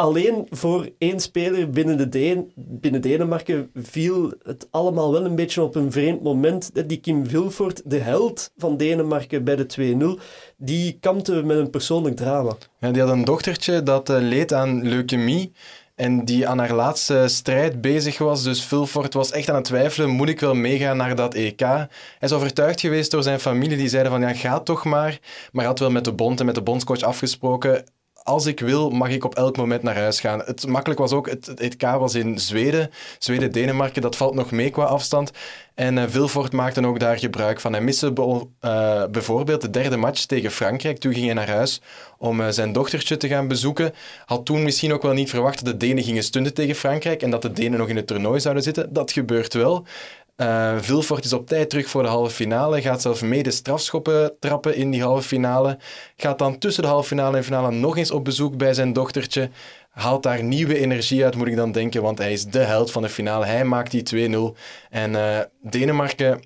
Alleen 0.00 0.46
voor 0.50 0.88
één 0.98 1.20
speler 1.20 1.70
binnen, 1.70 1.96
de 1.96 2.08
Deen, 2.08 2.52
binnen 2.54 3.00
Denemarken 3.00 3.70
viel 3.74 4.32
het 4.42 4.66
allemaal 4.70 5.12
wel 5.12 5.24
een 5.24 5.34
beetje 5.34 5.62
op 5.62 5.74
een 5.74 5.92
vreemd 5.92 6.22
moment. 6.22 6.88
Die 6.88 7.00
Kim 7.00 7.26
Vilfort, 7.26 7.82
de 7.84 7.98
held 7.98 8.50
van 8.56 8.76
Denemarken 8.76 9.44
bij 9.44 9.56
de 9.56 10.16
2-0, 10.18 10.22
die 10.56 10.98
kampte 11.00 11.42
met 11.42 11.56
een 11.56 11.70
persoonlijk 11.70 12.16
drama. 12.16 12.56
Ja, 12.78 12.90
die 12.90 13.02
had 13.02 13.10
een 13.10 13.24
dochtertje 13.24 13.82
dat 13.82 14.10
uh, 14.10 14.16
leed 14.20 14.52
aan 14.52 14.88
leukemie. 14.88 15.52
En 15.94 16.24
die 16.24 16.48
aan 16.48 16.58
haar 16.58 16.74
laatste 16.74 17.24
strijd 17.28 17.80
bezig 17.80 18.18
was. 18.18 18.42
Dus 18.42 18.64
Vilfort 18.64 19.14
was 19.14 19.30
echt 19.30 19.48
aan 19.48 19.54
het 19.54 19.64
twijfelen, 19.64 20.10
moet 20.10 20.28
ik 20.28 20.40
wel 20.40 20.54
meegaan 20.54 20.96
naar 20.96 21.14
dat 21.16 21.34
EK? 21.34 21.60
Hij 21.60 21.88
is 22.18 22.32
overtuigd 22.32 22.80
geweest 22.80 23.10
door 23.10 23.22
zijn 23.22 23.40
familie, 23.40 23.76
die 23.76 23.88
zeiden 23.88 24.12
van 24.12 24.20
ja, 24.20 24.34
ga 24.34 24.60
toch 24.60 24.84
maar. 24.84 25.18
Maar 25.52 25.64
had 25.64 25.78
wel 25.78 25.90
met 25.90 26.04
de 26.04 26.12
bond 26.12 26.40
en 26.40 26.46
met 26.46 26.54
de 26.54 26.62
bondscoach 26.62 27.02
afgesproken, 27.02 27.84
als 28.22 28.46
ik 28.46 28.60
wil, 28.60 28.90
mag 28.90 29.08
ik 29.08 29.24
op 29.24 29.34
elk 29.34 29.56
moment 29.56 29.82
naar 29.82 29.96
huis 29.96 30.20
gaan. 30.20 30.42
Het 30.44 30.66
makkelijk 30.66 31.00
was 31.00 31.12
ook, 31.12 31.28
het, 31.28 31.54
EK 31.54 31.82
was 31.82 32.14
in 32.14 32.38
Zweden. 32.38 32.90
Zweden-Denemarken, 33.18 34.02
dat 34.02 34.16
valt 34.16 34.34
nog 34.34 34.50
mee 34.50 34.70
qua 34.70 34.84
afstand. 34.84 35.30
En 35.74 36.10
Vilfort 36.10 36.52
maakte 36.52 36.86
ook 36.86 36.98
daar 36.98 37.18
gebruik 37.18 37.60
van. 37.60 37.72
Hij 37.72 37.82
miste 37.82 38.12
uh, 38.16 39.04
bijvoorbeeld 39.06 39.60
de 39.60 39.70
derde 39.70 39.96
match 39.96 40.24
tegen 40.24 40.50
Frankrijk. 40.50 40.98
Toen 40.98 41.12
ging 41.12 41.24
hij 41.24 41.34
naar 41.34 41.48
huis 41.48 41.80
om 42.18 42.40
uh, 42.40 42.48
zijn 42.48 42.72
dochtertje 42.72 43.16
te 43.16 43.28
gaan 43.28 43.48
bezoeken. 43.48 43.94
Had 44.24 44.44
toen 44.44 44.62
misschien 44.62 44.92
ook 44.92 45.02
wel 45.02 45.12
niet 45.12 45.30
verwacht 45.30 45.64
dat 45.64 45.80
de 45.80 45.86
Denen 45.86 46.04
gingen 46.04 46.22
stunden 46.22 46.54
tegen 46.54 46.74
Frankrijk 46.74 47.22
en 47.22 47.30
dat 47.30 47.42
de 47.42 47.52
Denen 47.52 47.78
nog 47.78 47.88
in 47.88 47.96
het 47.96 48.06
toernooi 48.06 48.40
zouden 48.40 48.62
zitten. 48.62 48.92
Dat 48.92 49.12
gebeurt 49.12 49.54
wel. 49.54 49.86
Uh, 50.36 50.88
is 51.20 51.32
op 51.32 51.46
tijd 51.46 51.70
terug 51.70 51.88
voor 51.88 52.02
de 52.02 52.08
halve 52.08 52.34
finale. 52.34 52.82
Gaat 52.82 53.02
zelf 53.02 53.22
mede 53.22 53.50
strafschoppen 53.50 54.32
trappen 54.40 54.74
in 54.74 54.90
die 54.90 55.02
halve 55.02 55.28
finale. 55.28 55.78
Gaat 56.16 56.38
dan 56.38 56.58
tussen 56.58 56.82
de 56.82 56.88
halve 56.88 57.08
finale 57.08 57.36
en 57.36 57.44
finale 57.44 57.70
nog 57.70 57.96
eens 57.96 58.10
op 58.10 58.24
bezoek 58.24 58.56
bij 58.56 58.74
zijn 58.74 58.92
dochtertje. 58.92 59.50
Haalt 59.90 60.22
daar 60.22 60.42
nieuwe 60.42 60.78
energie 60.78 61.24
uit, 61.24 61.36
moet 61.36 61.46
ik 61.46 61.56
dan 61.56 61.72
denken, 61.72 62.02
want 62.02 62.18
hij 62.18 62.32
is 62.32 62.44
de 62.44 62.58
held 62.58 62.90
van 62.90 63.02
de 63.02 63.08
finale. 63.08 63.44
Hij 63.46 63.64
maakt 63.64 63.90
die 63.90 64.28
2-0. 64.54 64.56
En 64.90 65.12
uh, 65.12 65.38
Denemarken 65.62 66.40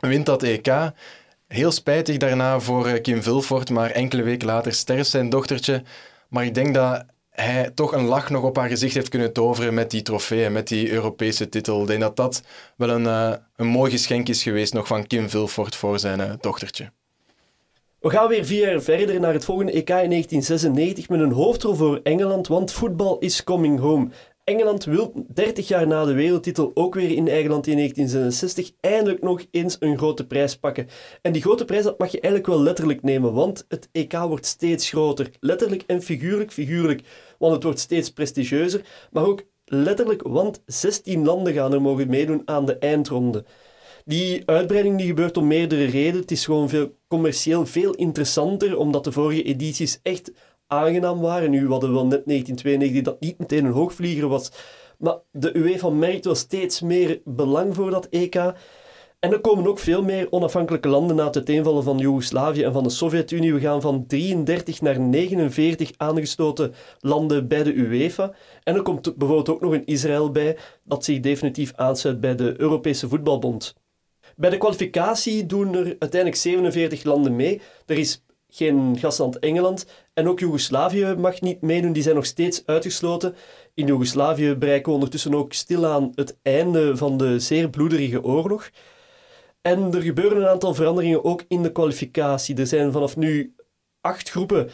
wint 0.00 0.26
dat 0.26 0.42
EK. 0.42 0.68
Heel 1.48 1.70
spijtig 1.72 2.16
daarna 2.16 2.60
voor 2.60 2.88
uh, 2.88 3.00
Kim 3.02 3.22
Vilfort, 3.22 3.70
maar 3.70 3.90
enkele 3.90 4.22
weken 4.22 4.46
later 4.46 4.72
sterft 4.72 5.10
zijn 5.10 5.28
dochtertje. 5.28 5.82
Maar 6.28 6.44
ik 6.44 6.54
denk 6.54 6.74
dat 6.74 7.04
hij 7.42 7.70
toch 7.74 7.92
een 7.92 8.04
lach 8.04 8.30
nog 8.30 8.42
op 8.42 8.56
haar 8.56 8.68
gezicht 8.68 8.94
heeft 8.94 9.08
kunnen 9.08 9.32
toveren 9.32 9.74
met 9.74 9.90
die 9.90 10.02
trofee 10.02 10.50
met 10.50 10.68
die 10.68 10.90
Europese 10.90 11.48
titel. 11.48 11.80
Ik 11.80 11.86
denk 11.86 12.00
dat 12.00 12.16
dat 12.16 12.42
wel 12.76 12.90
een, 12.90 13.04
uh, 13.04 13.32
een 13.56 13.66
mooi 13.66 13.90
geschenk 13.90 14.28
is 14.28 14.42
geweest 14.42 14.72
nog 14.72 14.86
van 14.86 15.06
Kim 15.06 15.30
Vilfort 15.30 15.76
voor 15.76 15.98
zijn 15.98 16.20
uh, 16.20 16.32
dochtertje. 16.40 16.90
We 18.00 18.10
gaan 18.10 18.28
weer 18.28 18.44
vier 18.44 18.70
jaar 18.70 18.80
verder 18.80 19.20
naar 19.20 19.32
het 19.32 19.44
volgende 19.44 19.72
EK 19.72 19.88
in 19.88 20.10
1996 20.10 21.08
met 21.08 21.20
een 21.20 21.32
hoofdrol 21.32 21.74
voor 21.74 22.00
Engeland, 22.02 22.46
want 22.46 22.72
voetbal 22.72 23.18
is 23.18 23.44
coming 23.44 23.78
home. 23.78 24.08
Engeland 24.44 24.84
wil 24.84 25.12
30 25.28 25.68
jaar 25.68 25.86
na 25.86 26.04
de 26.04 26.12
wereldtitel 26.12 26.70
ook 26.74 26.94
weer 26.94 27.10
in 27.10 27.28
eigen 27.28 27.50
land 27.50 27.66
in 27.66 27.76
1966 27.76 28.70
eindelijk 28.80 29.22
nog 29.22 29.44
eens 29.50 29.76
een 29.80 29.98
grote 29.98 30.26
prijs 30.26 30.56
pakken. 30.56 30.88
En 31.22 31.32
die 31.32 31.42
grote 31.42 31.64
prijs 31.64 31.84
dat 31.84 31.98
mag 31.98 32.10
je 32.10 32.20
eigenlijk 32.20 32.52
wel 32.54 32.62
letterlijk 32.62 33.02
nemen, 33.02 33.32
want 33.32 33.64
het 33.68 33.88
EK 33.92 34.12
wordt 34.12 34.46
steeds 34.46 34.88
groter. 34.88 35.30
Letterlijk 35.40 35.82
en 35.86 36.02
figuurlijk, 36.02 36.52
figuurlijk, 36.52 37.02
want 37.38 37.54
het 37.54 37.62
wordt 37.62 37.78
steeds 37.78 38.10
prestigieuzer, 38.10 38.84
maar 39.10 39.24
ook 39.26 39.42
letterlijk, 39.64 40.22
want 40.22 40.62
16 40.66 41.24
landen 41.24 41.52
gaan 41.52 41.72
er 41.72 41.82
mogen 41.82 42.08
meedoen 42.08 42.42
aan 42.44 42.66
de 42.66 42.78
eindronde. 42.78 43.44
Die 44.04 44.42
uitbreiding 44.44 44.98
die 44.98 45.06
gebeurt 45.06 45.36
om 45.36 45.46
meerdere 45.46 45.84
redenen. 45.84 46.20
Het 46.20 46.30
is 46.30 46.44
gewoon 46.44 46.68
veel, 46.68 46.96
commercieel 47.08 47.66
veel 47.66 47.94
interessanter, 47.94 48.78
omdat 48.78 49.04
de 49.04 49.12
vorige 49.12 49.42
edities 49.42 50.00
echt 50.02 50.32
aangenaam 50.66 51.20
waren. 51.20 51.50
Nu 51.50 51.68
hadden 51.68 51.88
we 51.88 51.94
wel 51.94 52.06
net 52.06 52.26
1992 52.26 53.02
dat 53.02 53.20
niet 53.20 53.38
meteen 53.38 53.64
een 53.64 53.72
hoogvlieger 53.72 54.28
was. 54.28 54.50
Maar 54.98 55.18
de 55.30 55.56
UEFA 55.56 55.90
merkt 55.90 56.24
wel 56.24 56.34
steeds 56.34 56.80
meer 56.80 57.20
belang 57.24 57.74
voor 57.74 57.90
dat 57.90 58.06
EK. 58.10 58.52
En 59.18 59.32
er 59.32 59.40
komen 59.40 59.66
ook 59.66 59.78
veel 59.78 60.02
meer 60.02 60.26
onafhankelijke 60.30 60.88
landen 60.88 61.16
na 61.16 61.24
het 61.24 61.36
uiteenvallen 61.36 61.82
van 61.82 61.98
Joegoslavië 61.98 62.62
en 62.62 62.72
van 62.72 62.82
de 62.82 62.90
Sovjet-Unie. 62.90 63.54
We 63.54 63.60
gaan 63.60 63.80
van 63.80 64.06
33 64.06 64.80
naar 64.80 65.00
49 65.00 65.90
aangestoten 65.96 66.74
landen 67.00 67.48
bij 67.48 67.62
de 67.62 67.72
UEFA. 67.72 68.32
En 68.62 68.74
er 68.74 68.82
komt 68.82 69.16
bijvoorbeeld 69.16 69.48
ook 69.48 69.60
nog 69.60 69.72
een 69.72 69.86
Israël 69.86 70.30
bij 70.30 70.56
dat 70.84 71.04
zich 71.04 71.20
definitief 71.20 71.72
aansluit 71.74 72.20
bij 72.20 72.34
de 72.34 72.54
Europese 72.60 73.08
Voetbalbond. 73.08 73.74
Bij 74.36 74.50
de 74.50 74.58
kwalificatie 74.58 75.46
doen 75.46 75.74
er 75.74 75.84
uiteindelijk 75.84 76.36
47 76.36 77.04
landen 77.04 77.36
mee. 77.36 77.60
Er 77.86 77.98
is 77.98 78.24
geen 78.48 78.98
gastland 78.98 79.38
Engeland. 79.38 79.86
En 80.14 80.28
ook 80.28 80.40
Joegoslavië 80.40 81.14
mag 81.18 81.40
niet 81.40 81.60
meedoen, 81.60 81.92
die 81.92 82.02
zijn 82.02 82.14
nog 82.14 82.26
steeds 82.26 82.62
uitgesloten. 82.66 83.34
In 83.74 83.86
Joegoslavië 83.86 84.54
bereiken 84.54 84.88
we 84.88 84.94
ondertussen 84.94 85.34
ook 85.34 85.52
stilaan 85.52 86.12
het 86.14 86.38
einde 86.42 86.96
van 86.96 87.16
de 87.16 87.38
zeer 87.38 87.70
bloederige 87.70 88.22
oorlog. 88.22 88.70
En 89.66 89.94
er 89.94 90.02
gebeuren 90.02 90.38
een 90.38 90.48
aantal 90.48 90.74
veranderingen 90.74 91.24
ook 91.24 91.44
in 91.48 91.62
de 91.62 91.72
kwalificatie. 91.72 92.56
Er 92.56 92.66
zijn 92.66 92.92
vanaf 92.92 93.16
nu 93.16 93.54
acht 94.00 94.30
groepen 94.30 94.70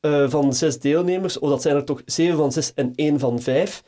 uh, 0.00 0.30
van 0.30 0.54
zes 0.54 0.80
deelnemers. 0.80 1.38
Oh, 1.38 1.48
dat 1.48 1.62
zijn 1.62 1.76
er 1.76 1.84
toch 1.84 2.02
zeven 2.04 2.36
van 2.36 2.52
zes 2.52 2.74
en 2.74 2.92
één 2.94 3.18
van 3.18 3.40
vijf. 3.40 3.82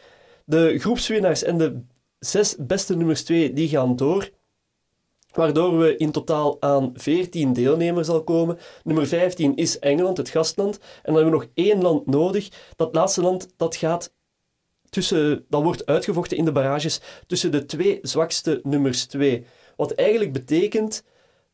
De 0.44 0.78
groepswinnaars 0.78 1.42
en 1.42 1.58
de 1.58 1.80
zes 2.18 2.56
beste 2.58 2.96
nummers 2.96 3.24
twee, 3.24 3.52
die 3.52 3.68
gaan 3.68 3.96
door 3.96 4.30
waardoor 5.30 5.78
we 5.78 5.96
in 5.96 6.10
totaal 6.10 6.62
aan 6.62 6.90
14 6.94 7.52
deelnemers 7.52 8.06
zal 8.06 8.24
komen. 8.24 8.58
Nummer 8.84 9.06
15 9.06 9.56
is 9.56 9.78
Engeland, 9.78 10.16
het 10.16 10.28
gastland. 10.28 10.78
En 10.78 11.12
dan 11.12 11.14
hebben 11.14 11.32
we 11.32 11.38
nog 11.38 11.48
één 11.54 11.82
land 11.82 12.06
nodig. 12.06 12.48
Dat 12.76 12.94
laatste 12.94 13.22
land 13.22 13.48
dat 13.56 13.76
gaat 13.76 14.12
tussen, 14.88 15.44
dat 15.48 15.62
wordt 15.62 15.86
uitgevochten 15.86 16.36
in 16.36 16.44
de 16.44 16.52
barrages 16.52 17.00
tussen 17.26 17.50
de 17.50 17.66
twee 17.66 17.98
zwakste 18.02 18.60
nummers 18.62 19.04
2. 19.06 19.46
Wat 19.80 19.92
eigenlijk 19.92 20.32
betekent 20.32 21.02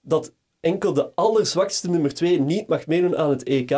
dat 0.01 0.33
enkel 0.61 0.93
de 0.93 1.11
allerzwakste 1.15 1.91
nummer 1.91 2.15
2 2.15 2.41
niet 2.41 2.67
mag 2.67 2.87
meedoen 2.87 3.17
aan 3.17 3.31
het 3.31 3.43
EK. 3.43 3.71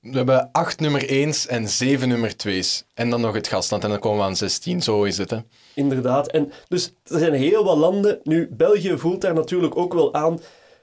We 0.00 0.16
hebben 0.16 0.48
acht 0.52 0.80
nummer 0.80 1.02
1's 1.28 1.46
en 1.46 1.68
zeven 1.68 2.08
nummer 2.08 2.32
2's. 2.46 2.84
En 2.94 3.10
dan 3.10 3.20
nog 3.20 3.34
het 3.34 3.48
gastland 3.48 3.84
en 3.84 3.90
dan 3.90 3.98
komen 3.98 4.18
we 4.18 4.24
aan 4.24 4.36
16. 4.36 4.82
Zo 4.82 5.04
is 5.04 5.18
het, 5.18 5.30
hè. 5.30 5.38
Inderdaad. 5.74 6.30
En 6.30 6.52
dus 6.68 6.92
er 7.04 7.18
zijn 7.18 7.32
heel 7.32 7.64
wat 7.64 7.76
landen. 7.76 8.20
Nu, 8.22 8.48
België 8.50 8.98
voelt 8.98 9.20
daar 9.20 9.34
natuurlijk 9.34 9.76
ook 9.76 9.92
wel 9.92 10.14
aan. 10.14 10.40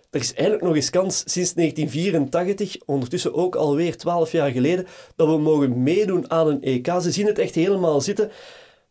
Er 0.10 0.20
is 0.20 0.34
eigenlijk 0.34 0.68
nog 0.68 0.76
eens 0.76 0.90
kans 0.90 1.18
sinds 1.18 1.54
1984, 1.54 2.78
ondertussen 2.86 3.34
ook 3.34 3.56
alweer 3.56 3.98
12 3.98 4.32
jaar 4.32 4.52
geleden, 4.52 4.88
dat 5.16 5.28
we 5.28 5.38
mogen 5.38 5.84
meedoen 5.84 6.32
aan 6.32 6.48
een 6.48 6.64
EK. 6.64 6.88
Ze 7.02 7.12
zien 7.12 7.26
het 7.26 7.40
echt 7.40 7.56
helemaal 7.56 8.02
zitten. 8.02 8.32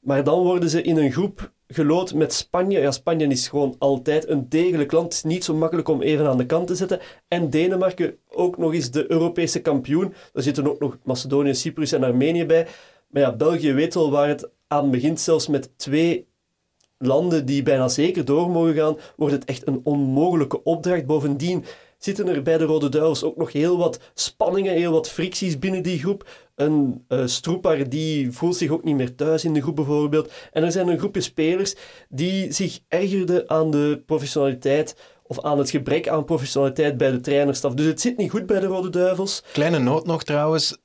Maar 0.07 0.25
dan 0.25 0.42
worden 0.42 0.71
ze 0.71 0.83
in 0.83 0.97
een 0.97 1.12
groep 1.12 1.53
gelood 1.69 2.14
met 2.14 2.33
Spanje. 2.33 2.81
Ja, 2.81 2.90
Spanje 2.90 3.27
is 3.27 3.49
gewoon 3.49 3.75
altijd 3.79 4.29
een 4.29 4.49
degelijk 4.49 4.92
land. 4.92 5.25
Niet 5.25 5.45
zo 5.45 5.55
makkelijk 5.55 5.88
om 5.88 6.03
even 6.03 6.27
aan 6.27 6.38
de 6.38 6.47
kant 6.47 6.66
te 6.66 6.75
zetten. 6.75 7.01
En 7.29 7.51
Denemarken, 7.51 8.16
ook 8.29 8.59
nog 8.59 8.75
eens 8.75 8.90
de 8.90 9.11
Europese 9.11 9.61
kampioen. 9.61 10.14
Daar 10.33 10.42
zitten 10.42 10.71
ook 10.71 10.81
nog 10.81 10.99
Macedonië, 11.05 11.55
Cyprus 11.55 11.92
en 11.92 12.05
Armenië 12.05 12.47
bij. 12.47 12.66
Maar 13.09 13.23
ja, 13.23 13.37
België 13.37 13.73
weet 13.73 13.95
wel 13.95 14.11
waar 14.11 14.29
het 14.29 14.49
aan 14.69 14.90
begint. 14.90 15.21
Zelfs 15.21 15.49
met 15.49 15.79
twee 15.79 16.27
landen 16.99 17.47
die 17.47 17.62
bijna 17.62 17.88
zeker 17.88 18.25
door 18.25 18.51
mogen 18.51 18.75
gaan, 18.75 18.97
wordt 19.16 19.35
het 19.35 19.45
echt 19.45 19.66
een 19.66 19.81
onmogelijke 19.85 20.62
opdracht. 20.62 21.07
Bovendien 21.07 21.64
zitten 21.99 22.29
er 22.29 22.42
bij 22.42 22.59
de 22.59 22.64
Rode 22.64 22.88
Duivels 22.88 23.25
ook 23.25 23.37
nog 23.37 23.53
heel 23.53 23.79
wat 23.79 24.01
spanningen, 24.14 24.73
heel 24.73 24.92
wat 24.92 25.11
fricties 25.11 25.59
binnen 25.59 25.83
die 25.83 25.99
groep. 25.99 26.29
Een 26.57 27.05
uh, 27.09 27.27
stroepaar 27.27 27.88
die 27.88 28.33
voelt 28.33 28.57
zich 28.57 28.71
ook 28.71 28.85
niet 28.85 28.97
meer 28.97 29.14
thuis 29.14 29.45
in 29.45 29.53
de 29.53 29.62
groep 29.62 29.77
bijvoorbeeld. 29.77 30.33
En 30.53 30.64
er 30.64 30.73
zijn 30.73 30.88
een 30.88 30.99
groepje 30.99 31.21
spelers 31.21 31.75
die 32.09 32.53
zich 32.53 32.81
ergerden 32.88 33.51
aan 33.51 33.71
de 33.71 34.03
professionaliteit 34.07 34.97
of 35.23 35.40
aan 35.40 35.59
het 35.59 35.71
gebrek 35.71 36.09
aan 36.09 36.25
professionaliteit 36.25 36.97
bij 36.97 37.11
de 37.11 37.21
trainerstaf. 37.21 37.75
Dus 37.75 37.87
het 37.87 38.01
zit 38.01 38.16
niet 38.16 38.31
goed 38.31 38.47
bij 38.47 38.61
de 38.61 38.66
Rode 38.66 38.90
Duivels. 38.90 39.42
Kleine 39.53 39.79
noot 39.79 40.07
nog 40.07 40.25
trouwens. 40.25 40.77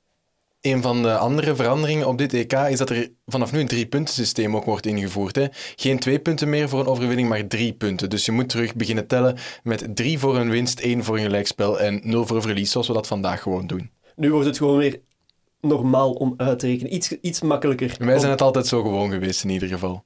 Een 0.60 0.82
van 0.82 1.02
de 1.02 1.16
andere 1.16 1.54
veranderingen 1.54 2.08
op 2.08 2.18
dit 2.18 2.34
EK 2.34 2.52
is 2.52 2.78
dat 2.78 2.90
er 2.90 3.08
vanaf 3.26 3.52
nu 3.52 3.60
een 3.60 3.66
drie-punten-systeem 3.66 4.56
ook 4.56 4.64
wordt 4.64 4.86
ingevoerd. 4.86 5.36
Hè. 5.36 5.46
Geen 5.76 5.98
twee 5.98 6.18
punten 6.18 6.48
meer 6.48 6.68
voor 6.68 6.80
een 6.80 6.86
overwinning, 6.86 7.28
maar 7.28 7.46
drie 7.46 7.72
punten. 7.72 8.10
Dus 8.10 8.24
je 8.24 8.32
moet 8.32 8.48
terug 8.48 8.74
beginnen 8.74 9.06
tellen 9.06 9.36
met 9.62 9.96
drie 9.96 10.18
voor 10.18 10.36
een 10.36 10.50
winst, 10.50 10.80
één 10.80 11.04
voor 11.04 11.16
een 11.16 11.22
gelijkspel 11.22 11.80
en 11.80 12.00
nul 12.04 12.26
voor 12.26 12.36
een 12.36 12.42
verlies, 12.42 12.70
zoals 12.70 12.86
we 12.86 12.92
dat 12.92 13.06
vandaag 13.06 13.42
gewoon 13.42 13.66
doen. 13.66 13.90
Nu 14.16 14.32
wordt 14.32 14.46
het 14.46 14.56
gewoon 14.56 14.78
weer 14.78 15.00
normaal 15.62 16.12
om 16.12 16.34
uit 16.36 16.58
te 16.58 16.66
rekenen. 16.66 16.94
Iets, 16.94 17.16
iets 17.20 17.40
makkelijker. 17.40 17.94
Wij 17.98 18.18
zijn 18.18 18.30
het 18.30 18.42
altijd 18.42 18.66
zo 18.66 18.82
gewoon 18.82 19.10
geweest 19.10 19.44
in 19.44 19.50
ieder 19.50 19.68
geval. 19.68 20.04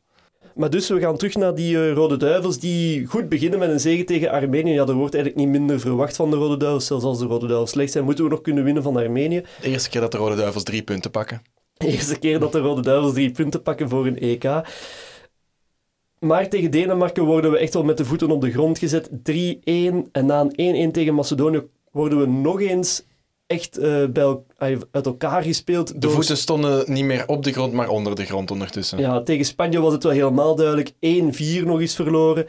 Maar 0.54 0.70
dus, 0.70 0.88
we 0.88 1.00
gaan 1.00 1.16
terug 1.16 1.34
naar 1.34 1.54
die 1.54 1.76
eh, 1.76 1.92
Rode 1.92 2.16
Duivels, 2.16 2.58
die 2.58 3.06
goed 3.06 3.28
beginnen 3.28 3.58
met 3.58 3.70
een 3.70 3.80
zege 3.80 4.04
tegen 4.04 4.30
Armenië. 4.30 4.72
Ja, 4.72 4.86
er 4.86 4.94
wordt 4.94 5.14
eigenlijk 5.14 5.44
niet 5.44 5.58
minder 5.58 5.80
verwacht 5.80 6.16
van 6.16 6.30
de 6.30 6.36
Rode 6.36 6.56
Duivels. 6.56 6.86
Zelfs 6.86 7.04
als 7.04 7.18
de 7.18 7.26
Rode 7.26 7.46
Duivels 7.46 7.70
slecht 7.70 7.92
zijn, 7.92 8.04
moeten 8.04 8.24
we 8.24 8.30
nog 8.30 8.40
kunnen 8.40 8.64
winnen 8.64 8.82
van 8.82 8.96
Armenië. 8.96 9.42
De 9.60 9.68
eerste 9.68 9.90
keer 9.90 10.00
dat 10.00 10.12
de 10.12 10.18
Rode 10.18 10.36
Duivels 10.36 10.62
drie 10.62 10.82
punten 10.82 11.10
pakken. 11.10 11.42
De 11.76 11.86
eerste 11.86 12.18
keer 12.18 12.38
dat 12.38 12.52
de 12.52 12.58
Rode 12.58 12.80
Duivels 12.80 13.12
drie 13.12 13.30
punten 13.30 13.62
pakken 13.62 13.88
voor 13.88 14.06
een 14.06 14.18
EK. 14.18 14.44
Maar 16.18 16.48
tegen 16.48 16.70
Denemarken 16.70 17.24
worden 17.24 17.50
we 17.50 17.58
echt 17.58 17.74
wel 17.74 17.84
met 17.84 17.96
de 17.96 18.04
voeten 18.04 18.30
op 18.30 18.40
de 18.40 18.50
grond 18.50 18.78
gezet. 18.78 19.10
3-1. 19.10 19.12
En 20.12 20.26
na 20.26 20.46
een 20.52 20.88
1-1 20.88 20.92
tegen 20.92 21.14
Macedonië 21.14 21.62
worden 21.90 22.18
we 22.20 22.26
nog 22.26 22.60
eens 22.60 23.04
echt 23.46 23.78
eh, 23.78 24.04
bij 24.06 24.78
uit 24.90 25.06
elkaar 25.06 25.42
gespeeld. 25.42 25.88
De 25.92 25.98
door- 25.98 26.10
voeten 26.10 26.36
stonden 26.36 26.92
niet 26.92 27.04
meer 27.04 27.28
op 27.28 27.44
de 27.44 27.52
grond, 27.52 27.72
maar 27.72 27.88
onder 27.88 28.14
de 28.14 28.24
grond 28.24 28.50
ondertussen. 28.50 28.98
Ja, 28.98 29.22
tegen 29.22 29.44
Spanje 29.44 29.80
was 29.80 29.92
het 29.92 30.02
wel 30.02 30.12
helemaal 30.12 30.54
duidelijk. 30.56 30.92
1-4 31.00 31.64
nog 31.66 31.80
eens 31.80 31.94
verloren. 31.94 32.46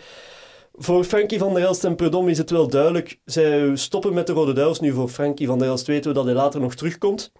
Voor 0.74 1.04
Frankie 1.04 1.40
van 1.40 1.54
der 1.54 1.64
Elst 1.64 1.84
en 1.84 1.96
Predom 1.96 2.28
is 2.30 2.38
het 2.38 2.50
wel 2.50 2.68
duidelijk. 2.68 3.20
Zij 3.26 3.76
stoppen 3.76 4.14
met 4.14 4.28
de 4.28 4.34
Rode 4.34 4.54
Duivels. 4.54 4.80
Nu 4.80 4.92
voor 4.92 5.10
Frankie 5.10 5.48
van 5.48 5.60
der 5.60 5.68
Elst 5.68 5.88
weten 5.88 6.10
we 6.10 6.16
dat 6.16 6.26
hij 6.26 6.34
later 6.34 6.60
nog 6.60 6.76
terugkomt. 6.76 7.32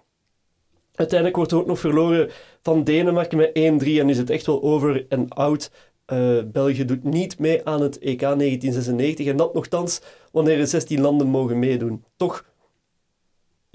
Uiteindelijk 0.94 1.36
wordt 1.38 1.52
er 1.52 1.58
ook 1.58 1.66
nog 1.66 1.78
verloren 1.78 2.30
van 2.62 2.84
Denemarken 2.84 3.38
met 3.38 3.48
1-3 3.48 4.00
en 4.00 4.08
is 4.08 4.18
het 4.18 4.30
echt 4.30 4.46
wel 4.46 4.62
over 4.62 5.06
en 5.08 5.28
out. 5.28 5.70
Eh, 6.04 6.38
België 6.44 6.84
doet 6.84 7.04
niet 7.04 7.38
mee 7.38 7.64
aan 7.66 7.82
het 7.82 7.98
EK 7.98 8.20
1996 8.20 9.26
en 9.26 9.36
dat 9.36 9.54
nogthans 9.54 10.00
wanneer 10.32 10.58
er 10.58 10.66
16 10.66 11.00
landen 11.00 11.26
mogen 11.26 11.58
meedoen. 11.58 12.04
Toch 12.16 12.44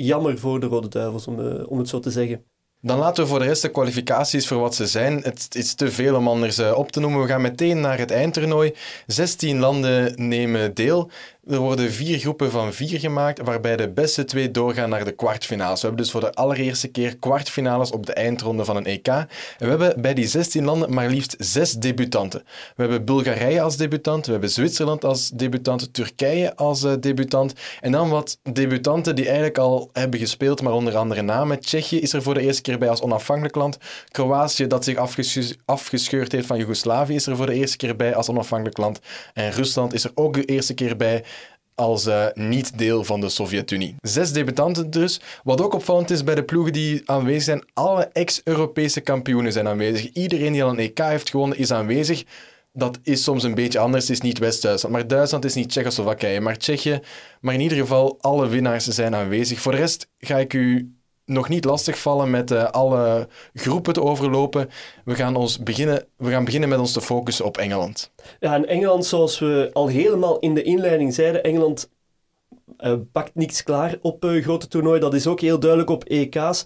jammer 0.05 0.37
voor 0.37 0.59
de 0.59 0.65
Rode 0.65 0.87
Duivels, 0.87 1.27
om, 1.27 1.39
eh, 1.39 1.67
om 1.67 1.77
het 1.77 1.89
zo 1.89 1.99
te 1.99 2.11
zeggen. 2.11 2.43
Dan 2.85 2.97
laten 2.97 3.23
we 3.23 3.29
voor 3.29 3.39
de 3.39 3.45
rest 3.45 3.61
de 3.61 3.69
kwalificaties 3.69 4.47
voor 4.47 4.59
wat 4.59 4.75
ze 4.75 4.87
zijn. 4.87 5.21
Het 5.21 5.55
is 5.55 5.73
te 5.73 5.91
veel 5.91 6.15
om 6.15 6.27
anders 6.27 6.57
eh, 6.57 6.77
op 6.77 6.91
te 6.91 6.99
noemen. 6.99 7.21
We 7.21 7.27
gaan 7.27 7.41
meteen 7.41 7.79
naar 7.79 7.97
het 7.97 8.11
eindtoernooi. 8.11 8.73
16 9.07 9.59
landen 9.59 10.13
nemen 10.27 10.73
deel. 10.73 11.09
Er 11.47 11.57
worden 11.57 11.91
vier 11.91 12.19
groepen 12.19 12.51
van 12.51 12.73
vier 12.73 12.99
gemaakt, 12.99 13.41
waarbij 13.41 13.75
de 13.75 13.89
beste 13.89 14.25
twee 14.25 14.51
doorgaan 14.51 14.89
naar 14.89 15.05
de 15.05 15.11
kwartfinales. 15.11 15.81
We 15.81 15.87
hebben 15.87 16.03
dus 16.03 16.11
voor 16.11 16.21
de 16.21 16.33
allereerste 16.33 16.87
keer 16.87 17.17
kwartfinales 17.17 17.91
op 17.91 18.05
de 18.05 18.13
eindronde 18.13 18.65
van 18.65 18.75
een 18.75 18.85
EK. 18.85 19.07
En 19.07 19.27
we 19.57 19.65
hebben 19.65 20.01
bij 20.01 20.13
die 20.13 20.27
16 20.27 20.65
landen 20.65 20.93
maar 20.93 21.09
liefst 21.09 21.35
zes 21.37 21.73
debutanten. 21.73 22.43
We 22.75 22.81
hebben 22.81 23.05
Bulgarije 23.05 23.61
als 23.61 23.77
debutant, 23.77 24.25
we 24.25 24.31
hebben 24.31 24.49
Zwitserland 24.49 25.05
als 25.05 25.29
debutant, 25.29 25.93
Turkije 25.93 26.55
als 26.55 26.83
eh, 26.83 26.93
debutant. 26.99 27.53
En 27.81 27.91
dan 27.91 28.09
wat 28.09 28.39
debutanten 28.53 29.15
die 29.15 29.25
eigenlijk 29.25 29.57
al 29.57 29.89
hebben 29.93 30.19
gespeeld, 30.19 30.61
maar 30.61 30.73
onder 30.73 30.95
andere 30.95 31.21
namen. 31.21 31.59
Tsjechië 31.59 31.99
is 31.99 32.13
er 32.13 32.21
voor 32.21 32.33
de 32.33 32.41
eerste 32.41 32.61
keer 32.61 32.77
bij 32.77 32.89
als 32.89 33.01
onafhankelijk 33.01 33.55
land. 33.55 33.77
Kroatië, 34.11 34.67
dat 34.67 34.83
zich 34.83 34.97
afges- 34.97 35.57
afgescheurd 35.65 36.31
heeft 36.31 36.47
van 36.47 36.57
Joegoslavië, 36.57 37.15
is 37.15 37.27
er 37.27 37.35
voor 37.35 37.45
de 37.45 37.53
eerste 37.53 37.77
keer 37.77 37.95
bij 37.95 38.15
als 38.15 38.29
onafhankelijk 38.29 38.77
land. 38.77 38.99
En 39.33 39.51
Rusland 39.51 39.93
is 39.93 40.03
er 40.03 40.11
ook 40.13 40.33
de 40.33 40.45
eerste 40.45 40.73
keer 40.73 40.97
bij 40.97 41.23
als 41.75 42.05
eh, 42.05 42.25
niet 42.33 42.77
deel 42.77 43.03
van 43.03 43.21
de 43.21 43.29
Sovjet-Unie. 43.29 43.95
Zes 44.01 44.31
debutanten 44.31 44.89
dus. 44.89 45.21
Wat 45.43 45.61
ook 45.61 45.73
opvallend 45.73 46.09
is 46.09 46.23
bij 46.23 46.35
de 46.35 46.43
ploegen 46.43 46.73
die 46.73 47.01
aanwezig 47.05 47.43
zijn, 47.43 47.65
alle 47.73 48.09
ex-Europese 48.13 49.01
kampioenen 49.01 49.51
zijn 49.51 49.67
aanwezig. 49.67 50.11
Iedereen 50.11 50.51
die 50.51 50.63
al 50.63 50.69
een 50.69 50.79
EK 50.79 50.97
heeft 50.97 51.29
gewonnen 51.29 51.57
is 51.57 51.71
aanwezig. 51.71 52.23
Dat 52.73 52.99
is 53.03 53.23
soms 53.23 53.43
een 53.43 53.55
beetje 53.55 53.79
anders. 53.79 54.07
Het 54.07 54.17
is 54.17 54.21
niet 54.21 54.37
West-Duitsland, 54.37 54.95
maar 54.95 55.07
Duitsland 55.07 55.45
is 55.45 55.53
niet 55.53 55.69
Tsjechoslowakije, 55.69 56.41
maar 56.41 56.57
Tsjechië. 56.57 56.99
Maar 57.41 57.53
in 57.53 57.59
ieder 57.59 57.77
geval, 57.77 58.17
alle 58.21 58.47
winnaars 58.47 58.87
zijn 58.87 59.15
aanwezig. 59.15 59.59
Voor 59.59 59.71
de 59.71 59.77
rest 59.77 60.07
ga 60.19 60.37
ik 60.37 60.53
u 60.53 60.95
nog 61.25 61.49
niet 61.49 61.65
lastigvallen 61.65 62.29
met 62.29 62.51
eh, 62.51 62.63
alle 62.63 63.27
groepen 63.53 63.93
te 63.93 64.01
overlopen. 64.01 64.69
We 65.05 65.15
gaan, 65.15 65.35
ons 65.35 65.59
beginnen, 65.59 66.05
we 66.17 66.29
gaan 66.29 66.45
beginnen 66.45 66.69
met 66.69 66.79
ons 66.79 66.91
te 66.91 67.01
focussen 67.01 67.45
op 67.45 67.57
Engeland. 67.57 68.11
Ja, 68.39 68.53
en 68.55 68.67
Engeland, 68.67 69.05
zoals 69.05 69.39
we 69.39 69.69
al 69.73 69.87
helemaal 69.87 70.39
in 70.39 70.53
de 70.53 70.63
inleiding 70.63 71.13
zeiden, 71.13 71.43
Engeland 71.43 71.89
eh, 72.77 72.93
pakt 73.11 73.35
niks 73.35 73.63
klaar 73.63 73.97
op 74.01 74.25
eh, 74.25 74.43
grote 74.43 74.67
toernooi. 74.67 74.99
Dat 74.99 75.13
is 75.13 75.27
ook 75.27 75.39
heel 75.39 75.59
duidelijk 75.59 75.89
op 75.89 76.03
EK's. 76.03 76.65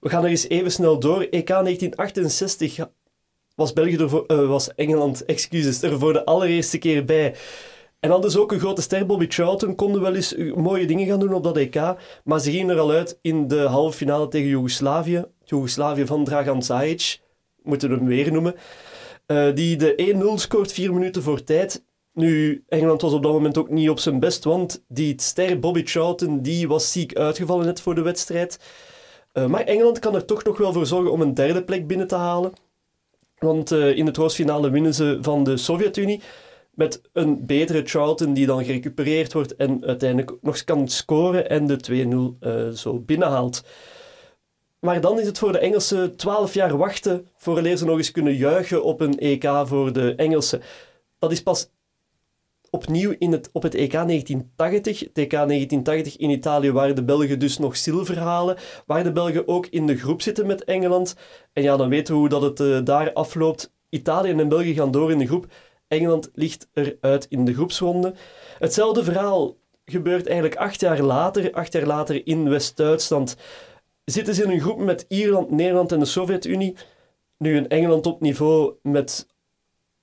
We 0.00 0.08
gaan 0.08 0.24
er 0.24 0.30
eens 0.30 0.48
even 0.48 0.72
snel 0.72 0.98
door. 0.98 1.20
EK 1.20 1.46
1968 1.46 2.88
was, 3.54 3.72
België 3.72 3.96
er 4.26 4.46
was 4.46 4.74
Engeland 4.74 5.24
excuses, 5.24 5.82
er 5.82 5.98
voor 5.98 6.12
de 6.12 6.24
allereerste 6.24 6.78
keer 6.78 7.04
bij. 7.04 7.34
En 8.06 8.20
dus 8.20 8.36
ook 8.36 8.52
een 8.52 8.58
grote 8.58 8.82
ster, 8.82 9.06
Bobby 9.06 9.26
Charlton, 9.28 9.74
konden 9.74 10.00
wel 10.00 10.14
eens 10.14 10.34
eh, 10.34 10.54
mooie 10.54 10.86
dingen 10.86 11.06
gaan 11.06 11.20
doen 11.20 11.32
op 11.32 11.44
dat 11.44 11.56
EK. 11.56 11.94
Maar 12.24 12.40
ze 12.40 12.50
gingen 12.50 12.68
er 12.68 12.78
al 12.78 12.90
uit 12.90 13.18
in 13.20 13.48
de 13.48 13.60
halve 13.60 13.96
finale 13.96 14.28
tegen 14.28 14.48
Joegoslavië. 14.48 15.24
Joegoslavië 15.44 16.06
van 16.06 16.24
Dragan 16.24 16.62
Zajic, 16.62 17.20
moeten 17.62 17.88
we 17.88 17.94
hem 17.94 18.06
weer 18.06 18.32
noemen. 18.32 18.54
Eh, 19.26 19.54
die 19.54 19.76
de 19.76 19.94
1-0 19.96 20.38
scoort 20.38 20.72
vier 20.72 20.92
minuten 20.92 21.22
voor 21.22 21.44
tijd. 21.44 21.84
Nu, 22.12 22.64
Engeland 22.68 23.00
was 23.00 23.12
op 23.12 23.22
dat 23.22 23.32
moment 23.32 23.58
ook 23.58 23.70
niet 23.70 23.90
op 23.90 23.98
zijn 23.98 24.20
best, 24.20 24.44
want 24.44 24.84
die 24.88 25.14
ster 25.16 25.58
Bobby 25.58 25.82
Charlton 25.84 26.42
die 26.42 26.68
was 26.68 26.92
ziek 26.92 27.16
uitgevallen 27.16 27.66
net 27.66 27.80
voor 27.80 27.94
de 27.94 28.02
wedstrijd. 28.02 28.58
Eh, 29.32 29.46
maar 29.46 29.62
Engeland 29.62 29.98
kan 29.98 30.14
er 30.14 30.24
toch 30.24 30.44
nog 30.44 30.58
wel 30.58 30.72
voor 30.72 30.86
zorgen 30.86 31.12
om 31.12 31.20
een 31.20 31.34
derde 31.34 31.64
plek 31.64 31.86
binnen 31.86 32.06
te 32.06 32.14
halen. 32.16 32.52
Want 33.38 33.72
eh, 33.72 33.96
in 33.96 34.04
de 34.04 34.10
troostfinale 34.10 34.70
winnen 34.70 34.94
ze 34.94 35.18
van 35.20 35.44
de 35.44 35.56
Sovjet-Unie 35.56 36.20
met 36.76 37.00
een 37.12 37.46
betere 37.46 37.82
Charlton 37.84 38.34
die 38.34 38.46
dan 38.46 38.64
gerecupereerd 38.64 39.32
wordt 39.32 39.56
en 39.56 39.84
uiteindelijk 39.84 40.36
nog 40.40 40.64
kan 40.64 40.88
scoren 40.88 41.48
en 41.48 41.66
de 41.66 42.36
2-0 42.40 42.46
eh, 42.46 42.68
zo 42.68 42.98
binnenhaalt. 42.98 43.62
Maar 44.80 45.00
dan 45.00 45.20
is 45.20 45.26
het 45.26 45.38
voor 45.38 45.52
de 45.52 45.58
Engelsen 45.58 46.16
12 46.16 46.54
jaar 46.54 46.76
wachten 46.76 47.28
vooraleer 47.36 47.76
ze 47.76 47.84
nog 47.84 47.96
eens 47.96 48.10
kunnen 48.10 48.34
juichen 48.34 48.84
op 48.84 49.00
een 49.00 49.18
EK 49.18 49.50
voor 49.64 49.92
de 49.92 50.14
Engelsen. 50.14 50.60
Dat 51.18 51.32
is 51.32 51.42
pas 51.42 51.70
opnieuw 52.70 53.14
in 53.18 53.32
het, 53.32 53.48
op 53.52 53.62
het 53.62 53.74
EK 53.74 53.92
1980. 53.92 54.98
Het 54.98 55.18
EK 55.18 55.30
1980 55.30 56.16
in 56.16 56.30
Italië, 56.30 56.72
waar 56.72 56.94
de 56.94 57.04
Belgen 57.04 57.38
dus 57.38 57.58
nog 57.58 57.76
zilver 57.76 58.18
halen. 58.18 58.56
Waar 58.86 59.04
de 59.04 59.12
Belgen 59.12 59.48
ook 59.48 59.66
in 59.66 59.86
de 59.86 59.96
groep 59.96 60.22
zitten 60.22 60.46
met 60.46 60.64
Engeland. 60.64 61.16
En 61.52 61.62
ja, 61.62 61.76
dan 61.76 61.88
weten 61.88 62.14
we 62.14 62.20
hoe 62.20 62.28
dat 62.28 62.42
het 62.42 62.60
eh, 62.60 62.78
daar 62.84 63.12
afloopt. 63.12 63.74
Italië 63.88 64.30
en 64.30 64.48
België 64.48 64.74
gaan 64.74 64.90
door 64.90 65.10
in 65.10 65.18
de 65.18 65.26
groep. 65.26 65.46
Engeland 65.88 66.30
ligt 66.34 66.68
eruit 66.72 67.26
in 67.28 67.44
de 67.44 67.54
groepsronde. 67.54 68.14
Hetzelfde 68.58 69.04
verhaal 69.04 69.56
gebeurt 69.84 70.26
eigenlijk 70.26 70.56
acht 70.56 70.80
jaar 70.80 71.00
later. 71.00 71.52
Acht 71.52 71.72
jaar 71.72 71.86
later 71.86 72.26
in 72.26 72.48
West-Duitsland 72.48 73.36
zitten 74.04 74.34
ze 74.34 74.44
in 74.44 74.50
een 74.50 74.60
groep 74.60 74.78
met 74.78 75.04
Ierland, 75.08 75.50
Nederland 75.50 75.92
en 75.92 75.98
de 75.98 76.04
Sovjet-Unie. 76.04 76.76
Nu 77.38 77.56
een 77.56 77.68
Engeland 77.68 78.06
op 78.06 78.20
niveau 78.20 78.74
met 78.82 79.26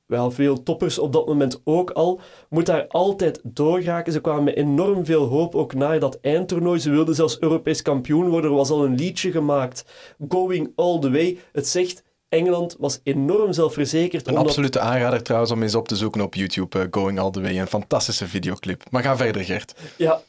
wel 0.05 0.31
veel 0.31 0.63
toppers 0.63 0.99
op 0.99 1.13
dat 1.13 1.27
moment 1.27 1.61
ook 1.63 1.91
al, 1.91 2.19
moet 2.49 2.65
daar 2.65 2.87
altijd 2.87 3.39
doorgeraken. 3.43 4.13
Ze 4.13 4.21
kwamen 4.21 4.43
met 4.43 4.55
enorm 4.55 5.05
veel 5.05 5.25
hoop 5.25 5.55
ook 5.55 5.73
naar 5.73 5.99
dat 5.99 6.19
eindtoernooi. 6.21 6.79
Ze 6.79 6.89
wilden 6.89 7.15
zelfs 7.15 7.39
Europees 7.39 7.81
kampioen 7.81 8.29
worden. 8.29 8.49
Er 8.49 8.55
was 8.55 8.69
al 8.69 8.85
een 8.85 8.95
liedje 8.95 9.31
gemaakt, 9.31 9.85
Going 10.27 10.71
All 10.75 10.99
The 10.99 11.11
Way. 11.11 11.37
Het 11.51 11.67
zegt, 11.67 12.03
Engeland 12.33 12.75
was 12.79 12.99
enorm 13.03 13.53
zelfverzekerd. 13.53 14.27
Een 14.27 14.33
omdat- 14.33 14.47
absolute 14.47 14.79
aanrader 14.79 15.23
trouwens 15.23 15.51
om 15.51 15.61
eens 15.63 15.75
op 15.75 15.87
te 15.87 15.95
zoeken 15.95 16.21
op 16.21 16.35
YouTube, 16.35 16.79
eh, 16.79 16.85
Going 16.91 17.19
All 17.19 17.31
The 17.31 17.41
Way. 17.41 17.59
Een 17.59 17.67
fantastische 17.67 18.27
videoclip. 18.27 18.83
Maar 18.91 19.03
ga 19.03 19.17
verder, 19.17 19.43
Gert. 19.43 19.73
Ja, 19.97 20.21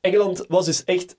Engeland 0.00 0.44
was 0.48 0.64
dus 0.64 0.84
echt 0.84 1.16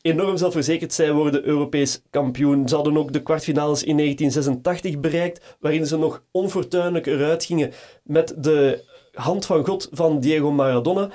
enorm 0.00 0.36
zelfverzekerd. 0.36 0.92
Zij 0.92 1.12
worden 1.12 1.44
Europees 1.46 2.02
kampioen. 2.10 2.68
Ze 2.68 2.74
hadden 2.74 2.96
ook 2.96 3.12
de 3.12 3.22
kwartfinales 3.22 3.82
in 3.82 3.96
1986 3.96 5.00
bereikt, 5.00 5.56
waarin 5.60 5.86
ze 5.86 5.96
nog 5.98 6.22
onfortuinlijk 6.30 7.06
eruit 7.06 7.44
gingen 7.44 7.72
met 8.02 8.34
de 8.36 8.84
hand 9.12 9.46
van 9.46 9.64
God 9.64 9.88
van 9.92 10.20
Diego 10.20 10.50
Maradona. 10.50 11.10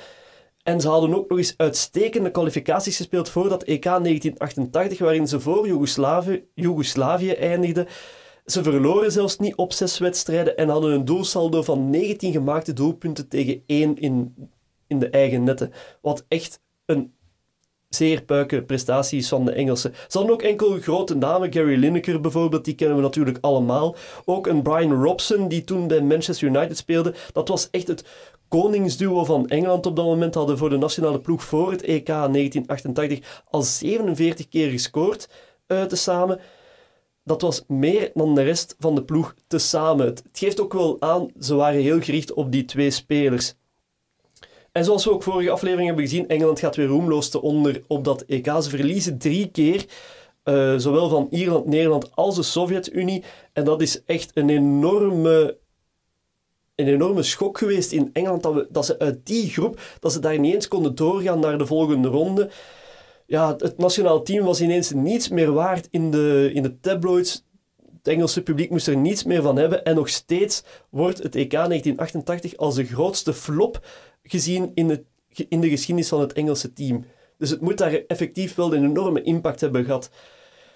En 0.62 0.80
ze 0.80 0.88
hadden 0.88 1.14
ook 1.14 1.28
nog 1.28 1.38
eens 1.38 1.54
uitstekende 1.56 2.30
kwalificaties 2.30 2.96
gespeeld 2.96 3.28
voor 3.28 3.48
dat 3.48 3.62
EK 3.62 3.82
1988, 3.82 4.98
waarin 4.98 5.28
ze 5.28 5.40
voor 5.40 5.66
Joegoslavië, 5.66 6.44
Joegoslavië 6.54 7.30
eindigden. 7.30 7.86
Ze 8.44 8.62
verloren 8.62 9.12
zelfs 9.12 9.38
niet 9.38 9.54
op 9.54 9.72
zes 9.72 9.98
wedstrijden 9.98 10.56
en 10.56 10.68
hadden 10.68 10.92
een 10.92 11.04
doelsaldo 11.04 11.62
van 11.62 11.90
19 11.90 12.32
gemaakte 12.32 12.72
doelpunten 12.72 13.28
tegen 13.28 13.62
1 13.66 13.98
in, 13.98 14.34
in 14.86 14.98
de 14.98 15.08
eigen 15.08 15.44
netten. 15.44 15.72
Wat 16.00 16.24
echt 16.28 16.60
een 16.86 17.12
zeer 17.88 18.22
puike 18.22 18.62
prestaties 18.62 19.28
van 19.28 19.44
de 19.44 19.52
Engelsen. 19.52 19.94
Ze 20.08 20.18
hadden 20.18 20.34
ook 20.34 20.42
enkel 20.42 20.78
grote 20.80 21.16
namen, 21.16 21.52
Gary 21.52 21.78
Lineker 21.78 22.20
bijvoorbeeld, 22.20 22.64
die 22.64 22.74
kennen 22.74 22.96
we 22.96 23.02
natuurlijk 23.02 23.38
allemaal. 23.40 23.96
Ook 24.24 24.46
een 24.46 24.62
Brian 24.62 25.02
Robson, 25.02 25.48
die 25.48 25.64
toen 25.64 25.86
bij 25.86 26.00
Manchester 26.00 26.48
United 26.48 26.76
speelde. 26.76 27.14
Dat 27.32 27.48
was 27.48 27.68
echt 27.70 27.86
het 27.86 28.04
koningsduo 28.48 29.24
van 29.24 29.48
Engeland 29.48 29.86
op 29.86 29.96
dat 29.96 30.04
moment. 30.04 30.34
Hadden 30.34 30.58
voor 30.58 30.70
de 30.70 30.76
nationale 30.76 31.20
ploeg 31.20 31.44
voor 31.44 31.70
het 31.70 31.82
EK 31.82 32.06
1988 32.06 33.42
al 33.50 33.62
47 33.62 34.48
keer 34.48 34.70
gescoord 34.70 35.28
uh, 35.68 35.82
tezamen. 35.82 36.40
Dat 37.24 37.42
was 37.42 37.64
meer 37.68 38.10
dan 38.14 38.34
de 38.34 38.42
rest 38.42 38.76
van 38.78 38.94
de 38.94 39.04
ploeg 39.04 39.34
tezamen. 39.46 40.06
Het 40.06 40.22
geeft 40.32 40.60
ook 40.60 40.72
wel 40.72 40.96
aan, 41.00 41.30
ze 41.40 41.54
waren 41.54 41.80
heel 41.80 42.00
gericht 42.00 42.32
op 42.32 42.52
die 42.52 42.64
twee 42.64 42.90
spelers. 42.90 43.54
En 44.72 44.84
zoals 44.84 45.04
we 45.04 45.10
ook 45.10 45.22
vorige 45.22 45.50
aflevering 45.50 45.86
hebben 45.86 46.04
gezien, 46.04 46.28
Engeland 46.28 46.58
gaat 46.58 46.76
weer 46.76 46.86
roemloos 46.86 47.28
te 47.28 47.42
onder 47.42 47.82
op 47.86 48.04
dat 48.04 48.22
EK. 48.22 48.46
Ze 48.46 48.68
verliezen 48.68 49.18
drie 49.18 49.50
keer. 49.50 49.86
eh, 50.42 50.74
zowel 50.76 51.08
van 51.08 51.26
Ierland, 51.30 51.66
Nederland 51.66 52.16
als 52.16 52.34
de 52.36 52.42
Sovjet-Unie. 52.42 53.24
En 53.52 53.64
dat 53.64 53.80
is 53.82 54.04
echt 54.04 54.30
een 54.34 54.48
enorme, 54.50 55.56
een 56.74 56.86
enorme 56.88 57.22
schok 57.22 57.58
geweest 57.58 57.92
in 57.92 58.10
Engeland, 58.12 58.42
dat, 58.42 58.54
we, 58.54 58.66
dat 58.70 58.86
ze 58.86 58.98
uit 58.98 59.26
die 59.26 59.48
groep, 59.50 59.80
dat 60.00 60.12
ze 60.12 60.18
daar 60.18 60.38
niet 60.38 60.54
eens 60.54 60.68
konden 60.68 60.94
doorgaan 60.94 61.40
naar 61.40 61.58
de 61.58 61.66
volgende 61.66 62.08
ronde. 62.08 62.50
Ja, 63.34 63.54
het 63.58 63.78
nationaal 63.78 64.22
team 64.22 64.44
was 64.44 64.60
ineens 64.60 64.90
niets 64.92 65.28
meer 65.28 65.52
waard 65.52 65.88
in 65.90 66.10
de, 66.10 66.50
in 66.52 66.62
de 66.62 66.80
tabloids. 66.80 67.44
Het 67.96 68.08
Engelse 68.08 68.42
publiek 68.42 68.70
moest 68.70 68.86
er 68.86 68.96
niets 68.96 69.24
meer 69.24 69.42
van 69.42 69.56
hebben. 69.56 69.84
En 69.84 69.94
nog 69.94 70.08
steeds 70.08 70.62
wordt 70.90 71.22
het 71.22 71.34
EK 71.34 71.50
1988 71.50 72.56
als 72.56 72.74
de 72.74 72.84
grootste 72.84 73.32
flop 73.32 73.86
gezien 74.22 74.70
in, 74.74 74.88
het, 74.88 75.02
in 75.48 75.60
de 75.60 75.68
geschiedenis 75.68 76.08
van 76.08 76.20
het 76.20 76.32
Engelse 76.32 76.72
team. 76.72 77.04
Dus 77.38 77.50
het 77.50 77.60
moet 77.60 77.78
daar 77.78 77.92
effectief 78.06 78.54
wel 78.54 78.74
een 78.74 78.84
enorme 78.84 79.22
impact 79.22 79.60
hebben 79.60 79.84
gehad. 79.84 80.10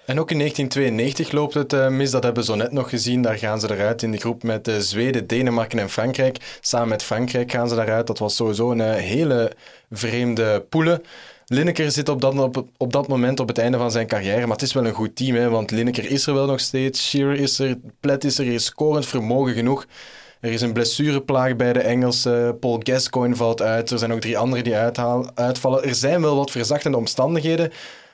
En 0.07 0.21
ook 0.21 0.31
in 0.31 0.39
1992 0.39 1.33
loopt 1.33 1.55
het 1.55 1.73
uh, 1.73 1.89
mis, 1.89 2.11
dat 2.11 2.23
hebben 2.23 2.43
we 2.43 2.49
zo 2.49 2.57
net 2.57 2.73
nog 2.73 2.89
gezien. 2.89 3.23
Daar 3.23 3.39
gaan 3.39 3.61
ze 3.61 3.71
eruit 3.71 4.03
in 4.03 4.13
de 4.13 4.19
groep 4.19 4.43
met 4.43 4.69
uh, 4.69 4.77
Zweden, 4.77 5.27
Denemarken 5.27 5.79
en 5.79 5.91
Frankrijk. 5.91 6.59
Samen 6.61 6.89
met 6.89 7.03
Frankrijk 7.03 7.51
gaan 7.51 7.69
ze 7.69 7.75
daaruit. 7.75 8.07
Dat 8.07 8.19
was 8.19 8.37
sowieso 8.37 8.71
een 8.71 8.79
uh, 8.79 8.95
hele 8.95 9.53
vreemde 9.91 10.67
poelen. 10.69 11.03
Lineker 11.49 11.91
zit 11.91 12.09
op 12.09 12.21
dat, 12.21 12.39
op, 12.39 12.65
op, 12.77 12.93
dat 12.93 13.09
moment 13.09 13.41
op 13.41 13.49
het 13.49 13.59
einde 13.59 13.79
van 13.79 13.91
zijn 13.91 14.07
carrière, 14.07 14.41
maar 14.41 14.57
het 14.57 14.63
is 14.63 14.73
wel 14.73 14.87
een 14.87 14.93
goed 14.93 15.17
team, 15.17 15.37
hè, 15.37 15.49
want 15.49 15.71
Lineker 15.71 16.11
is 16.11 16.27
er 16.27 16.35
wel 16.35 16.47
nog 16.47 16.61
steeds, 16.61 17.09
Shearer 17.09 17.39
is 17.39 17.59
er, 17.59 17.79
Plet 18.01 18.25
is 18.25 18.39
er, 18.39 18.47
is 18.47 18.65
scorend 18.65 19.07
vermogen 19.07 19.55
genoeg. 19.55 19.87
Er 20.41 20.53
is 20.53 20.61
een 20.61 20.73
blessureplaag 20.73 21.57
bij 21.57 21.73
de 21.73 21.81
Engelsen. 21.81 22.59
Paul 22.59 22.81
Gascoigne 22.83 23.37
valt 23.37 23.63
uit. 23.63 23.91
Er 23.91 23.99
zijn 23.99 24.13
ook 24.13 24.21
drie 24.21 24.39
anderen 24.39 24.65
die 24.65 24.77
uitvallen. 24.77 25.83
Er 25.85 25.95
zijn 25.95 26.21
wel 26.21 26.37
wat 26.37 26.51
verzachtende 26.51 26.97
omstandigheden. 26.97 27.73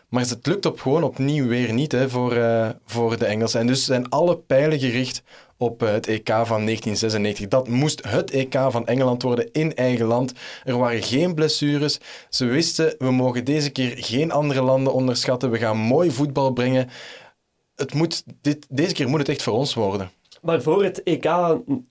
Maar 0.08 0.22
het 0.22 0.46
lukt 0.46 0.66
op 0.66 0.80
gewoon 0.80 1.02
opnieuw 1.02 1.46
weer 1.46 1.72
niet 1.72 1.92
hè, 1.92 2.08
voor, 2.08 2.36
uh, 2.36 2.68
voor 2.86 3.18
de 3.18 3.26
Engelsen. 3.26 3.60
En 3.60 3.66
dus 3.66 3.84
zijn 3.84 4.08
alle 4.08 4.36
pijlen 4.36 4.78
gericht 4.78 5.22
op 5.58 5.82
uh, 5.82 5.90
het 5.90 6.06
EK 6.06 6.28
van 6.28 6.64
1996. 6.64 7.48
Dat 7.48 7.68
moest 7.68 8.08
het 8.08 8.30
EK 8.30 8.56
van 8.68 8.86
Engeland 8.86 9.22
worden 9.22 9.52
in 9.52 9.74
eigen 9.74 10.06
land. 10.06 10.32
Er 10.64 10.78
waren 10.78 11.02
geen 11.02 11.34
blessures. 11.34 12.00
Ze 12.28 12.44
wisten, 12.44 12.94
we 12.98 13.10
mogen 13.10 13.44
deze 13.44 13.70
keer 13.70 13.94
geen 13.96 14.30
andere 14.30 14.62
landen 14.62 14.92
onderschatten. 14.92 15.50
We 15.50 15.58
gaan 15.58 15.76
mooi 15.76 16.10
voetbal 16.10 16.52
brengen. 16.52 16.88
Het 17.74 17.94
moet, 17.94 18.24
dit, 18.40 18.66
deze 18.68 18.94
keer 18.94 19.08
moet 19.08 19.18
het 19.18 19.28
echt 19.28 19.42
voor 19.42 19.54
ons 19.54 19.74
worden. 19.74 20.10
Maar 20.44 20.62
voor 20.62 20.84
het 20.84 21.02
EK 21.02 21.26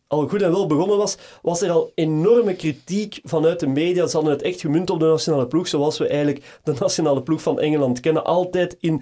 al 0.08 0.28
goed 0.28 0.42
en 0.42 0.52
wel 0.52 0.68
begonnen 0.68 0.98
was, 0.98 1.18
was 1.42 1.62
er 1.62 1.72
al 1.72 1.92
enorme 1.96 2.56
kritiek 2.56 3.20
vanuit 3.24 3.60
de 3.60 3.68
media. 3.68 4.08
Ze 4.08 4.16
hadden 4.16 4.34
het 4.34 4.42
echt 4.42 4.62
gemunt 4.62 4.90
op 4.90 5.00
de 5.00 5.06
nationale 5.06 5.48
ploeg, 5.48 5.68
zoals 5.68 5.98
we 5.98 6.08
eigenlijk 6.08 6.60
de 6.64 6.74
nationale 6.80 7.24
ploeg 7.24 7.42
van 7.42 7.60
Engeland 7.60 8.00
kennen. 8.00 8.26
Altijd 8.26 8.78
in 8.80 9.02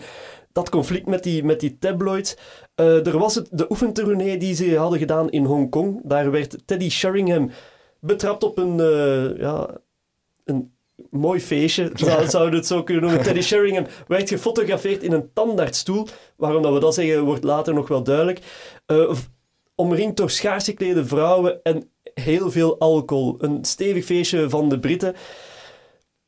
dat 0.53 0.69
conflict 0.69 1.07
met 1.07 1.23
die, 1.23 1.43
met 1.43 1.59
die 1.59 1.77
tabloids. 1.77 2.35
Uh, 2.75 3.07
er 3.07 3.17
was 3.17 3.35
het, 3.35 3.47
de 3.51 3.65
oefentournee 3.69 4.37
die 4.37 4.55
ze 4.55 4.77
hadden 4.77 4.99
gedaan 4.99 5.29
in 5.29 5.45
Hongkong. 5.45 6.01
Daar 6.03 6.31
werd 6.31 6.57
Teddy 6.65 6.89
Sheringham 6.89 7.51
betrapt 7.99 8.43
op 8.43 8.57
een, 8.57 8.77
uh, 8.77 9.37
ja, 9.37 9.77
een 10.43 10.73
mooi 11.09 11.39
feestje, 11.39 11.91
zou, 11.93 12.29
zouden 12.29 12.59
het 12.59 12.67
zo 12.67 12.83
kunnen 12.83 13.03
noemen. 13.03 13.23
Teddy 13.23 13.41
Sheringham 13.41 13.85
werd 14.07 14.29
gefotografeerd 14.29 15.03
in 15.03 15.11
een 15.11 15.33
tandartsstoel. 15.33 16.07
Waarom 16.35 16.61
dat 16.61 16.73
we 16.73 16.79
dat 16.79 16.93
zeggen, 16.93 17.23
wordt 17.23 17.43
later 17.43 17.73
nog 17.73 17.87
wel 17.87 18.03
duidelijk. 18.03 18.39
Uh, 18.87 19.13
omringd 19.75 20.17
door 20.17 20.29
schaars 20.29 20.65
geklede 20.65 21.05
vrouwen 21.05 21.63
en 21.63 21.89
heel 22.13 22.51
veel 22.51 22.79
alcohol. 22.79 23.35
Een 23.37 23.65
stevig 23.65 24.05
feestje 24.05 24.49
van 24.49 24.69
de 24.69 24.79
Britten. 24.79 25.15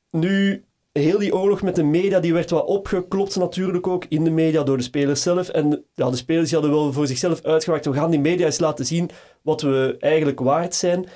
Nu, 0.09 0.65
heel 0.93 1.19
die 1.19 1.35
oorlog 1.35 1.61
met 1.61 1.75
de 1.75 1.83
media, 1.83 2.19
die 2.19 2.33
werd 2.33 2.49
wat 2.49 2.65
opgeklopt 2.65 3.35
natuurlijk 3.35 3.87
ook 3.87 4.05
in 4.09 4.23
de 4.23 4.29
media 4.29 4.63
door 4.63 4.77
de 4.77 4.83
spelers 4.83 5.21
zelf. 5.21 5.49
En 5.49 5.85
ja, 5.93 6.09
de 6.09 6.15
spelers 6.15 6.49
die 6.49 6.59
hadden 6.59 6.77
wel 6.77 6.93
voor 6.93 7.07
zichzelf 7.07 7.41
uitgewacht, 7.41 7.85
we 7.85 7.93
gaan 7.93 8.11
die 8.11 8.19
media 8.19 8.45
eens 8.45 8.59
laten 8.59 8.85
zien 8.85 9.09
wat 9.41 9.61
we 9.61 9.95
eigenlijk 9.99 10.39
waard 10.39 10.75
zijn. 10.75 11.07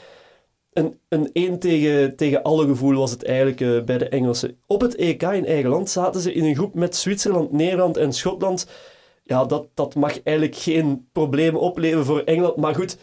Een, 0.73 0.99
een 1.09 1.29
één 1.33 1.59
tegen, 1.59 2.15
tegen 2.15 2.43
alle 2.43 2.67
gevoel 2.67 2.95
was 2.95 3.11
het 3.11 3.23
eigenlijk 3.23 3.61
uh, 3.61 3.83
bij 3.83 3.97
de 3.97 4.09
Engelsen. 4.09 4.57
Op 4.67 4.81
het 4.81 4.95
EK 4.95 5.21
in 5.21 5.45
eigen 5.45 5.69
land 5.69 5.89
zaten 5.89 6.21
ze 6.21 6.33
in 6.33 6.43
een 6.43 6.55
groep 6.55 6.73
met 6.73 6.95
Zwitserland, 6.95 7.51
Nederland 7.51 7.97
en 7.97 8.13
Schotland 8.13 8.67
ja, 9.27 9.45
dat, 9.45 9.67
dat 9.73 9.95
mag 9.95 10.23
eigenlijk 10.23 10.57
geen 10.57 11.09
problemen 11.11 11.61
opleveren 11.61 12.05
voor 12.05 12.19
Engeland. 12.19 12.55
Maar 12.55 12.75
goed. 12.75 12.97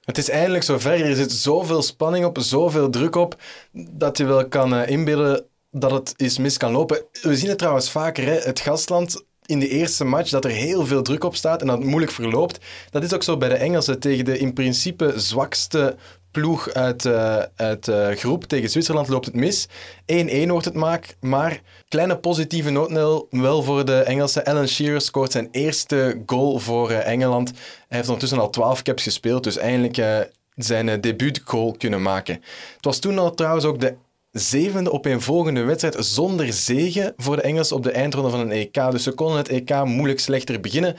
Het 0.00 0.18
is 0.18 0.28
eindelijk 0.28 0.64
zover. 0.64 1.04
Er 1.04 1.16
zit 1.16 1.32
zoveel 1.32 1.82
spanning 1.82 2.24
op, 2.24 2.38
zoveel 2.40 2.90
druk 2.90 3.16
op, 3.16 3.36
dat 3.72 4.18
je 4.18 4.24
wel 4.24 4.48
kan 4.48 4.74
uh, 4.74 4.88
inbeelden 4.88 5.46
dat 5.74 5.90
het 5.90 6.14
eens 6.16 6.38
mis 6.38 6.56
kan 6.56 6.72
lopen. 6.72 7.02
We 7.22 7.36
zien 7.36 7.48
het 7.48 7.58
trouwens 7.58 7.90
vaker, 7.90 8.24
hè? 8.24 8.38
het 8.38 8.60
gastland 8.60 9.24
in 9.46 9.60
de 9.60 9.68
eerste 9.68 10.04
match 10.04 10.30
dat 10.30 10.44
er 10.44 10.50
heel 10.50 10.86
veel 10.86 11.02
druk 11.02 11.24
op 11.24 11.36
staat 11.36 11.60
en 11.60 11.66
dat 11.66 11.78
het 11.78 11.86
moeilijk 11.86 12.12
verloopt. 12.12 12.58
Dat 12.90 13.02
is 13.02 13.12
ook 13.12 13.22
zo 13.22 13.36
bij 13.36 13.48
de 13.48 13.54
Engelsen 13.54 14.00
tegen 14.00 14.24
de 14.24 14.38
in 14.38 14.52
principe 14.52 15.12
zwakste 15.16 15.96
ploeg 16.30 16.72
uit, 16.72 17.04
uh, 17.04 17.42
uit 17.56 17.88
uh, 17.88 18.08
groep. 18.10 18.44
Tegen 18.44 18.70
Zwitserland 18.70 19.08
loopt 19.08 19.26
het 19.26 19.34
mis. 19.34 19.66
1-1 19.66 20.46
wordt 20.46 20.64
het 20.64 20.74
maak, 20.74 21.16
maar 21.20 21.60
kleine 21.88 22.18
positieve 22.18 22.70
noot 22.70 23.28
wel 23.30 23.62
voor 23.62 23.84
de 23.84 23.98
Engelsen. 23.98 24.44
Alan 24.44 24.68
Shearer 24.68 25.00
scoort 25.00 25.32
zijn 25.32 25.48
eerste 25.50 26.22
goal 26.26 26.58
voor 26.58 26.90
uh, 26.90 27.06
Engeland. 27.06 27.48
Hij 27.48 27.58
heeft 27.88 28.08
ondertussen 28.08 28.38
al 28.40 28.50
12 28.50 28.82
caps 28.82 29.02
gespeeld, 29.02 29.44
dus 29.44 29.56
eindelijk 29.56 30.28
zijn 30.54 31.00
debuutgoal 31.00 31.74
kunnen 31.78 32.02
maken. 32.02 32.34
Het 32.74 32.84
was 32.84 32.98
toen 32.98 33.18
al 33.18 33.34
trouwens 33.34 33.64
ook 33.64 33.80
de 33.80 33.94
zevende 34.34 34.92
opeenvolgende 34.92 35.62
wedstrijd 35.62 35.96
zonder 35.98 36.52
zegen 36.52 37.12
voor 37.16 37.36
de 37.36 37.42
Engelsen 37.42 37.76
op 37.76 37.82
de 37.82 37.90
eindronde 37.90 38.30
van 38.30 38.40
een 38.40 38.50
EK. 38.50 38.90
Dus 38.90 39.02
ze 39.02 39.12
konden 39.12 39.36
het 39.36 39.48
EK 39.48 39.84
moeilijk 39.84 40.20
slechter 40.20 40.60
beginnen. 40.60 40.96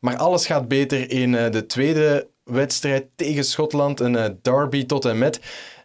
Maar 0.00 0.16
alles 0.16 0.46
gaat 0.46 0.68
beter 0.68 1.10
in 1.10 1.32
de 1.32 1.66
tweede 1.66 2.28
wedstrijd 2.44 3.06
tegen 3.16 3.44
Schotland, 3.44 4.00
een 4.00 4.14
uh, 4.14 4.24
derby 4.42 4.86
tot 4.86 5.04
en 5.04 5.18
met. 5.18 5.40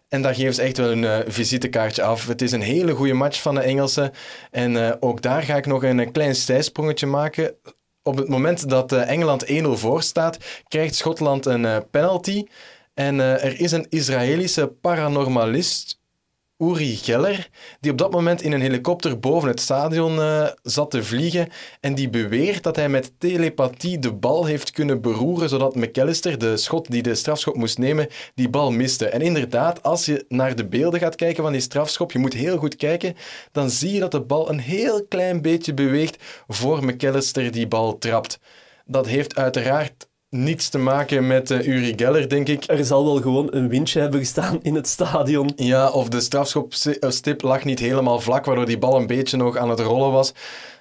En 0.08 0.22
daar 0.22 0.34
geven 0.34 0.54
ze 0.54 0.62
echt 0.62 0.76
wel 0.76 0.90
een 0.90 1.02
uh, 1.02 1.18
visitekaartje 1.26 2.02
af. 2.02 2.26
Het 2.26 2.42
is 2.42 2.52
een 2.52 2.60
hele 2.60 2.92
goede 2.92 3.12
match 3.12 3.42
van 3.42 3.54
de 3.54 3.60
Engelsen. 3.60 4.12
En 4.50 5.02
ook 5.02 5.22
daar 5.22 5.42
ga 5.42 5.56
ik 5.56 5.66
nog 5.66 5.82
een, 5.82 6.12
klein 6.12 6.34
stijsprongetje 6.34 7.06
maken. 7.06 7.54
Op 8.02 8.16
het 8.16 8.28
moment 8.28 8.68
dat 8.68 8.92
Engeland 8.92 9.46
1-0 9.46 9.68
voor 9.68 10.02
staat, 10.02 10.38
krijgt 10.68 10.94
Schotland 10.94 11.46
een 11.46 11.90
penalty. 11.90 12.44
En 12.94 13.20
er 13.20 13.60
is 13.60 13.72
een 13.72 13.86
Israëlische 13.88 14.66
paranormalist 14.66 16.02
Uri 16.58 16.96
Geller, 16.96 17.48
die 17.80 17.90
op 17.90 17.98
dat 17.98 18.10
moment 18.10 18.42
in 18.42 18.52
een 18.52 18.60
helikopter 18.60 19.18
boven 19.18 19.48
het 19.48 19.60
stadion 19.60 20.16
uh, 20.18 20.48
zat 20.62 20.90
te 20.90 21.04
vliegen 21.04 21.48
en 21.80 21.94
die 21.94 22.10
beweert 22.10 22.62
dat 22.62 22.76
hij 22.76 22.88
met 22.88 23.12
telepathie 23.18 23.98
de 23.98 24.12
bal 24.12 24.44
heeft 24.44 24.70
kunnen 24.70 25.00
beroeren, 25.00 25.48
zodat 25.48 25.74
McAllister, 25.74 26.38
de 26.38 26.56
schot 26.56 26.90
die 26.90 27.02
de 27.02 27.14
strafschop 27.14 27.56
moest 27.56 27.78
nemen, 27.78 28.08
die 28.34 28.48
bal 28.48 28.70
miste. 28.70 29.08
En 29.08 29.20
inderdaad, 29.20 29.82
als 29.82 30.04
je 30.04 30.24
naar 30.28 30.56
de 30.56 30.68
beelden 30.68 31.00
gaat 31.00 31.14
kijken 31.14 31.42
van 31.42 31.52
die 31.52 31.60
strafschop, 31.60 32.12
je 32.12 32.18
moet 32.18 32.34
heel 32.34 32.56
goed 32.56 32.76
kijken, 32.76 33.14
dan 33.52 33.70
zie 33.70 33.92
je 33.92 34.00
dat 34.00 34.12
de 34.12 34.22
bal 34.22 34.50
een 34.50 34.60
heel 34.60 35.06
klein 35.06 35.42
beetje 35.42 35.74
beweegt 35.74 36.22
voor 36.48 36.84
McAllister 36.84 37.50
die 37.50 37.68
bal 37.68 37.98
trapt. 37.98 38.38
Dat 38.84 39.06
heeft 39.06 39.36
uiteraard 39.36 40.08
niets 40.34 40.68
te 40.68 40.78
maken 40.78 41.26
met 41.26 41.50
uh, 41.50 41.66
Uri 41.66 41.92
Geller, 41.96 42.28
denk 42.28 42.48
ik. 42.48 42.64
Er 42.66 42.84
zal 42.84 43.04
wel 43.04 43.20
gewoon 43.20 43.48
een 43.50 43.68
windje 43.68 44.00
hebben 44.00 44.20
gestaan 44.20 44.58
in 44.62 44.74
het 44.74 44.88
stadion. 44.88 45.52
Ja, 45.56 45.90
of 45.90 46.08
de 46.08 46.20
strafschopstip 46.20 47.42
lag 47.42 47.64
niet 47.64 47.78
helemaal 47.78 48.20
vlak, 48.20 48.44
waardoor 48.44 48.66
die 48.66 48.78
bal 48.78 48.96
een 48.96 49.06
beetje 49.06 49.36
nog 49.36 49.56
aan 49.56 49.70
het 49.70 49.80
rollen 49.80 50.12
was. 50.12 50.32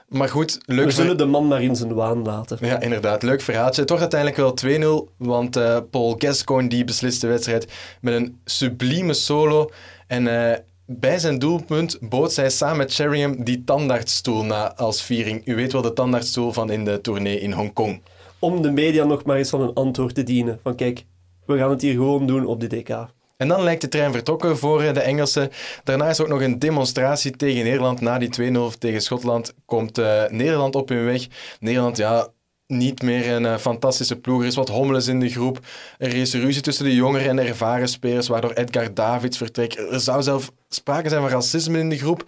Maar 0.07 0.29
goed, 0.29 0.59
leuk. 0.65 0.85
We 0.85 0.91
zullen 0.91 1.17
de 1.17 1.25
man 1.25 1.47
maar 1.47 1.61
in 1.61 1.75
zijn 1.75 1.93
waan 1.93 2.23
laten. 2.23 2.57
Ja, 2.61 2.81
inderdaad. 2.81 3.23
Leuk 3.23 3.41
verhaaltje. 3.41 3.81
Het 3.81 3.89
wordt 3.89 4.13
uiteindelijk 4.13 4.61
wel 4.61 5.05
2-0, 5.07 5.13
want 5.17 5.57
uh, 5.57 5.77
Paul 5.91 6.15
Gascoigne 6.17 6.69
die 6.69 6.83
beslist 6.83 7.21
de 7.21 7.27
wedstrijd 7.27 7.67
met 8.01 8.13
een 8.13 8.39
sublieme 8.45 9.13
solo. 9.13 9.69
En 10.07 10.25
uh, 10.25 10.51
bij 10.85 11.19
zijn 11.19 11.39
doelpunt 11.39 11.97
bood 12.01 12.33
zij 12.33 12.49
samen 12.49 12.77
met 12.77 12.93
Sheringham 12.93 13.43
die 13.43 13.63
tandartsstoel 13.63 14.43
na 14.43 14.75
als 14.75 15.03
viering. 15.03 15.47
U 15.47 15.55
weet 15.55 15.71
wel, 15.71 15.81
de 15.81 15.93
tandartsstoel 15.93 16.51
van 16.51 16.71
in 16.71 16.85
de 16.85 17.01
tournee 17.01 17.39
in 17.39 17.51
Hongkong 17.51 18.01
om 18.43 18.61
de 18.61 18.71
media 18.71 19.03
nog 19.03 19.23
maar 19.23 19.37
eens 19.37 19.49
van 19.49 19.61
een 19.61 19.73
antwoord 19.73 20.15
te 20.15 20.23
dienen. 20.23 20.59
Van 20.63 20.75
kijk, 20.75 21.05
we 21.45 21.57
gaan 21.57 21.69
het 21.69 21.81
hier 21.81 21.93
gewoon 21.93 22.27
doen 22.27 22.45
op 22.45 22.59
de 22.59 22.67
DK. 22.67 22.89
En 23.37 23.47
dan 23.47 23.63
lijkt 23.63 23.81
de 23.81 23.87
trein 23.87 24.11
vertrokken 24.11 24.57
voor 24.57 24.81
eh, 24.81 24.93
de 24.93 24.99
Engelsen. 24.99 25.49
Daarna 25.83 26.09
is 26.09 26.21
ook 26.21 26.27
nog 26.27 26.41
een 26.41 26.59
demonstratie 26.59 27.31
tegen 27.31 27.63
Nederland. 27.63 28.01
Na 28.01 28.17
die 28.17 28.51
2-0 28.73 28.77
tegen 28.77 29.01
Schotland 29.01 29.53
komt 29.65 29.99
uh, 29.99 30.23
Nederland 30.29 30.75
op 30.75 30.89
hun 30.89 31.05
weg. 31.05 31.27
Nederland, 31.59 31.97
ja, 31.97 32.27
niet 32.67 33.01
meer 33.01 33.31
een 33.31 33.43
uh, 33.43 33.57
fantastische 33.57 34.19
ploeg. 34.19 34.41
Er 34.41 34.47
is 34.47 34.55
wat 34.55 34.69
hommeles 34.69 35.07
in 35.07 35.19
de 35.19 35.29
groep. 35.29 35.59
Er 35.97 36.15
is 36.15 36.33
ruzie 36.33 36.61
tussen 36.61 36.85
de 36.85 36.95
jongere 36.95 37.29
en 37.29 37.39
ervaren 37.39 37.87
spelers, 37.87 38.27
waardoor 38.27 38.51
Edgar 38.51 38.93
Davids 38.93 39.37
vertrekt. 39.37 39.77
Er 39.77 39.99
zou 39.99 40.23
zelf 40.23 40.51
sprake 40.69 41.09
zijn 41.09 41.21
van 41.21 41.29
racisme 41.29 41.79
in 41.79 41.89
de 41.89 41.97
groep 41.97 42.23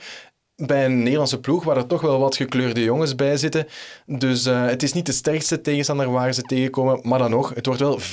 bij 0.56 0.86
een 0.86 0.98
Nederlandse 0.98 1.40
ploeg 1.40 1.64
waar 1.64 1.78
er 1.78 1.88
toch 1.88 2.02
wel 2.02 2.20
wat 2.20 2.36
gekleurde 2.36 2.84
jongens 2.84 3.16
bij 3.16 3.38
zitten. 3.38 3.68
Dus 4.06 4.46
uh, 4.46 4.66
het 4.66 4.84
is 4.84 4.94
niet 4.94 5.06
de 5.06 5.12
sterkste 5.12 5.62
tegenstander 5.62 6.12
waar 6.12 6.34
ze 6.34 6.42
tegenkomen, 6.42 7.00
maar 7.04 7.20
dan 7.20 7.30
nog, 7.30 7.54
het 7.54 7.66
wordt 7.66 7.82
wel 7.82 8.00
4-1 8.00 8.04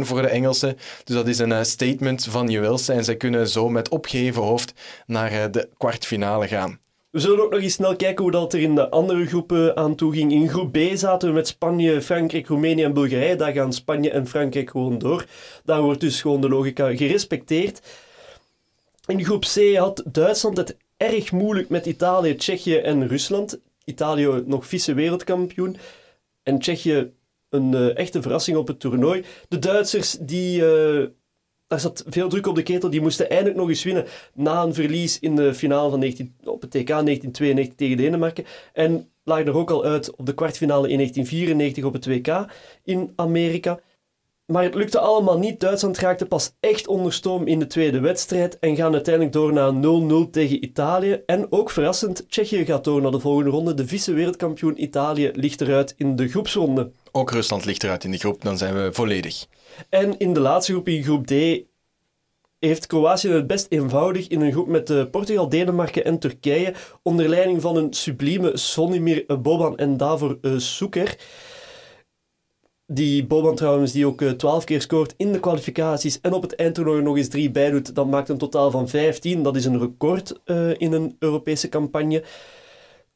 voor 0.00 0.22
de 0.22 0.28
Engelsen. 0.28 0.76
Dus 1.04 1.14
dat 1.14 1.26
is 1.26 1.38
een 1.38 1.50
uh, 1.50 1.62
statement 1.62 2.24
van 2.24 2.48
Juwelse 2.48 2.92
en 2.92 3.04
zij 3.04 3.16
kunnen 3.16 3.48
zo 3.48 3.68
met 3.68 3.88
opgeheven 3.88 4.42
hoofd 4.42 4.72
naar 5.06 5.32
uh, 5.32 5.44
de 5.50 5.68
kwartfinale 5.76 6.48
gaan. 6.48 6.78
We 7.10 7.22
zullen 7.22 7.44
ook 7.44 7.50
nog 7.50 7.60
eens 7.60 7.72
snel 7.72 7.96
kijken 7.96 8.22
hoe 8.22 8.32
dat 8.32 8.52
er 8.52 8.60
in 8.60 8.74
de 8.74 8.90
andere 8.90 9.26
groepen 9.26 9.76
aan 9.76 9.94
toe 9.94 10.12
ging. 10.12 10.32
In 10.32 10.48
groep 10.48 10.72
B 10.72 10.78
zaten 10.94 11.28
we 11.28 11.34
met 11.34 11.46
Spanje, 11.46 12.02
Frankrijk, 12.02 12.46
Roemenië 12.46 12.82
en 12.82 12.92
Bulgarije. 12.92 13.36
Daar 13.36 13.52
gaan 13.52 13.72
Spanje 13.72 14.10
en 14.10 14.26
Frankrijk 14.26 14.70
gewoon 14.70 14.98
door. 14.98 15.26
Daar 15.64 15.82
wordt 15.82 16.00
dus 16.00 16.20
gewoon 16.20 16.40
de 16.40 16.48
logica 16.48 16.96
gerespecteerd. 16.96 17.80
In 19.06 19.24
groep 19.24 19.44
C 19.44 19.76
had 19.76 20.02
Duitsland 20.06 20.56
het 20.56 20.76
erg 20.96 21.32
moeilijk 21.32 21.68
met 21.68 21.86
Italië, 21.86 22.36
Tsjechië 22.36 22.76
en 22.76 23.08
Rusland. 23.08 23.60
Italië 23.84 24.42
nog 24.46 24.66
vice-wereldkampioen. 24.66 25.76
En 26.42 26.58
Tsjechië 26.58 27.12
een 27.48 27.72
uh, 27.72 27.98
echte 27.98 28.22
verrassing 28.22 28.56
op 28.56 28.66
het 28.66 28.80
toernooi. 28.80 29.24
De 29.48 29.58
Duitsers, 29.58 30.16
die, 30.20 30.60
uh, 30.60 31.06
daar 31.66 31.80
zat 31.80 32.04
veel 32.06 32.28
druk 32.28 32.46
op 32.46 32.54
de 32.54 32.62
ketel, 32.62 32.90
die 32.90 33.00
moesten 33.00 33.30
eindelijk 33.30 33.56
nog 33.56 33.68
eens 33.68 33.84
winnen 33.84 34.06
na 34.34 34.62
een 34.62 34.74
verlies 34.74 35.18
in 35.18 35.36
de 35.36 35.54
finale 35.54 35.90
van 35.90 35.98
19, 35.98 36.34
op 36.44 36.60
het 36.60 36.70
TK 36.70 36.86
1992 36.88 37.74
tegen 37.74 37.96
Denemarken. 37.96 38.44
En 38.72 39.10
lagen 39.24 39.46
er 39.46 39.56
ook 39.56 39.70
al 39.70 39.84
uit 39.84 40.16
op 40.16 40.26
de 40.26 40.34
kwartfinale 40.34 40.88
in 40.88 40.96
1994 40.96 41.84
op 41.84 41.92
het 41.92 42.06
WK 42.06 42.46
in 42.84 43.12
Amerika. 43.16 43.80
Maar 44.46 44.62
het 44.62 44.74
lukte 44.74 44.98
allemaal 44.98 45.38
niet. 45.38 45.60
Duitsland 45.60 45.98
raakte 45.98 46.26
pas 46.26 46.52
echt 46.60 46.86
onder 46.86 47.12
stoom 47.12 47.46
in 47.46 47.58
de 47.58 47.66
tweede 47.66 48.00
wedstrijd 48.00 48.58
en 48.58 48.76
gaan 48.76 48.92
uiteindelijk 48.92 49.34
door 49.34 49.52
naar 49.52 49.72
0-0 50.26 50.30
tegen 50.30 50.64
Italië. 50.64 51.22
En 51.26 51.52
ook 51.52 51.70
verrassend, 51.70 52.30
Tsjechië 52.30 52.64
gaat 52.64 52.84
door 52.84 53.02
naar 53.02 53.10
de 53.10 53.20
volgende 53.20 53.50
ronde. 53.50 53.74
De 53.74 53.86
vice-wereldkampioen 53.86 54.82
Italië 54.82 55.30
ligt 55.34 55.60
eruit 55.60 55.94
in 55.96 56.16
de 56.16 56.28
groepsronde. 56.28 56.90
Ook 57.12 57.30
Rusland 57.30 57.64
ligt 57.64 57.82
eruit 57.82 58.04
in 58.04 58.10
de 58.10 58.18
groep, 58.18 58.42
dan 58.42 58.58
zijn 58.58 58.74
we 58.74 58.92
volledig. 58.92 59.46
En 59.88 60.18
in 60.18 60.32
de 60.32 60.40
laatste 60.40 60.72
groep, 60.72 60.88
in 60.88 61.02
groep 61.02 61.26
D, 61.26 61.32
heeft 62.58 62.86
Kroatië 62.86 63.28
het 63.28 63.46
best 63.46 63.66
eenvoudig 63.68 64.28
in 64.28 64.40
een 64.40 64.52
groep 64.52 64.66
met 64.66 64.90
uh, 64.90 65.04
Portugal, 65.10 65.48
Denemarken 65.48 66.04
en 66.04 66.18
Turkije, 66.18 66.74
onder 67.02 67.28
leiding 67.28 67.60
van 67.60 67.76
een 67.76 67.92
sublieme 67.92 68.56
Sonimir 68.56 69.40
Boban 69.40 69.76
en 69.76 69.96
Davor 69.96 70.38
uh, 70.42 70.58
Suker. 70.58 71.16
Die 72.86 73.26
Boban 73.26 73.54
trouwens, 73.54 73.92
die 73.92 74.06
ook 74.06 74.22
twaalf 74.22 74.64
keer 74.64 74.80
scoort 74.80 75.14
in 75.16 75.32
de 75.32 75.40
kwalificaties 75.40 76.20
en 76.20 76.32
op 76.32 76.42
het 76.42 76.54
eindtoernooi 76.54 77.02
nog 77.02 77.16
eens 77.16 77.28
drie 77.28 77.50
bijdoet, 77.50 77.94
dat 77.94 78.06
maakt 78.06 78.28
een 78.28 78.38
totaal 78.38 78.70
van 78.70 78.88
15. 78.88 79.42
Dat 79.42 79.56
is 79.56 79.64
een 79.64 79.78
record 79.78 80.40
uh, 80.44 80.70
in 80.78 80.92
een 80.92 81.16
Europese 81.18 81.68
campagne. 81.68 82.24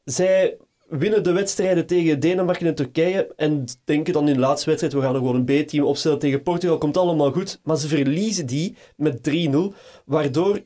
Zij 0.03 0.57
winnen 0.87 1.23
de 1.23 1.31
wedstrijden 1.31 1.85
tegen 1.85 2.19
Denemarken 2.19 2.67
en 2.67 2.75
Turkije 2.75 3.33
en 3.35 3.65
denken 3.83 4.13
dan 4.13 4.27
in 4.27 4.33
de 4.33 4.39
laatste 4.39 4.65
wedstrijd, 4.65 4.93
we 4.93 5.01
gaan 5.01 5.13
er 5.13 5.19
gewoon 5.19 5.35
een 5.35 5.63
B-team 5.63 5.85
opstellen 5.85 6.19
tegen 6.19 6.43
Portugal, 6.43 6.77
komt 6.77 6.97
allemaal 6.97 7.31
goed. 7.31 7.59
Maar 7.63 7.77
ze 7.77 7.87
verliezen 7.87 8.45
die 8.45 8.75
met 8.95 9.29
3-0, 9.29 9.75
waardoor 10.05 10.63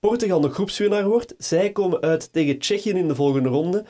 Portugal 0.00 0.40
de 0.40 0.48
groepswinnaar 0.48 1.08
wordt. 1.08 1.34
Zij 1.38 1.72
komen 1.72 2.00
uit 2.00 2.32
tegen 2.32 2.58
Tsjechië 2.58 2.90
in 2.90 3.08
de 3.08 3.14
volgende 3.14 3.48
ronde. 3.48 3.84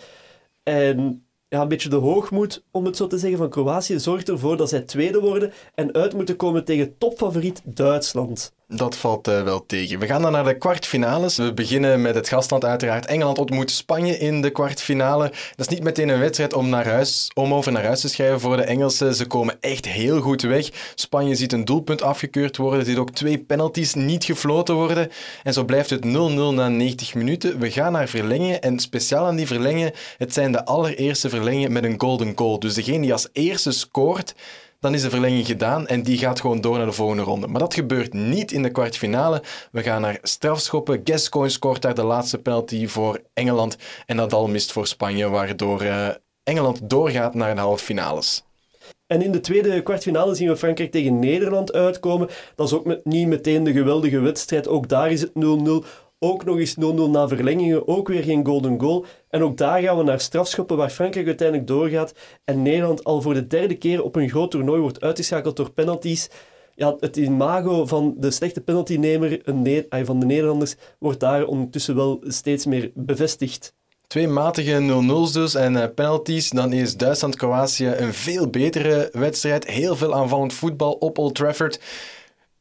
En 0.63 1.27
ja, 1.49 1.61
een 1.63 1.69
beetje 1.69 1.89
de 1.89 1.97
hoogmoed, 1.97 2.65
om 2.71 2.85
het 2.85 2.97
zo 2.97 3.07
te 3.07 3.19
zeggen, 3.19 3.39
van 3.39 3.49
Kroatië 3.49 3.99
zorgt 3.99 4.29
ervoor 4.29 4.57
dat 4.57 4.69
zij 4.69 4.81
tweede 4.81 5.21
worden 5.21 5.53
en 5.75 5.93
uit 5.93 6.15
moeten 6.15 6.37
komen 6.37 6.65
tegen 6.65 6.99
topfavoriet 6.99 7.63
Duitsland. 7.65 8.53
Dat 8.71 8.97
valt 8.97 9.29
uh, 9.29 9.43
wel 9.43 9.67
tegen. 9.67 9.99
We 9.99 10.07
gaan 10.07 10.23
dan 10.23 10.33
naar 10.33 10.45
de 10.45 10.59
kwartfinales. 10.59 11.37
We 11.37 11.55
beginnen 11.55 12.03
met 12.03 12.15
het 12.15 12.29
gastland 12.29 12.65
uiteraard. 12.65 13.07
Engeland 13.07 13.39
ontmoet 13.39 13.71
Spanje 13.71 14.19
in 14.19 14.41
de 14.41 14.51
kwartfinale. 14.51 15.33
Dat 15.57 15.67
is 15.67 15.69
niet 15.69 15.83
meteen 15.83 16.09
een 16.09 16.19
wedstrijd 16.19 16.55
om, 16.55 16.69
naar 16.69 16.87
huis, 16.87 17.31
om 17.35 17.55
over 17.55 17.73
naar 17.73 17.85
huis 17.85 18.01
te 18.01 18.09
schrijven 18.09 18.41
voor 18.41 18.57
de 18.57 18.63
Engelsen. 18.63 19.15
Ze 19.15 19.27
komen 19.27 19.57
echt 19.61 19.87
heel 19.87 20.21
goed 20.21 20.43
weg. 20.43 20.69
Spanje 20.95 21.35
ziet 21.35 21.53
een 21.53 21.65
doelpunt 21.65 22.03
afgekeurd 22.03 22.57
worden. 22.57 22.81
Er 22.81 22.87
ziet 22.87 22.97
ook 22.97 23.11
twee 23.11 23.39
penalties 23.39 23.95
niet 23.95 24.25
gefloten 24.25 24.75
worden. 24.75 25.11
En 25.43 25.53
zo 25.53 25.65
blijft 25.65 25.91
het 25.91 26.05
0-0 26.05 26.09
na 26.55 26.69
90 26.69 27.15
minuten. 27.15 27.59
We 27.59 27.71
gaan 27.71 27.93
naar 27.93 28.09
verlengen. 28.09 28.63
En 28.63 28.79
speciaal 28.79 29.27
aan 29.27 29.37
die 29.37 29.47
verlengen, 29.47 29.93
het 30.19 30.33
zijn 30.33 30.53
de 30.53 30.65
allereerste 30.65 31.29
verlengen 31.29 31.73
met 31.73 31.85
een 31.85 32.01
golden 32.01 32.33
goal. 32.37 32.59
Dus 32.59 32.75
degene 32.75 33.01
die 33.01 33.13
als 33.13 33.29
eerste 33.33 33.73
scoort 33.73 34.35
dan 34.81 34.95
is 34.95 35.03
de 35.03 35.11
verlenging 35.11 35.47
gedaan 35.47 35.87
en 35.87 36.03
die 36.03 36.19
gaat 36.19 36.41
gewoon 36.41 36.61
door 36.61 36.77
naar 36.77 36.87
de 36.87 36.93
volgende 36.93 37.23
ronde. 37.23 37.47
Maar 37.47 37.61
dat 37.61 37.75
gebeurt 37.75 38.13
niet 38.13 38.53
in 38.53 38.63
de 38.63 38.71
kwartfinale. 38.71 39.43
We 39.73 39.83
gaan 39.83 40.01
naar 40.01 40.19
strafschoppen. 40.23 41.01
Gascoigne 41.05 41.53
scoort 41.53 41.83
daar 41.83 41.95
de 41.95 42.05
laatste 42.05 42.39
penalty 42.39 42.87
voor 42.87 43.21
Engeland 43.35 43.77
en 44.07 44.17
Nadal 44.17 44.49
mist 44.49 44.73
voor 44.73 44.87
Spanje, 44.87 45.29
waardoor 45.29 45.83
uh, 45.83 46.09
Engeland 46.43 46.91
doorgaat 46.91 47.35
naar 47.35 47.55
de 47.55 47.61
halve 47.61 47.85
finales. 47.85 48.43
En 49.07 49.23
in 49.23 49.33
de 49.33 49.41
tweede 49.41 49.83
kwartfinale 49.83 50.35
zien 50.35 50.49
we 50.49 50.57
Frankrijk 50.57 50.91
tegen 50.91 51.19
Nederland 51.19 51.73
uitkomen. 51.73 52.29
Dat 52.55 52.67
is 52.67 52.73
ook 52.73 52.99
niet 53.05 53.27
meteen 53.27 53.65
de 53.65 53.73
geweldige 53.73 54.21
wedstrijd. 54.21 54.69
Ook 54.69 54.89
daar 54.89 55.11
is 55.11 55.21
het 55.21 55.31
0-0. 55.31 55.87
Ook 56.21 56.45
nog 56.45 56.59
eens 56.59 56.75
0-0 56.75 56.79
na 57.11 57.29
verlengingen, 57.29 57.89
ook 57.89 58.09
weer 58.09 58.23
geen 58.23 58.47
golden 58.47 58.81
goal. 58.81 59.05
En 59.29 59.43
ook 59.43 59.57
daar 59.57 59.83
gaan 59.83 59.97
we 59.97 60.03
naar 60.03 60.21
strafschoppen, 60.21 60.77
waar 60.77 60.91
Frankrijk 60.91 61.27
uiteindelijk 61.27 61.69
doorgaat. 61.69 62.15
En 62.45 62.63
Nederland 62.63 63.05
al 63.05 63.23
voor 63.23 63.35
de 63.35 63.47
derde 63.47 63.75
keer 63.75 64.03
op 64.03 64.17
een 64.17 64.29
groot 64.29 64.51
toernooi 64.51 64.81
wordt 64.81 65.01
uitgeschakeld 65.01 65.57
door 65.57 65.71
penalties. 65.71 66.31
Ja, 66.75 66.97
het 67.01 67.17
imago 67.17 67.87
van 67.87 68.15
de 68.17 68.31
slechte 68.31 68.61
penaltynemer 68.61 69.41
van 70.05 70.21
de 70.21 70.27
Nederlanders 70.27 70.77
wordt 70.99 71.21
daar 71.21 71.47
ondertussen 71.47 71.97
wel 71.97 72.21
steeds 72.27 72.67
meer 72.67 72.91
bevestigd. 72.95 73.75
Twee 74.07 74.29
matige 74.29 75.03
0-0's 75.03 75.33
dus 75.33 75.55
en 75.55 75.75
uh, 75.75 75.85
penalties. 75.95 76.51
Dan 76.51 76.73
is 76.73 76.97
Duitsland-Kroatië 76.97 77.87
een 77.87 78.15
veel 78.15 78.49
betere 78.51 79.09
wedstrijd. 79.13 79.67
Heel 79.67 79.97
veel 79.97 80.15
aanvallend 80.15 80.53
voetbal 80.53 80.93
op 80.93 81.19
Old 81.19 81.35
Trafford. 81.35 81.81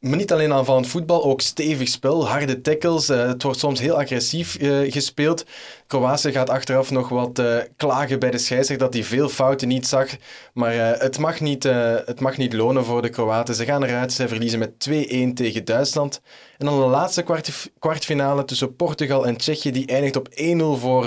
Maar 0.07 0.17
niet 0.17 0.31
alleen 0.31 0.53
aanvallend 0.53 0.87
voetbal, 0.87 1.23
ook 1.23 1.41
stevig 1.41 1.87
spel, 1.87 2.27
harde 2.27 2.61
tackles. 2.61 3.09
Uh, 3.09 3.27
het 3.27 3.43
wordt 3.43 3.59
soms 3.59 3.79
heel 3.79 3.99
agressief 3.99 4.59
uh, 4.59 4.91
gespeeld. 4.91 5.45
Kroatië 5.87 6.31
gaat 6.31 6.49
achteraf 6.49 6.91
nog 6.91 7.09
wat 7.09 7.39
uh, 7.39 7.57
klagen 7.75 8.19
bij 8.19 8.31
de 8.31 8.37
scheidsrechter 8.37 8.85
dat 8.85 8.93
hij 8.93 9.03
veel 9.03 9.29
fouten 9.29 9.67
niet 9.67 9.87
zag. 9.87 10.09
Maar 10.53 10.73
het, 10.99 11.19
mag 11.19 11.39
niet, 11.39 11.63
het 12.05 12.19
mag 12.19 12.37
niet 12.37 12.53
lonen 12.53 12.85
voor 12.85 13.01
de 13.01 13.09
Kroaten. 13.09 13.55
Ze 13.55 13.65
gaan 13.65 13.83
eruit, 13.83 14.13
ze 14.13 14.27
verliezen 14.27 14.59
met 14.59 14.89
2-1 14.89 15.33
tegen 15.33 15.65
Duitsland. 15.65 16.21
En 16.57 16.65
dan 16.65 16.79
de 16.79 16.85
laatste 16.85 17.23
kwart, 17.23 17.71
kwartfinale 17.79 18.45
tussen 18.45 18.75
Portugal 18.75 19.27
en 19.27 19.37
Tsjechië, 19.37 19.71
die 19.71 19.87
eindigt 19.87 20.15
op 20.15 20.29
1-0 20.29 20.79
voor 20.79 21.05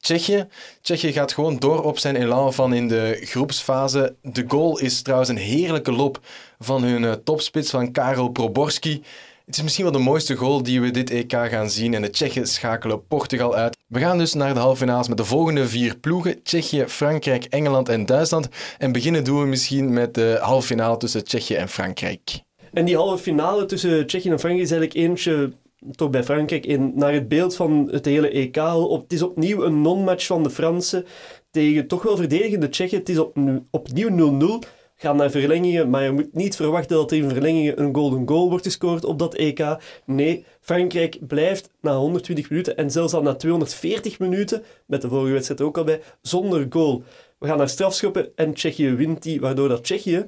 Tsjechië. 0.00 0.46
Tsjechië 0.80 1.12
gaat 1.12 1.32
gewoon 1.32 1.56
door 1.58 1.82
op 1.82 1.98
zijn 1.98 2.16
elan 2.16 2.54
van 2.54 2.74
in 2.74 2.88
de 2.88 3.18
groepsfase. 3.20 4.16
De 4.22 4.44
goal 4.48 4.78
is 4.78 5.02
trouwens 5.02 5.30
een 5.30 5.36
heerlijke 5.36 5.92
lop 5.92 6.20
van 6.58 6.82
hun 6.82 7.02
uh, 7.02 7.12
topspits 7.12 7.70
van 7.70 7.92
Karel 7.92 8.28
Proborski. 8.28 9.02
Het 9.46 9.56
is 9.56 9.62
misschien 9.62 9.84
wel 9.84 9.92
de 9.92 9.98
mooiste 9.98 10.34
goal 10.34 10.62
die 10.62 10.80
we 10.80 10.90
dit 10.90 11.10
EK 11.10 11.32
gaan 11.32 11.70
zien 11.70 11.94
en 11.94 12.02
de 12.02 12.10
Tsjechen 12.10 12.46
schakelen 12.46 13.06
Portugal 13.06 13.54
uit. 13.54 13.76
We 13.86 13.98
gaan 13.98 14.18
dus 14.18 14.34
naar 14.34 14.54
de 14.54 14.60
halve 14.60 14.76
finales 14.76 15.08
met 15.08 15.16
de 15.16 15.24
volgende 15.24 15.68
vier 15.68 15.96
ploegen: 15.96 16.42
Tsjechië, 16.42 16.84
Frankrijk, 16.86 17.44
Engeland 17.44 17.88
en 17.88 18.06
Duitsland. 18.06 18.48
En 18.78 18.92
beginnen 18.92 19.24
doen 19.24 19.40
we 19.40 19.46
misschien 19.46 19.92
met 19.92 20.14
de 20.14 20.38
halve 20.40 20.66
finale 20.66 20.96
tussen 20.96 21.24
Tsjechië 21.24 21.54
en 21.54 21.68
Frankrijk. 21.68 22.42
En 22.72 22.84
die 22.84 22.96
halve 22.96 23.22
finale 23.22 23.66
tussen 23.66 24.06
Tsjechië 24.06 24.30
en 24.30 24.38
Frankrijk 24.38 24.64
is 24.64 24.70
eigenlijk 24.72 25.08
eentje 25.08 25.52
toch 25.90 26.10
bij 26.10 26.24
Frankrijk 26.24 26.66
in, 26.66 26.92
naar 26.94 27.12
het 27.12 27.28
beeld 27.28 27.56
van 27.56 27.88
het 27.90 28.04
hele 28.04 28.30
EK. 28.30 28.56
Op, 28.56 29.02
het 29.02 29.12
is 29.12 29.22
opnieuw 29.22 29.62
een 29.62 29.82
non-match 29.82 30.26
van 30.26 30.42
de 30.42 30.50
Fransen 30.50 31.04
tegen 31.50 31.86
toch 31.86 32.02
wel 32.02 32.16
verdedigende 32.16 32.68
Tsjechen. 32.68 32.98
Het 32.98 33.08
is 33.08 33.18
op, 33.18 33.36
opnieuw 33.70 34.60
0-0. 34.62 34.68
Gaan 35.00 35.16
naar 35.16 35.30
verlengingen, 35.30 35.90
maar 35.90 36.02
je 36.02 36.10
moet 36.10 36.34
niet 36.34 36.56
verwachten 36.56 36.96
dat 36.96 37.10
er 37.10 37.16
in 37.16 37.28
verlengingen 37.28 37.80
een 37.80 37.94
golden 37.94 38.28
goal 38.28 38.48
wordt 38.48 38.64
gescoord 38.64 39.04
op 39.04 39.18
dat 39.18 39.34
EK. 39.34 39.76
Nee, 40.04 40.44
Frankrijk 40.60 41.26
blijft 41.26 41.70
na 41.80 41.96
120 41.96 42.50
minuten 42.50 42.76
en 42.76 42.90
zelfs 42.90 43.12
al 43.12 43.22
na 43.22 43.34
240 43.34 44.18
minuten, 44.18 44.62
met 44.86 45.02
de 45.02 45.08
vorige 45.08 45.32
wedstrijd 45.32 45.60
ook 45.60 45.78
al 45.78 45.84
bij, 45.84 46.00
zonder 46.22 46.66
goal. 46.70 47.02
We 47.38 47.46
gaan 47.46 47.58
naar 47.58 47.68
strafschoppen 47.68 48.32
en 48.34 48.54
Tsjechië 48.54 48.94
wint 48.94 49.22
die, 49.22 49.40
waardoor 49.40 49.68
dat 49.68 49.84
Tsjechië 49.84 50.24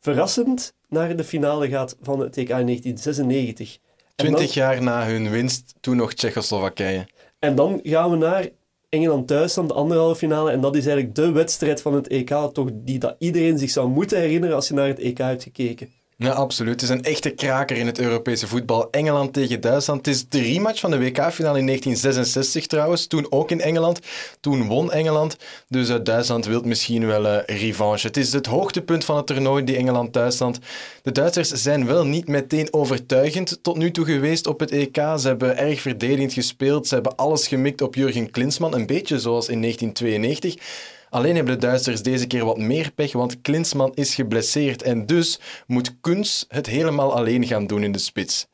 verrassend 0.00 0.74
naar 0.88 1.16
de 1.16 1.24
finale 1.24 1.68
gaat 1.68 1.96
van 2.00 2.20
het 2.20 2.36
EK 2.36 2.48
in 2.48 2.66
1996. 2.66 3.78
Twintig 4.14 4.54
jaar 4.54 4.82
na 4.82 5.06
hun 5.06 5.30
winst, 5.30 5.74
toen 5.80 5.96
nog 5.96 6.14
Tsjechoslowakije. 6.14 7.06
En 7.38 7.54
dan 7.54 7.80
gaan 7.82 8.10
we 8.10 8.16
naar 8.16 8.48
Engeland-Duitsland, 8.88 9.68
de 9.68 9.74
anderhalve 9.74 10.16
finale. 10.16 10.50
En 10.50 10.60
dat 10.60 10.76
is 10.76 10.86
eigenlijk 10.86 11.14
de 11.14 11.32
wedstrijd 11.32 11.82
van 11.82 11.94
het 11.94 12.08
EK, 12.08 12.28
toch, 12.52 12.68
die 12.72 12.98
dat 12.98 13.16
iedereen 13.18 13.58
zich 13.58 13.70
zou 13.70 13.88
moeten 13.88 14.18
herinneren 14.18 14.56
als 14.56 14.68
je 14.68 14.74
naar 14.74 14.86
het 14.86 14.98
EK 14.98 15.18
hebt 15.18 15.42
gekeken. 15.42 15.88
Ja, 16.16 16.30
absoluut. 16.30 16.80
Het 16.80 16.82
is 16.82 16.88
een 16.88 17.04
echte 17.04 17.30
kraker 17.30 17.76
in 17.76 17.86
het 17.86 17.98
Europese 17.98 18.46
voetbal. 18.46 18.90
Engeland 18.90 19.32
tegen 19.32 19.60
Duitsland. 19.60 20.06
Het 20.06 20.14
is 20.14 20.28
de 20.28 20.42
rematch 20.42 20.80
van 20.80 20.90
de 20.90 20.98
WK-finale 20.98 21.58
in 21.58 21.66
1966 21.66 22.66
trouwens. 22.66 23.06
Toen 23.06 23.26
ook 23.30 23.50
in 23.50 23.60
Engeland. 23.60 24.00
Toen 24.40 24.66
won 24.66 24.92
Engeland. 24.92 25.36
Dus 25.68 25.90
uh, 25.90 25.96
Duitsland 26.02 26.46
wil 26.46 26.60
misschien 26.62 27.06
wel 27.06 27.24
uh, 27.24 27.36
revanche. 27.46 28.06
Het 28.06 28.16
is 28.16 28.32
het 28.32 28.46
hoogtepunt 28.46 29.04
van 29.04 29.16
het 29.16 29.26
toernooi, 29.26 29.64
die 29.64 29.76
Engeland-Duitsland. 29.76 30.58
De 31.02 31.12
Duitsers 31.12 31.48
zijn 31.48 31.86
wel 31.86 32.04
niet 32.04 32.28
meteen 32.28 32.72
overtuigend 32.72 33.58
tot 33.62 33.76
nu 33.76 33.90
toe 33.90 34.04
geweest 34.04 34.46
op 34.46 34.60
het 34.60 34.70
EK. 34.70 34.96
Ze 34.96 35.26
hebben 35.26 35.56
erg 35.56 35.80
verdedigend 35.80 36.32
gespeeld. 36.32 36.86
Ze 36.86 36.94
hebben 36.94 37.16
alles 37.16 37.48
gemikt 37.48 37.82
op 37.82 37.94
Jurgen 37.94 38.30
Klinsmann. 38.30 38.74
Een 38.74 38.86
beetje 38.86 39.18
zoals 39.18 39.48
in 39.48 39.60
1992. 39.60 40.90
Alleen 41.12 41.34
hebben 41.36 41.54
de 41.54 41.66
Duitsers 41.66 42.02
deze 42.02 42.26
keer 42.26 42.44
wat 42.44 42.58
meer 42.58 42.92
pech, 42.94 43.12
want 43.12 43.40
Klinsman 43.40 43.92
is 43.94 44.14
geblesseerd 44.14 44.82
en 44.82 45.06
dus 45.06 45.40
moet 45.66 45.94
Kunz 46.00 46.44
het 46.48 46.66
helemaal 46.66 47.14
alleen 47.14 47.46
gaan 47.46 47.66
doen 47.66 47.82
in 47.82 47.92
de 47.92 47.98
spits. 47.98 48.46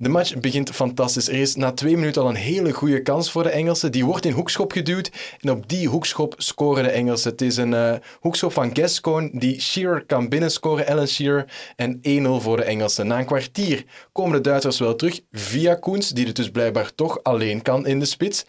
De 0.00 0.08
match 0.08 0.38
begint 0.38 0.70
fantastisch. 0.70 1.28
Er 1.28 1.34
is 1.34 1.56
na 1.56 1.72
twee 1.72 1.96
minuten 1.96 2.22
al 2.22 2.28
een 2.28 2.34
hele 2.34 2.72
goede 2.72 3.02
kans 3.02 3.30
voor 3.30 3.42
de 3.42 3.48
Engelsen. 3.48 3.92
Die 3.92 4.04
wordt 4.04 4.24
in 4.24 4.32
hoekschop 4.32 4.72
geduwd 4.72 5.10
en 5.40 5.50
op 5.50 5.68
die 5.68 5.88
hoekschop 5.88 6.34
scoren 6.36 6.82
de 6.82 6.90
Engelsen. 6.90 7.30
Het 7.30 7.40
is 7.40 7.56
een 7.56 7.72
uh, 7.72 7.94
hoekschop 8.20 8.52
van 8.52 8.70
Gascoigne 8.72 9.30
die 9.32 9.60
Shearer 9.60 10.04
kan 10.06 10.28
binnenscoren, 10.28 10.86
Alan 10.86 11.06
Shearer, 11.06 11.44
en 11.76 12.00
1-0 12.08 12.42
voor 12.42 12.56
de 12.56 12.64
Engelsen. 12.64 13.06
Na 13.06 13.18
een 13.18 13.24
kwartier 13.24 13.84
komen 14.12 14.32
de 14.32 14.40
Duitsers 14.48 14.78
wel 14.78 14.96
terug 14.96 15.20
via 15.32 15.74
Koens, 15.74 16.08
die 16.08 16.26
het 16.26 16.36
dus 16.36 16.50
blijkbaar 16.50 16.94
toch 16.94 17.22
alleen 17.22 17.62
kan 17.62 17.86
in 17.86 17.98
de 17.98 18.04
spits. 18.04 18.44
1-1. 18.44 18.46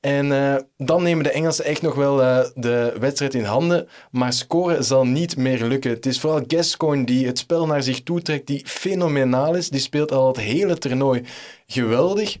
En 0.00 0.26
uh, 0.26 0.56
dan 0.76 1.02
nemen 1.02 1.24
de 1.24 1.30
Engelsen 1.30 1.64
echt 1.64 1.82
nog 1.82 1.94
wel 1.94 2.20
uh, 2.20 2.44
de 2.54 2.96
wedstrijd 3.00 3.34
in 3.34 3.44
handen, 3.44 3.88
maar 4.10 4.32
scoren 4.32 4.84
zal 4.84 5.06
niet 5.06 5.36
meer 5.36 5.64
lukken. 5.64 5.90
Het 5.90 6.06
is 6.06 6.20
vooral 6.20 6.44
Gascoigne 6.46 7.04
die 7.04 7.26
het 7.26 7.38
spel 7.38 7.66
naar 7.66 7.82
zich 7.82 8.02
toe 8.02 8.22
trekt, 8.22 8.46
die 8.46 8.66
fenomenaal 8.66 9.54
is. 9.54 9.68
Die 9.68 9.80
speelt 9.80 10.12
al 10.12 10.26
het 10.26 10.36
hele 10.36 10.78
toernooi 10.78 11.22
geweldig. 11.66 12.36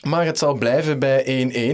Maar 0.00 0.26
het 0.26 0.38
zal 0.38 0.54
blijven 0.54 0.98
bij 0.98 1.24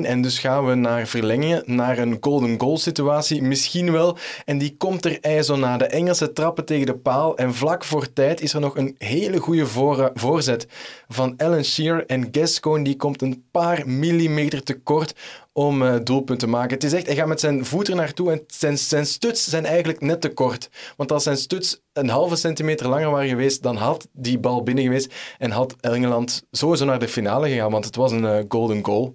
1-1 0.02 0.04
en 0.04 0.22
dus 0.22 0.38
gaan 0.38 0.66
we 0.66 0.74
naar 0.74 1.06
verlengingen, 1.06 1.62
naar 1.66 1.98
een 1.98 2.16
golden 2.20 2.60
goal 2.60 2.78
situatie, 2.78 3.42
misschien 3.42 3.92
wel. 3.92 4.18
En 4.44 4.58
die 4.58 4.74
komt 4.76 5.04
er 5.04 5.20
ijzo 5.20 5.56
na. 5.56 5.76
De 5.76 5.86
Engelsen 5.86 6.34
trappen 6.34 6.64
tegen 6.64 6.86
de 6.86 6.96
paal 6.96 7.36
en 7.36 7.54
vlak 7.54 7.84
voor 7.84 8.12
tijd 8.12 8.40
is 8.40 8.54
er 8.54 8.60
nog 8.60 8.76
een 8.76 8.94
hele 8.98 9.38
goede 9.38 9.66
voor, 9.66 10.10
voorzet 10.14 10.66
van 11.08 11.34
Alan 11.36 11.64
Shearer 11.64 12.06
en 12.06 12.28
Gascoigne 12.30 12.84
die 12.84 12.96
komt 12.96 13.22
een 13.22 13.44
paar 13.50 13.88
millimeter 13.88 14.62
te 14.62 14.78
kort 14.78 15.14
om 15.56 15.82
uh, 15.82 15.96
doelpunt 16.02 16.38
te 16.38 16.46
maken. 16.46 16.74
Het 16.74 16.84
is 16.84 16.92
echt, 16.92 17.06
hij 17.06 17.14
gaat 17.14 17.26
met 17.26 17.40
zijn 17.40 17.64
voet 17.64 17.88
er 17.88 17.94
naartoe 17.94 18.32
en 18.32 18.44
zijn, 18.46 18.78
zijn 18.78 19.06
stuts 19.06 19.44
zijn 19.44 19.64
eigenlijk 19.64 20.00
net 20.00 20.20
te 20.20 20.32
kort. 20.32 20.70
Want 20.96 21.12
als 21.12 21.22
zijn 21.22 21.36
stuts 21.36 21.80
een 21.92 22.08
halve 22.08 22.36
centimeter 22.36 22.88
langer 22.88 23.10
waren 23.10 23.28
geweest, 23.28 23.62
dan 23.62 23.76
had 23.76 24.08
die 24.12 24.38
bal 24.38 24.62
binnen 24.62 24.84
geweest 24.84 25.14
en 25.38 25.50
had 25.50 25.76
Engeland 25.80 26.46
sowieso 26.50 26.84
naar 26.84 26.98
de 26.98 27.08
finale 27.08 27.48
gegaan, 27.48 27.70
want 27.70 27.84
het 27.84 27.96
was 27.96 28.12
een 28.12 28.22
uh, 28.22 28.38
golden 28.48 28.84
goal 28.84 29.14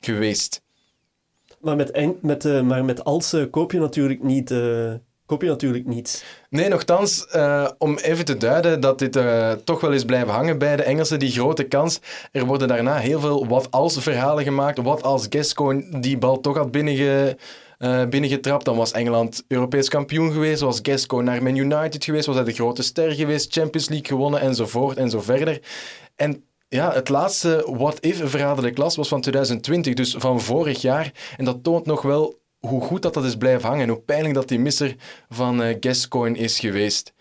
geweest. 0.00 0.62
Maar 1.60 1.76
met, 1.76 2.22
met, 2.22 2.44
uh, 2.44 2.62
maar 2.62 2.84
met 2.84 3.04
Alse 3.04 3.48
koop 3.50 3.72
je 3.72 3.78
natuurlijk 3.78 4.22
niet 4.22 4.50
koop 5.26 5.42
je 5.42 5.48
natuurlijk 5.48 5.86
niet. 5.86 6.24
Nee, 6.50 6.68
nogthans, 6.68 7.26
uh, 7.36 7.68
om 7.78 7.96
even 7.96 8.24
te 8.24 8.36
duiden 8.36 8.80
dat 8.80 8.98
dit 8.98 9.16
uh, 9.16 9.52
toch 9.52 9.80
wel 9.80 9.92
is 9.92 10.04
blijven 10.04 10.32
hangen 10.32 10.58
bij 10.58 10.76
de 10.76 10.82
Engelsen, 10.82 11.18
die 11.18 11.30
grote 11.30 11.62
kans. 11.64 12.00
Er 12.32 12.44
worden 12.44 12.68
daarna 12.68 12.96
heel 12.96 13.20
veel 13.20 13.46
wat-als 13.46 13.98
verhalen 13.98 14.44
gemaakt. 14.44 14.82
Wat 14.82 15.02
als 15.02 15.26
Gascoigne 15.28 16.00
die 16.00 16.18
bal 16.18 16.40
toch 16.40 16.56
had 16.56 16.70
binnenge, 16.70 17.36
uh, 17.78 18.04
binnengetrapt, 18.06 18.64
dan 18.64 18.76
was 18.76 18.92
Engeland 18.92 19.44
Europees 19.48 19.88
kampioen 19.88 20.32
geweest. 20.32 20.60
Was 20.60 20.78
Gascoigne 20.82 21.30
naar 21.30 21.42
Man 21.42 21.56
United 21.56 22.04
geweest, 22.04 22.26
was 22.26 22.36
hij 22.36 22.44
de 22.44 22.52
grote 22.52 22.82
ster 22.82 23.12
geweest, 23.12 23.52
Champions 23.52 23.88
League 23.88 24.06
gewonnen 24.06 24.40
enzovoort 24.40 24.96
en 24.96 25.10
zo 25.10 25.20
verder. 25.20 25.60
En 26.16 26.44
ja, 26.68 26.92
het 26.92 27.08
laatste 27.08 27.66
what-if-verhaal 27.76 28.54
dat 28.54 28.64
ik 28.64 28.78
las 28.78 28.96
was 28.96 29.08
van 29.08 29.20
2020, 29.20 29.94
dus 29.94 30.14
van 30.18 30.40
vorig 30.40 30.82
jaar. 30.82 31.12
En 31.36 31.44
dat 31.44 31.62
toont 31.62 31.86
nog 31.86 32.02
wel 32.02 32.42
hoe 32.68 32.80
goed 32.80 33.02
dat, 33.02 33.14
dat 33.14 33.24
is 33.24 33.36
blijven 33.36 33.68
hangen 33.68 33.82
en 33.82 33.88
hoe 33.88 34.00
pijnlijk 34.00 34.34
dat 34.34 34.48
die 34.48 34.58
misser 34.58 34.94
van 35.28 35.62
uh, 35.62 35.76
Gascoigne 35.80 36.38
is 36.38 36.58
geweest. 36.58 37.12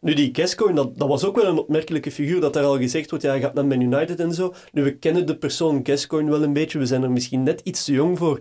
Nu, 0.00 0.14
die 0.14 0.28
Gascoigne, 0.32 0.76
dat, 0.76 0.98
dat 0.98 1.08
was 1.08 1.24
ook 1.24 1.36
wel 1.36 1.46
een 1.46 1.58
opmerkelijke 1.58 2.10
figuur, 2.10 2.40
dat 2.40 2.56
er 2.56 2.64
al 2.64 2.78
gezegd 2.78 3.10
wordt, 3.10 3.24
ja, 3.24 3.30
hij 3.30 3.40
gaat 3.40 3.54
naar 3.54 3.66
Man 3.66 3.80
United 3.80 4.20
en 4.20 4.34
zo. 4.34 4.54
Nu, 4.72 4.82
we 4.82 4.96
kennen 4.96 5.26
de 5.26 5.36
persoon 5.36 5.80
Gascoigne 5.82 6.30
wel 6.30 6.42
een 6.42 6.52
beetje, 6.52 6.78
we 6.78 6.86
zijn 6.86 7.02
er 7.02 7.10
misschien 7.10 7.42
net 7.42 7.60
iets 7.64 7.84
te 7.84 7.92
jong 7.92 8.18
voor 8.18 8.40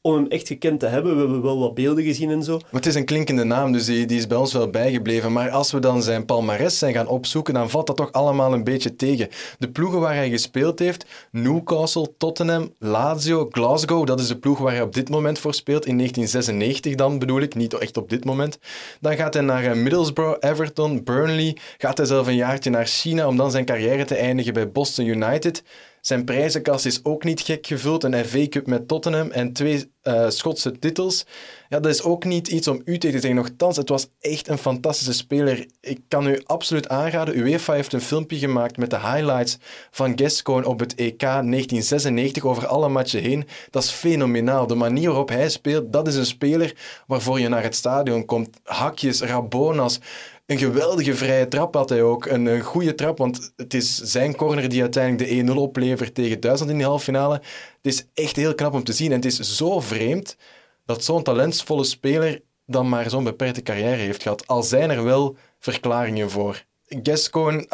om 0.00 0.14
hem 0.14 0.26
echt 0.26 0.46
gekend 0.46 0.80
te 0.80 0.86
hebben. 0.86 1.14
We 1.14 1.20
hebben 1.20 1.42
wel 1.42 1.58
wat 1.58 1.74
beelden 1.74 2.04
gezien 2.04 2.30
en 2.30 2.42
zo. 2.42 2.52
Maar 2.52 2.66
het 2.70 2.86
is 2.86 2.94
een 2.94 3.04
klinkende 3.04 3.44
naam, 3.44 3.72
dus 3.72 3.84
die, 3.84 4.06
is 4.06 4.26
bij 4.26 4.38
ons 4.38 4.52
wel 4.52 4.70
bijgebleven. 4.70 5.32
Maar 5.32 5.50
als 5.50 5.72
we 5.72 5.78
dan 5.78 6.02
zijn 6.02 6.24
palmarès 6.24 6.78
zijn 6.78 6.94
gaan 6.94 7.06
opzoeken, 7.06 7.54
dan 7.54 7.70
valt 7.70 7.86
dat 7.86 7.96
toch 7.96 8.12
allemaal 8.12 8.52
een 8.52 8.64
beetje 8.64 8.96
tegen. 8.96 9.28
De 9.58 9.70
ploegen 9.70 10.00
waar 10.00 10.14
hij 10.14 10.30
gespeeld 10.30 10.78
heeft, 10.78 11.06
Newcastle, 11.30 12.12
Tottenham, 12.18 12.74
Lazio, 12.78 13.48
Glasgow, 13.50 14.06
dat 14.06 14.20
is 14.20 14.28
de 14.28 14.38
ploeg 14.38 14.58
waar 14.58 14.72
hij 14.72 14.82
op 14.82 14.94
dit 14.94 15.08
moment 15.08 15.38
voor 15.38 15.54
speelt. 15.54 15.86
In 15.86 15.96
1996 15.96 16.94
dan 16.94 17.18
bedoel 17.18 17.40
ik, 17.40 17.54
niet 17.54 17.74
echt 17.74 17.96
op 17.96 18.08
dit 18.08 18.24
moment. 18.24 18.58
Dan 19.00 19.16
gaat 19.16 19.34
hij 19.34 19.42
naar 19.42 19.64
eh, 19.64 19.74
Middlesbrough, 19.74 20.50
Everton, 20.50 21.04
Burnley. 21.04 21.56
Gaat 21.78 21.96
hij 21.96 22.06
zelf 22.06 22.26
een 22.26 22.34
jaartje 22.34 22.70
naar 22.70 22.86
China 22.86 23.26
om 23.26 23.36
dan 23.36 23.50
zijn 23.50 23.64
carrière 23.64 24.04
te 24.04 24.14
eindigen 24.14 24.52
bij 24.52 24.70
Boston 24.70 25.06
United. 25.06 25.62
Zijn 26.08 26.24
prijzenkast 26.24 26.86
is 26.86 27.04
ook 27.04 27.24
niet 27.24 27.40
gek 27.40 27.66
gevuld. 27.66 28.04
Een 28.04 28.24
FA 28.24 28.48
Cup 28.48 28.66
met 28.66 28.88
Tottenham 28.88 29.30
en 29.30 29.52
twee 29.52 29.92
uh, 30.02 30.28
Schotse 30.28 30.78
titels. 30.78 31.26
Ja, 31.68 31.80
dat 31.80 31.92
is 31.92 32.02
ook 32.02 32.24
niet 32.24 32.48
iets 32.48 32.68
om 32.68 32.82
u 32.84 32.98
tegen 32.98 33.20
te 33.20 33.26
zeggen. 33.26 33.34
Nochtans, 33.34 33.76
het 33.76 33.88
was 33.88 34.08
echt 34.20 34.48
een 34.48 34.58
fantastische 34.58 35.12
speler. 35.12 35.66
Ik 35.80 36.00
kan 36.08 36.26
u 36.26 36.40
absoluut 36.44 36.88
aanraden. 36.88 37.38
UEFA 37.38 37.72
heeft 37.72 37.92
een 37.92 38.00
filmpje 38.00 38.38
gemaakt 38.38 38.76
met 38.76 38.90
de 38.90 38.98
highlights 38.98 39.58
van 39.90 40.18
Gascoigne 40.18 40.68
op 40.68 40.78
het 40.78 40.94
EK 40.94 41.20
1996 41.20 42.44
over 42.44 42.66
alle 42.66 42.88
matchen 42.88 43.22
heen. 43.22 43.46
Dat 43.70 43.82
is 43.82 43.90
fenomenaal. 43.90 44.66
De 44.66 44.74
manier 44.74 45.08
waarop 45.08 45.28
hij 45.28 45.48
speelt, 45.48 45.92
dat 45.92 46.06
is 46.06 46.16
een 46.16 46.26
speler 46.26 46.76
waarvoor 47.06 47.40
je 47.40 47.48
naar 47.48 47.62
het 47.62 47.74
stadion 47.74 48.24
komt. 48.24 48.60
Hakjes, 48.62 49.20
Rabonas, 49.20 50.00
een 50.48 50.58
geweldige 50.58 51.14
vrije 51.14 51.48
trap 51.48 51.74
had 51.74 51.88
hij 51.88 52.02
ook. 52.02 52.26
Een, 52.26 52.46
een 52.46 52.60
goede 52.60 52.94
trap, 52.94 53.18
want 53.18 53.52
het 53.56 53.74
is 53.74 53.96
zijn 53.96 54.36
corner 54.36 54.68
die 54.68 54.80
uiteindelijk 54.80 55.46
de 55.46 55.52
1-0 55.52 55.56
oplevert 55.56 56.14
tegen 56.14 56.40
Duitsland 56.40 56.72
in 56.72 56.78
de 56.78 56.84
halve 56.84 57.04
finale. 57.04 57.34
Het 57.34 57.92
is 57.92 58.06
echt 58.14 58.36
heel 58.36 58.54
knap 58.54 58.74
om 58.74 58.84
te 58.84 58.92
zien. 58.92 59.10
En 59.10 59.16
het 59.16 59.24
is 59.24 59.56
zo 59.56 59.80
vreemd 59.80 60.36
dat 60.84 61.04
zo'n 61.04 61.22
talentvolle 61.22 61.84
speler 61.84 62.40
dan 62.66 62.88
maar 62.88 63.10
zo'n 63.10 63.24
beperkte 63.24 63.62
carrière 63.62 63.96
heeft 63.96 64.22
gehad. 64.22 64.46
Al 64.46 64.62
zijn 64.62 64.90
er 64.90 65.04
wel 65.04 65.36
verklaringen 65.58 66.30
voor. 66.30 66.64
Gascoigne 66.86 67.66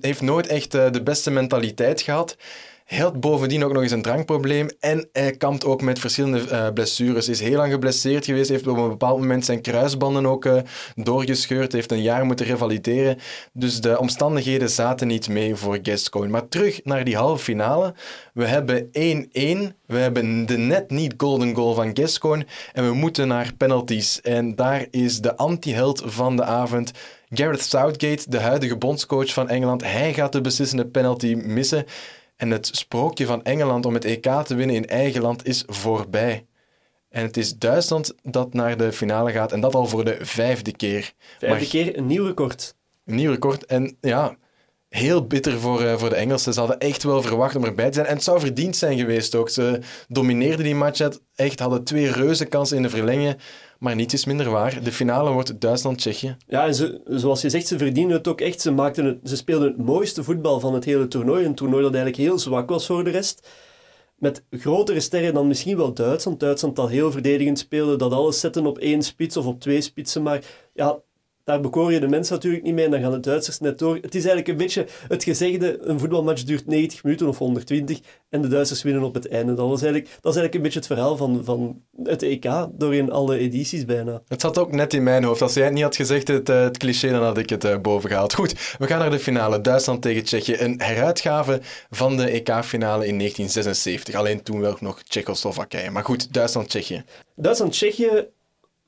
heeft 0.00 0.20
nooit 0.20 0.46
echt 0.46 0.74
eh, 0.74 0.90
de 0.90 1.02
beste 1.02 1.30
mentaliteit 1.30 2.00
gehad. 2.00 2.36
Had 2.86 3.20
bovendien 3.20 3.64
ook 3.64 3.72
nog 3.72 3.82
eens 3.82 3.92
een 3.92 4.02
drankprobleem 4.02 4.68
en 4.80 5.08
hij 5.12 5.32
kampt 5.32 5.64
ook 5.64 5.82
met 5.82 5.98
verschillende 5.98 6.40
uh, 6.50 6.68
blessures. 6.74 7.28
Is 7.28 7.40
heel 7.40 7.56
lang 7.56 7.72
geblesseerd 7.72 8.24
geweest, 8.24 8.48
heeft 8.48 8.66
op 8.66 8.76
een 8.76 8.88
bepaald 8.88 9.18
moment 9.18 9.44
zijn 9.44 9.60
kruisbanden 9.60 10.26
ook 10.26 10.44
uh, 10.44 10.56
doorgescheurd, 10.94 11.72
heeft 11.72 11.92
een 11.92 12.02
jaar 12.02 12.24
moeten 12.24 12.46
revalideren. 12.46 13.18
Dus 13.52 13.80
de 13.80 13.98
omstandigheden 13.98 14.70
zaten 14.70 15.06
niet 15.06 15.28
mee 15.28 15.54
voor 15.54 15.78
Gascoigne. 15.82 16.32
Maar 16.32 16.48
terug 16.48 16.80
naar 16.84 17.04
die 17.04 17.16
halve 17.16 17.44
finale. 17.44 17.94
We 18.32 18.44
hebben 18.44 18.86
1-1, 18.86 18.90
we 19.86 19.98
hebben 19.98 20.46
de 20.46 20.56
net 20.56 20.90
niet 20.90 21.14
golden 21.16 21.54
goal 21.54 21.74
van 21.74 21.96
Gascoigne 21.96 22.46
en 22.72 22.86
we 22.86 22.94
moeten 22.94 23.28
naar 23.28 23.52
penalties. 23.56 24.20
En 24.20 24.54
daar 24.54 24.86
is 24.90 25.20
de 25.20 25.36
anti-held 25.36 26.02
van 26.04 26.36
de 26.36 26.44
avond 26.44 26.92
Gareth 27.30 27.62
Southgate, 27.62 28.30
de 28.30 28.40
huidige 28.40 28.76
bondscoach 28.76 29.32
van 29.32 29.48
Engeland. 29.48 29.82
Hij 29.82 30.14
gaat 30.14 30.32
de 30.32 30.40
beslissende 30.40 30.86
penalty 30.86 31.34
missen. 31.34 31.84
En 32.36 32.50
het 32.50 32.66
sprookje 32.66 33.26
van 33.26 33.42
Engeland 33.42 33.86
om 33.86 33.94
het 33.94 34.04
EK 34.04 34.26
te 34.44 34.54
winnen 34.54 34.76
in 34.76 34.86
eigen 34.86 35.22
land 35.22 35.46
is 35.46 35.64
voorbij. 35.66 36.46
En 37.08 37.22
het 37.22 37.36
is 37.36 37.58
Duitsland 37.58 38.14
dat 38.22 38.54
naar 38.54 38.76
de 38.76 38.92
finale 38.92 39.32
gaat 39.32 39.52
en 39.52 39.60
dat 39.60 39.74
al 39.74 39.86
voor 39.86 40.04
de 40.04 40.18
vijfde 40.20 40.72
keer. 40.72 41.12
Vijfde 41.38 41.48
maar, 41.48 41.58
keer 41.68 41.98
een 41.98 42.06
nieuw 42.06 42.26
record. 42.26 42.74
Een 43.04 43.14
nieuw 43.14 43.30
record. 43.30 43.66
En 43.66 43.96
ja, 44.00 44.36
heel 44.96 45.26
bitter 45.26 45.60
voor, 45.60 45.82
uh, 45.82 45.94
voor 45.96 46.08
de 46.08 46.14
Engelsen. 46.14 46.52
Ze 46.52 46.58
hadden 46.58 46.78
echt 46.78 47.02
wel 47.02 47.22
verwacht 47.22 47.56
om 47.56 47.64
erbij 47.64 47.88
te 47.88 47.94
zijn. 47.94 48.06
En 48.06 48.14
het 48.14 48.24
zou 48.24 48.40
verdiend 48.40 48.76
zijn 48.76 48.98
geweest 48.98 49.34
ook. 49.34 49.48
Ze 49.48 49.78
domineerden 50.08 50.64
die 50.64 50.74
match. 50.74 51.08
Echt 51.34 51.60
hadden 51.60 51.84
twee 51.84 52.12
reuze 52.12 52.44
kansen 52.44 52.76
in 52.76 52.82
de 52.82 52.88
verlengen. 52.88 53.36
Maar 53.78 53.94
niets 53.94 54.14
is 54.14 54.24
minder 54.24 54.50
waar. 54.50 54.82
De 54.82 54.92
finale 54.92 55.30
wordt 55.30 55.60
Duitsland-Tsjechië. 55.60 56.36
Ja, 56.46 56.66
en 56.66 56.74
ze, 56.74 57.00
zoals 57.04 57.40
je 57.40 57.50
zegt, 57.50 57.66
ze 57.66 57.78
verdienen 57.78 58.16
het 58.16 58.28
ook 58.28 58.40
echt. 58.40 58.60
Ze, 58.60 58.70
maakten 58.70 59.04
het, 59.04 59.18
ze 59.24 59.36
speelden 59.36 59.68
het 59.68 59.76
mooiste 59.76 60.24
voetbal 60.24 60.60
van 60.60 60.74
het 60.74 60.84
hele 60.84 61.08
toernooi. 61.08 61.44
Een 61.44 61.54
toernooi 61.54 61.82
dat 61.82 61.94
eigenlijk 61.94 62.22
heel 62.22 62.38
zwak 62.38 62.68
was 62.68 62.86
voor 62.86 63.04
de 63.04 63.10
rest. 63.10 63.48
Met 64.16 64.44
grotere 64.50 65.00
sterren 65.00 65.34
dan 65.34 65.46
misschien 65.46 65.76
wel 65.76 65.92
Duitsland. 65.92 66.40
Duitsland 66.40 66.76
dat 66.76 66.88
heel 66.88 67.10
verdedigend 67.10 67.58
speelde, 67.58 67.96
dat 67.96 68.12
alles 68.12 68.40
zetten 68.40 68.66
op 68.66 68.78
één 68.78 69.02
spits 69.02 69.36
of 69.36 69.46
op 69.46 69.60
twee 69.60 69.80
spitsen. 69.80 70.22
Maar 70.22 70.44
ja, 70.74 70.98
daar 71.46 71.60
bekoor 71.60 71.92
je 71.92 72.00
de 72.00 72.08
mensen 72.08 72.34
natuurlijk 72.34 72.62
niet 72.64 72.74
mee 72.74 72.84
en 72.84 72.90
dan 72.90 73.00
gaan 73.00 73.10
de 73.10 73.20
Duitsers 73.20 73.60
net 73.60 73.78
door. 73.78 73.94
Het 73.94 74.14
is 74.14 74.24
eigenlijk 74.24 74.48
een 74.48 74.56
beetje 74.56 74.86
het 75.08 75.24
gezegde, 75.24 75.78
een 75.80 75.98
voetbalmatch 75.98 76.42
duurt 76.42 76.66
90 76.66 77.02
minuten 77.02 77.28
of 77.28 77.38
120 77.38 78.00
en 78.28 78.42
de 78.42 78.48
Duitsers 78.48 78.82
winnen 78.82 79.02
op 79.02 79.14
het 79.14 79.28
einde. 79.28 79.54
Dat, 79.54 79.68
was 79.68 79.82
eigenlijk, 79.82 80.04
dat 80.20 80.34
is 80.34 80.38
eigenlijk 80.38 80.54
een 80.54 80.62
beetje 80.62 80.78
het 80.78 80.86
verhaal 80.86 81.16
van, 81.16 81.44
van 81.44 81.82
het 82.02 82.22
EK, 82.22 82.48
door 82.72 82.94
in 82.94 83.10
alle 83.10 83.38
edities 83.38 83.84
bijna. 83.84 84.22
Het 84.28 84.40
zat 84.40 84.58
ook 84.58 84.72
net 84.72 84.94
in 84.94 85.02
mijn 85.02 85.24
hoofd. 85.24 85.42
Als 85.42 85.54
jij 85.54 85.64
het 85.64 85.72
niet 85.72 85.82
had 85.82 85.96
gezegd, 85.96 86.28
het, 86.28 86.48
eh, 86.48 86.62
het 86.62 86.78
cliché, 86.78 87.10
dan 87.10 87.22
had 87.22 87.38
ik 87.38 87.48
het 87.48 87.64
uh, 87.64 87.78
boven 87.78 88.08
gehaald. 88.08 88.34
Goed, 88.34 88.74
we 88.78 88.86
gaan 88.86 88.98
naar 88.98 89.10
de 89.10 89.18
finale. 89.18 89.60
Duitsland 89.60 90.02
tegen 90.02 90.24
Tsjechië. 90.24 90.56
Een 90.58 90.80
heruitgave 90.80 91.60
van 91.90 92.16
de 92.16 92.30
EK-finale 92.30 93.06
in 93.06 93.18
1976. 93.18 94.14
Alleen 94.14 94.42
toen 94.42 94.60
wel 94.60 94.76
nog 94.80 95.02
Tsjechoslowakije. 95.02 95.90
Maar 95.90 96.04
goed, 96.04 96.32
Duitsland-Tsjechië. 96.32 97.04
Duitsland-Tsjechië 97.34 98.34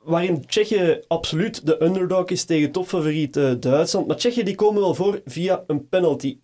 waarin 0.03 0.46
Tsjechië 0.46 1.01
absoluut 1.07 1.66
de 1.66 1.82
underdog 1.82 2.24
is 2.24 2.44
tegen 2.44 2.70
topfavoriet 2.70 3.36
uh, 3.36 3.53
Duitsland. 3.61 4.07
Maar 4.07 4.16
Tsjechië 4.16 4.42
die 4.42 4.55
komen 4.55 4.80
wel 4.80 4.94
voor 4.94 5.20
via 5.24 5.64
een 5.66 5.88
penalty 5.88 6.34
1-0. 6.34 6.40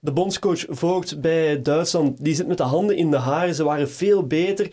De 0.00 0.12
bondscoach 0.12 0.64
Vogt 0.68 1.20
bij 1.20 1.62
Duitsland 1.62 2.24
die 2.24 2.34
zit 2.34 2.46
met 2.46 2.56
de 2.56 2.62
handen 2.62 2.96
in 2.96 3.10
de 3.10 3.16
haren. 3.16 3.54
Ze 3.54 3.64
waren 3.64 3.90
veel 3.90 4.26
beter. 4.26 4.70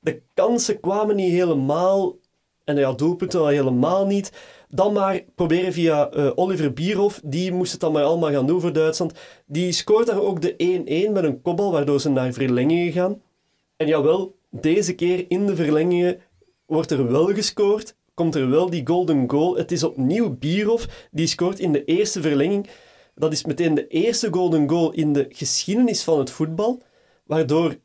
De 0.00 0.22
kansen 0.34 0.80
kwamen 0.80 1.16
niet 1.16 1.32
helemaal. 1.32 2.16
En 2.64 2.76
ja, 2.76 2.92
doelpunten 2.92 3.40
al 3.40 3.46
helemaal 3.46 4.06
niet. 4.06 4.32
Dan 4.68 4.92
maar 4.92 5.20
proberen 5.34 5.72
via 5.72 6.10
eh, 6.10 6.30
Oliver 6.34 6.72
Bierhoff. 6.72 7.20
Die 7.24 7.52
moest 7.52 7.72
het 7.72 7.80
dan 7.80 7.92
maar 7.92 8.04
allemaal 8.04 8.30
gaan 8.30 8.46
doen 8.46 8.60
voor 8.60 8.72
Duitsland. 8.72 9.12
Die 9.46 9.72
scoort 9.72 10.06
daar 10.06 10.20
ook 10.20 10.40
de 10.40 10.52
1-1 11.08 11.12
met 11.12 11.24
een 11.24 11.42
kopbal, 11.42 11.72
waardoor 11.72 12.00
ze 12.00 12.10
naar 12.10 12.32
verlengingen 12.32 12.92
gaan. 12.92 13.22
En 13.76 13.86
jawel, 13.86 14.36
deze 14.50 14.94
keer 14.94 15.24
in 15.28 15.46
de 15.46 15.56
verlengingen 15.56 16.20
wordt 16.68 16.90
er 16.90 17.10
wel 17.10 17.34
gescoord. 17.34 17.96
Komt 18.14 18.34
er 18.34 18.50
wel 18.50 18.70
die 18.70 18.86
golden 18.86 19.30
goal. 19.30 19.56
Het 19.56 19.72
is 19.72 19.82
opnieuw 19.82 20.36
Bierhoff 20.36 21.08
die 21.10 21.26
scoort 21.26 21.58
in 21.58 21.72
de 21.72 21.84
eerste 21.84 22.22
verlenging. 22.22 22.68
Dat 23.14 23.32
is 23.32 23.44
meteen 23.44 23.74
de 23.74 23.86
eerste 23.86 24.28
golden 24.30 24.68
goal 24.68 24.92
in 24.92 25.12
de 25.12 25.26
geschiedenis 25.28 26.02
van 26.02 26.18
het 26.18 26.30
voetbal. 26.30 26.82
Waardoor 27.24 27.76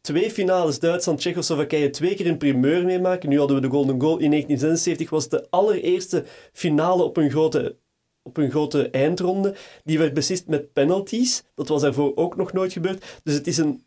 twee 0.00 0.30
finales 0.30 0.78
Duitsland-Tsjechoslowakije 0.78 1.90
twee 1.90 2.14
keer 2.14 2.26
een 2.26 2.38
primeur 2.38 2.84
meemaken. 2.84 3.28
Nu 3.28 3.38
hadden 3.38 3.56
we 3.56 3.62
de 3.62 3.68
golden 3.68 4.00
goal 4.00 4.18
in 4.18 4.30
1976. 4.30 5.10
was 5.10 5.28
de 5.28 5.46
allereerste 5.50 6.24
finale 6.52 7.02
op 7.02 7.16
een 7.16 7.30
grote 7.30 7.76
op 8.22 8.36
een 8.36 8.50
grote 8.50 8.90
eindronde. 8.90 9.54
Die 9.84 9.98
werd 9.98 10.14
beslist 10.14 10.46
met 10.46 10.72
penalties. 10.72 11.44
Dat 11.54 11.68
was 11.68 11.82
daarvoor 11.82 12.12
ook 12.14 12.36
nog 12.36 12.52
nooit 12.52 12.72
gebeurd. 12.72 13.20
Dus 13.22 13.34
het 13.34 13.46
is 13.46 13.56
een, 13.56 13.84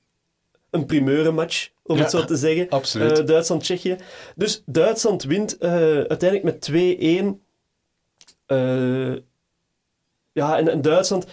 een 0.69 0.85
primeurenmatch, 0.85 1.69
om 1.83 1.95
Ja, 1.95 2.01
het 2.01 2.11
zo 2.11 2.25
te 2.25 2.35
zeggen. 2.35 2.69
absoluut. 2.79 3.19
Eh, 3.19 3.25
Duitsland-Tsjechië. 3.25 3.97
Dus 4.35 4.63
Duitsland 4.65 5.23
wint 5.23 5.57
eh, 5.57 5.71
uiteindelijk 6.01 6.43
met 6.43 6.69
2-1. 6.71 6.75
Eh, 8.45 9.15
ja, 10.31 10.57
en, 10.57 10.69
en 10.69 10.81
Duitsland... 10.81 11.25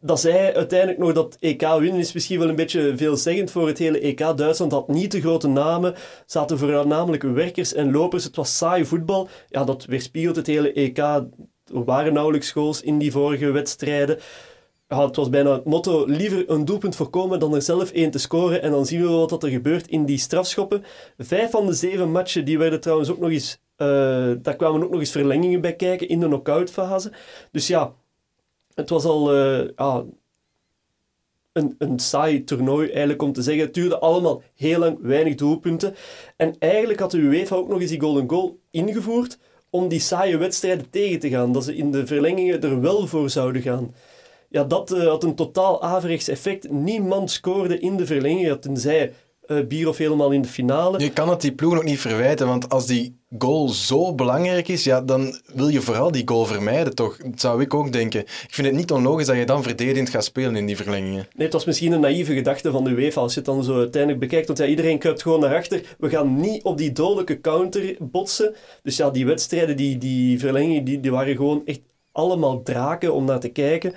Dat 0.00 0.20
zij 0.20 0.54
uiteindelijk 0.54 0.98
nog 0.98 1.12
dat 1.12 1.36
EK 1.40 1.60
winnen 1.60 2.00
is 2.00 2.12
misschien 2.12 2.38
wel 2.38 2.48
een 2.48 2.56
beetje 2.56 2.96
veelzeggend 2.96 3.50
voor 3.50 3.66
het 3.66 3.78
hele 3.78 4.00
EK. 4.00 4.18
Duitsland 4.18 4.72
had 4.72 4.88
niet 4.88 5.12
de 5.12 5.20
grote 5.20 5.48
namen, 5.48 5.94
zaten 6.26 6.58
voornamelijk 6.58 7.22
werkers 7.22 7.74
en 7.74 7.90
lopers. 7.90 8.24
Het 8.24 8.36
was 8.36 8.56
saai 8.56 8.84
voetbal. 8.84 9.28
Ja, 9.48 9.64
dat 9.64 9.84
weerspiegelt 9.84 10.36
het 10.36 10.46
hele 10.46 10.72
EK. 10.72 10.98
Er 10.98 11.84
waren 11.84 12.12
nauwelijks 12.12 12.50
goals 12.50 12.82
in 12.82 12.98
die 12.98 13.12
vorige 13.12 13.50
wedstrijden. 13.50 14.18
Het 14.86 15.16
was 15.16 15.28
bijna 15.28 15.52
het 15.52 15.64
motto, 15.64 16.04
liever 16.06 16.50
een 16.50 16.64
doelpunt 16.64 16.96
voorkomen 16.96 17.38
dan 17.38 17.54
er 17.54 17.62
zelf 17.62 17.90
één 17.90 18.10
te 18.10 18.18
scoren. 18.18 18.62
En 18.62 18.70
dan 18.70 18.86
zien 18.86 19.02
we 19.02 19.08
wat 19.08 19.42
er 19.42 19.50
gebeurt 19.50 19.88
in 19.88 20.04
die 20.04 20.18
strafschoppen. 20.18 20.84
Vijf 21.18 21.50
van 21.50 21.66
de 21.66 21.72
zeven 21.72 22.10
matchen, 22.10 22.44
die 22.44 22.58
werden 22.58 22.80
trouwens 22.80 23.10
ook 23.10 23.18
nog 23.18 23.30
eens... 23.30 23.58
eh, 23.76 23.86
daar 24.38 24.56
kwamen 24.56 24.82
ook 24.82 24.90
nog 24.90 25.00
eens 25.00 25.10
verlengingen 25.10 25.60
bij 25.60 25.76
kijken 25.76 26.08
in 26.08 26.20
de 26.20 26.26
knock-out 26.26 26.70
fase. 26.70 27.12
Dus 27.52 27.66
ja, 27.66 27.94
het 28.74 28.88
was 28.88 29.04
al 29.04 29.34
eh, 29.34 29.98
een, 31.52 31.74
een 31.78 31.98
saai 31.98 32.44
toernooi, 32.44 32.88
eigenlijk 32.88 33.22
om 33.22 33.32
te 33.32 33.42
zeggen. 33.42 33.64
Het 33.64 33.74
duurde 33.74 33.98
allemaal 33.98 34.42
heel 34.54 34.78
lang, 34.78 34.98
weinig 35.00 35.34
doelpunten. 35.34 35.94
En 36.36 36.54
eigenlijk 36.58 37.00
had 37.00 37.10
de 37.10 37.18
UEFA 37.18 37.56
ook 37.56 37.68
nog 37.68 37.80
eens 37.80 37.90
die 37.90 38.00
golden 38.00 38.28
goal 38.28 38.58
ingevoerd 38.70 39.38
om 39.70 39.88
die 39.88 40.00
saaie 40.00 40.36
wedstrijden 40.36 40.90
tegen 40.90 41.18
te 41.18 41.28
gaan. 41.28 41.52
Dat 41.52 41.64
ze 41.64 41.76
in 41.76 41.90
de 41.90 42.06
verlengingen 42.06 42.62
er 42.62 42.80
wel 42.80 43.06
voor 43.06 43.30
zouden 43.30 43.62
gaan. 43.62 43.94
Ja, 44.56 44.64
dat 44.64 44.92
eh, 44.92 45.06
had 45.06 45.24
een 45.24 45.34
totaal 45.34 45.82
averechts 45.82 46.28
effect. 46.28 46.70
Niemand 46.70 47.30
scoorde 47.30 47.78
in 47.78 47.96
de 47.96 48.06
verlengingen, 48.06 48.60
tenzij 48.60 49.12
eh 49.46 49.66
Bierhoff 49.66 49.98
helemaal 49.98 50.30
in 50.30 50.42
de 50.42 50.48
finale. 50.48 50.98
Je 50.98 51.10
kan 51.10 51.28
het 51.28 51.40
die 51.40 51.52
ploeg 51.52 51.76
ook 51.76 51.84
niet 51.84 52.00
verwijten, 52.00 52.46
want 52.46 52.68
als 52.68 52.86
die 52.86 53.20
goal 53.38 53.68
zo 53.68 54.14
belangrijk 54.14 54.68
is, 54.68 54.84
ja, 54.84 55.00
dan 55.00 55.38
wil 55.54 55.68
je 55.68 55.80
vooral 55.80 56.10
die 56.10 56.28
goal 56.28 56.44
vermijden, 56.44 56.94
toch? 56.94 57.16
Dat 57.16 57.40
zou 57.40 57.62
ik 57.62 57.74
ook 57.74 57.92
denken. 57.92 58.20
Ik 58.20 58.54
vind 58.54 58.66
het 58.66 58.76
niet 58.76 58.90
onlogisch 58.90 59.26
dat 59.26 59.36
je 59.36 59.46
dan 59.46 59.62
verdedigend 59.62 60.10
gaat 60.10 60.24
spelen 60.24 60.56
in 60.56 60.66
die 60.66 60.76
verlengingen. 60.76 61.28
Nee, 61.34 61.44
het 61.44 61.52
was 61.52 61.64
misschien 61.64 61.92
een 61.92 62.00
naïeve 62.00 62.34
gedachte 62.34 62.70
van 62.70 62.84
de 62.84 62.90
UEFA 62.90 63.20
als 63.20 63.32
je 63.32 63.38
het 63.38 63.48
dan 63.48 63.64
zo 63.64 63.78
uiteindelijk 63.78 64.20
bekijkt. 64.20 64.46
Want 64.46 64.58
ja, 64.58 64.66
iedereen 64.66 64.98
kruipt 64.98 65.22
gewoon 65.22 65.40
naar 65.40 65.56
achter. 65.56 65.96
We 65.98 66.08
gaan 66.08 66.40
niet 66.40 66.62
op 66.62 66.78
die 66.78 66.92
dodelijke 66.92 67.40
counter 67.40 67.96
botsen. 68.00 68.54
Dus 68.82 68.96
ja, 68.96 69.10
die 69.10 69.26
wedstrijden, 69.26 69.76
die, 69.76 69.98
die 69.98 70.38
verlengingen, 70.38 70.84
die, 70.84 71.00
die 71.00 71.10
waren 71.10 71.36
gewoon 71.36 71.62
echt 71.64 71.80
allemaal 72.12 72.62
draken 72.62 73.12
om 73.12 73.24
naar 73.24 73.40
te 73.40 73.48
kijken. 73.48 73.94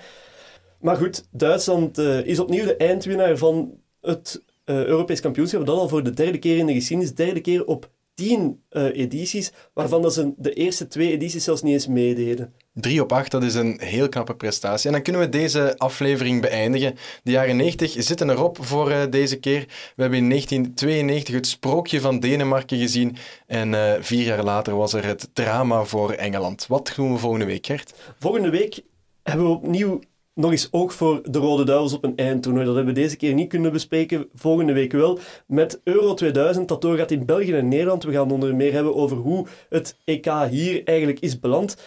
Maar 0.79 0.95
goed, 0.95 1.27
Duitsland 1.31 1.97
eh, 1.97 2.25
is 2.25 2.39
opnieuw 2.39 2.65
de 2.65 2.75
eindwinnaar 2.75 3.37
van 3.37 3.73
het 4.01 4.43
eh, 4.63 4.85
Europees 4.85 5.19
kampioenschap. 5.19 5.65
Dat 5.65 5.77
al 5.77 5.89
voor 5.89 6.03
de 6.03 6.13
derde 6.13 6.37
keer 6.37 6.57
in 6.57 6.65
de 6.65 6.73
geschiedenis. 6.73 7.15
Derde 7.15 7.41
keer 7.41 7.65
op 7.65 7.89
tien 8.13 8.63
eh, 8.69 8.83
edities, 8.83 9.51
waarvan 9.73 10.01
dat 10.01 10.13
ze 10.13 10.33
de 10.37 10.53
eerste 10.53 10.87
twee 10.87 11.11
edities 11.11 11.43
zelfs 11.43 11.61
niet 11.61 11.73
eens 11.73 11.87
meededen. 11.87 12.53
3 12.73 13.01
op 13.01 13.11
8, 13.11 13.31
dat 13.31 13.43
is 13.43 13.55
een 13.55 13.79
heel 13.81 14.09
knappe 14.09 14.35
prestatie. 14.35 14.87
En 14.87 14.93
dan 14.93 15.01
kunnen 15.01 15.21
we 15.21 15.29
deze 15.29 15.77
aflevering 15.77 16.41
beëindigen. 16.41 16.95
De 17.23 17.31
jaren 17.31 17.55
90 17.55 17.95
zitten 17.97 18.29
erop 18.29 18.57
voor 18.61 19.07
deze 19.09 19.39
keer. 19.39 19.65
We 19.95 20.01
hebben 20.01 20.19
in 20.19 20.29
1992 20.29 21.35
het 21.35 21.47
sprookje 21.47 22.01
van 22.01 22.19
Denemarken 22.19 22.77
gezien. 22.77 23.15
En 23.47 24.03
vier 24.03 24.25
jaar 24.25 24.43
later 24.43 24.75
was 24.75 24.93
er 24.93 25.05
het 25.05 25.29
drama 25.33 25.83
voor 25.83 26.11
Engeland. 26.11 26.67
Wat 26.67 26.93
doen 26.95 27.11
we 27.11 27.17
volgende 27.17 27.45
week, 27.45 27.65
Gert? 27.65 27.93
Volgende 28.19 28.49
week 28.49 28.81
hebben 29.23 29.45
we 29.45 29.51
opnieuw 29.51 29.99
nog 30.39 30.51
eens 30.51 30.67
oog 30.71 30.93
voor 30.93 31.21
de 31.23 31.39
Rode 31.39 31.63
Duivels 31.63 31.93
op 31.93 32.03
een 32.03 32.15
eindtoernooi. 32.15 32.65
Dat 32.65 32.75
hebben 32.75 32.93
we 32.93 32.99
deze 32.99 33.15
keer 33.15 33.33
niet 33.33 33.49
kunnen 33.49 33.71
bespreken, 33.71 34.27
volgende 34.33 34.73
week 34.73 34.91
wel. 34.91 35.19
Met 35.47 35.81
Euro 35.83 36.13
2000, 36.13 36.67
dat 36.67 36.81
doorgaat 36.81 37.11
in 37.11 37.25
België 37.25 37.53
en 37.53 37.67
Nederland. 37.67 38.03
We 38.03 38.11
gaan 38.11 38.31
onder 38.31 38.55
meer 38.55 38.73
hebben 38.73 38.95
over 38.95 39.17
hoe 39.17 39.47
het 39.69 39.97
EK 40.03 40.25
hier 40.49 40.81
eigenlijk 40.83 41.19
is 41.19 41.39
beland. 41.39 41.77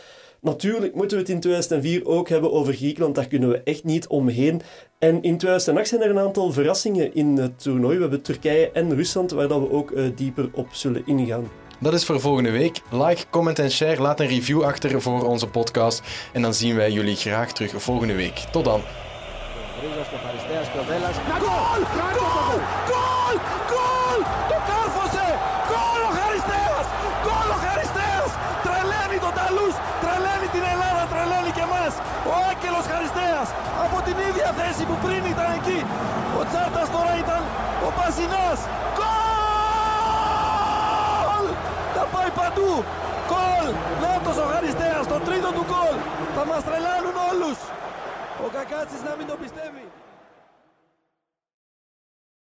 Natuurlijk 0.41 0.95
moeten 0.95 1.17
we 1.17 1.23
het 1.23 1.33
in 1.33 1.41
2004 1.41 2.07
ook 2.07 2.29
hebben 2.29 2.53
over 2.53 2.75
Griekenland, 2.75 3.15
daar 3.15 3.29
kunnen 3.29 3.49
we 3.49 3.61
echt 3.65 3.85
niet 3.85 4.07
omheen. 4.07 4.61
En 4.99 5.15
in 5.15 5.39
2008 5.39 5.89
zijn 5.89 6.03
er 6.03 6.11
een 6.11 6.27
aantal 6.27 6.53
verrassingen 6.53 7.15
in 7.15 7.37
het 7.37 7.63
toernooi. 7.63 7.95
We 7.95 8.03
hebben 8.03 8.23
Turkije 8.23 8.71
en 8.71 8.95
Rusland, 8.95 9.31
waar 9.31 9.49
dat 9.49 9.61
we 9.61 9.71
ook 9.71 9.91
eh, 9.91 10.05
dieper 10.17 10.51
op 10.53 10.67
zullen 10.71 11.03
ingaan. 11.07 11.62
Dat 11.83 11.95
is 11.95 12.05
voor 12.05 12.21
volgende 12.21 12.51
week. 12.51 12.81
Like, 12.91 13.23
comment 13.31 13.59
en 13.59 13.71
share. 13.71 14.03
Laat 14.03 14.21
een 14.21 14.27
review 14.27 14.63
achter 14.63 15.03
voor 15.03 15.27
onze 15.27 15.47
podcast. 15.47 16.03
En 16.33 16.43
dan 16.43 16.55
zien 16.55 16.77
wij 16.77 16.91
jullie 16.91 17.17
graag 17.17 17.53
terug 17.53 17.83
volgende 17.83 18.15
week. 18.15 18.35
Tot 18.35 18.65
dan. 18.65 18.83
Τρελάνουν 46.73 47.17
όλους. 47.31 47.59
Ο 48.45 48.49
Κακάτσης 48.57 49.03
να 49.09 49.13
μην 49.19 49.27
το 49.27 49.37
πιστεύει. 49.43 49.85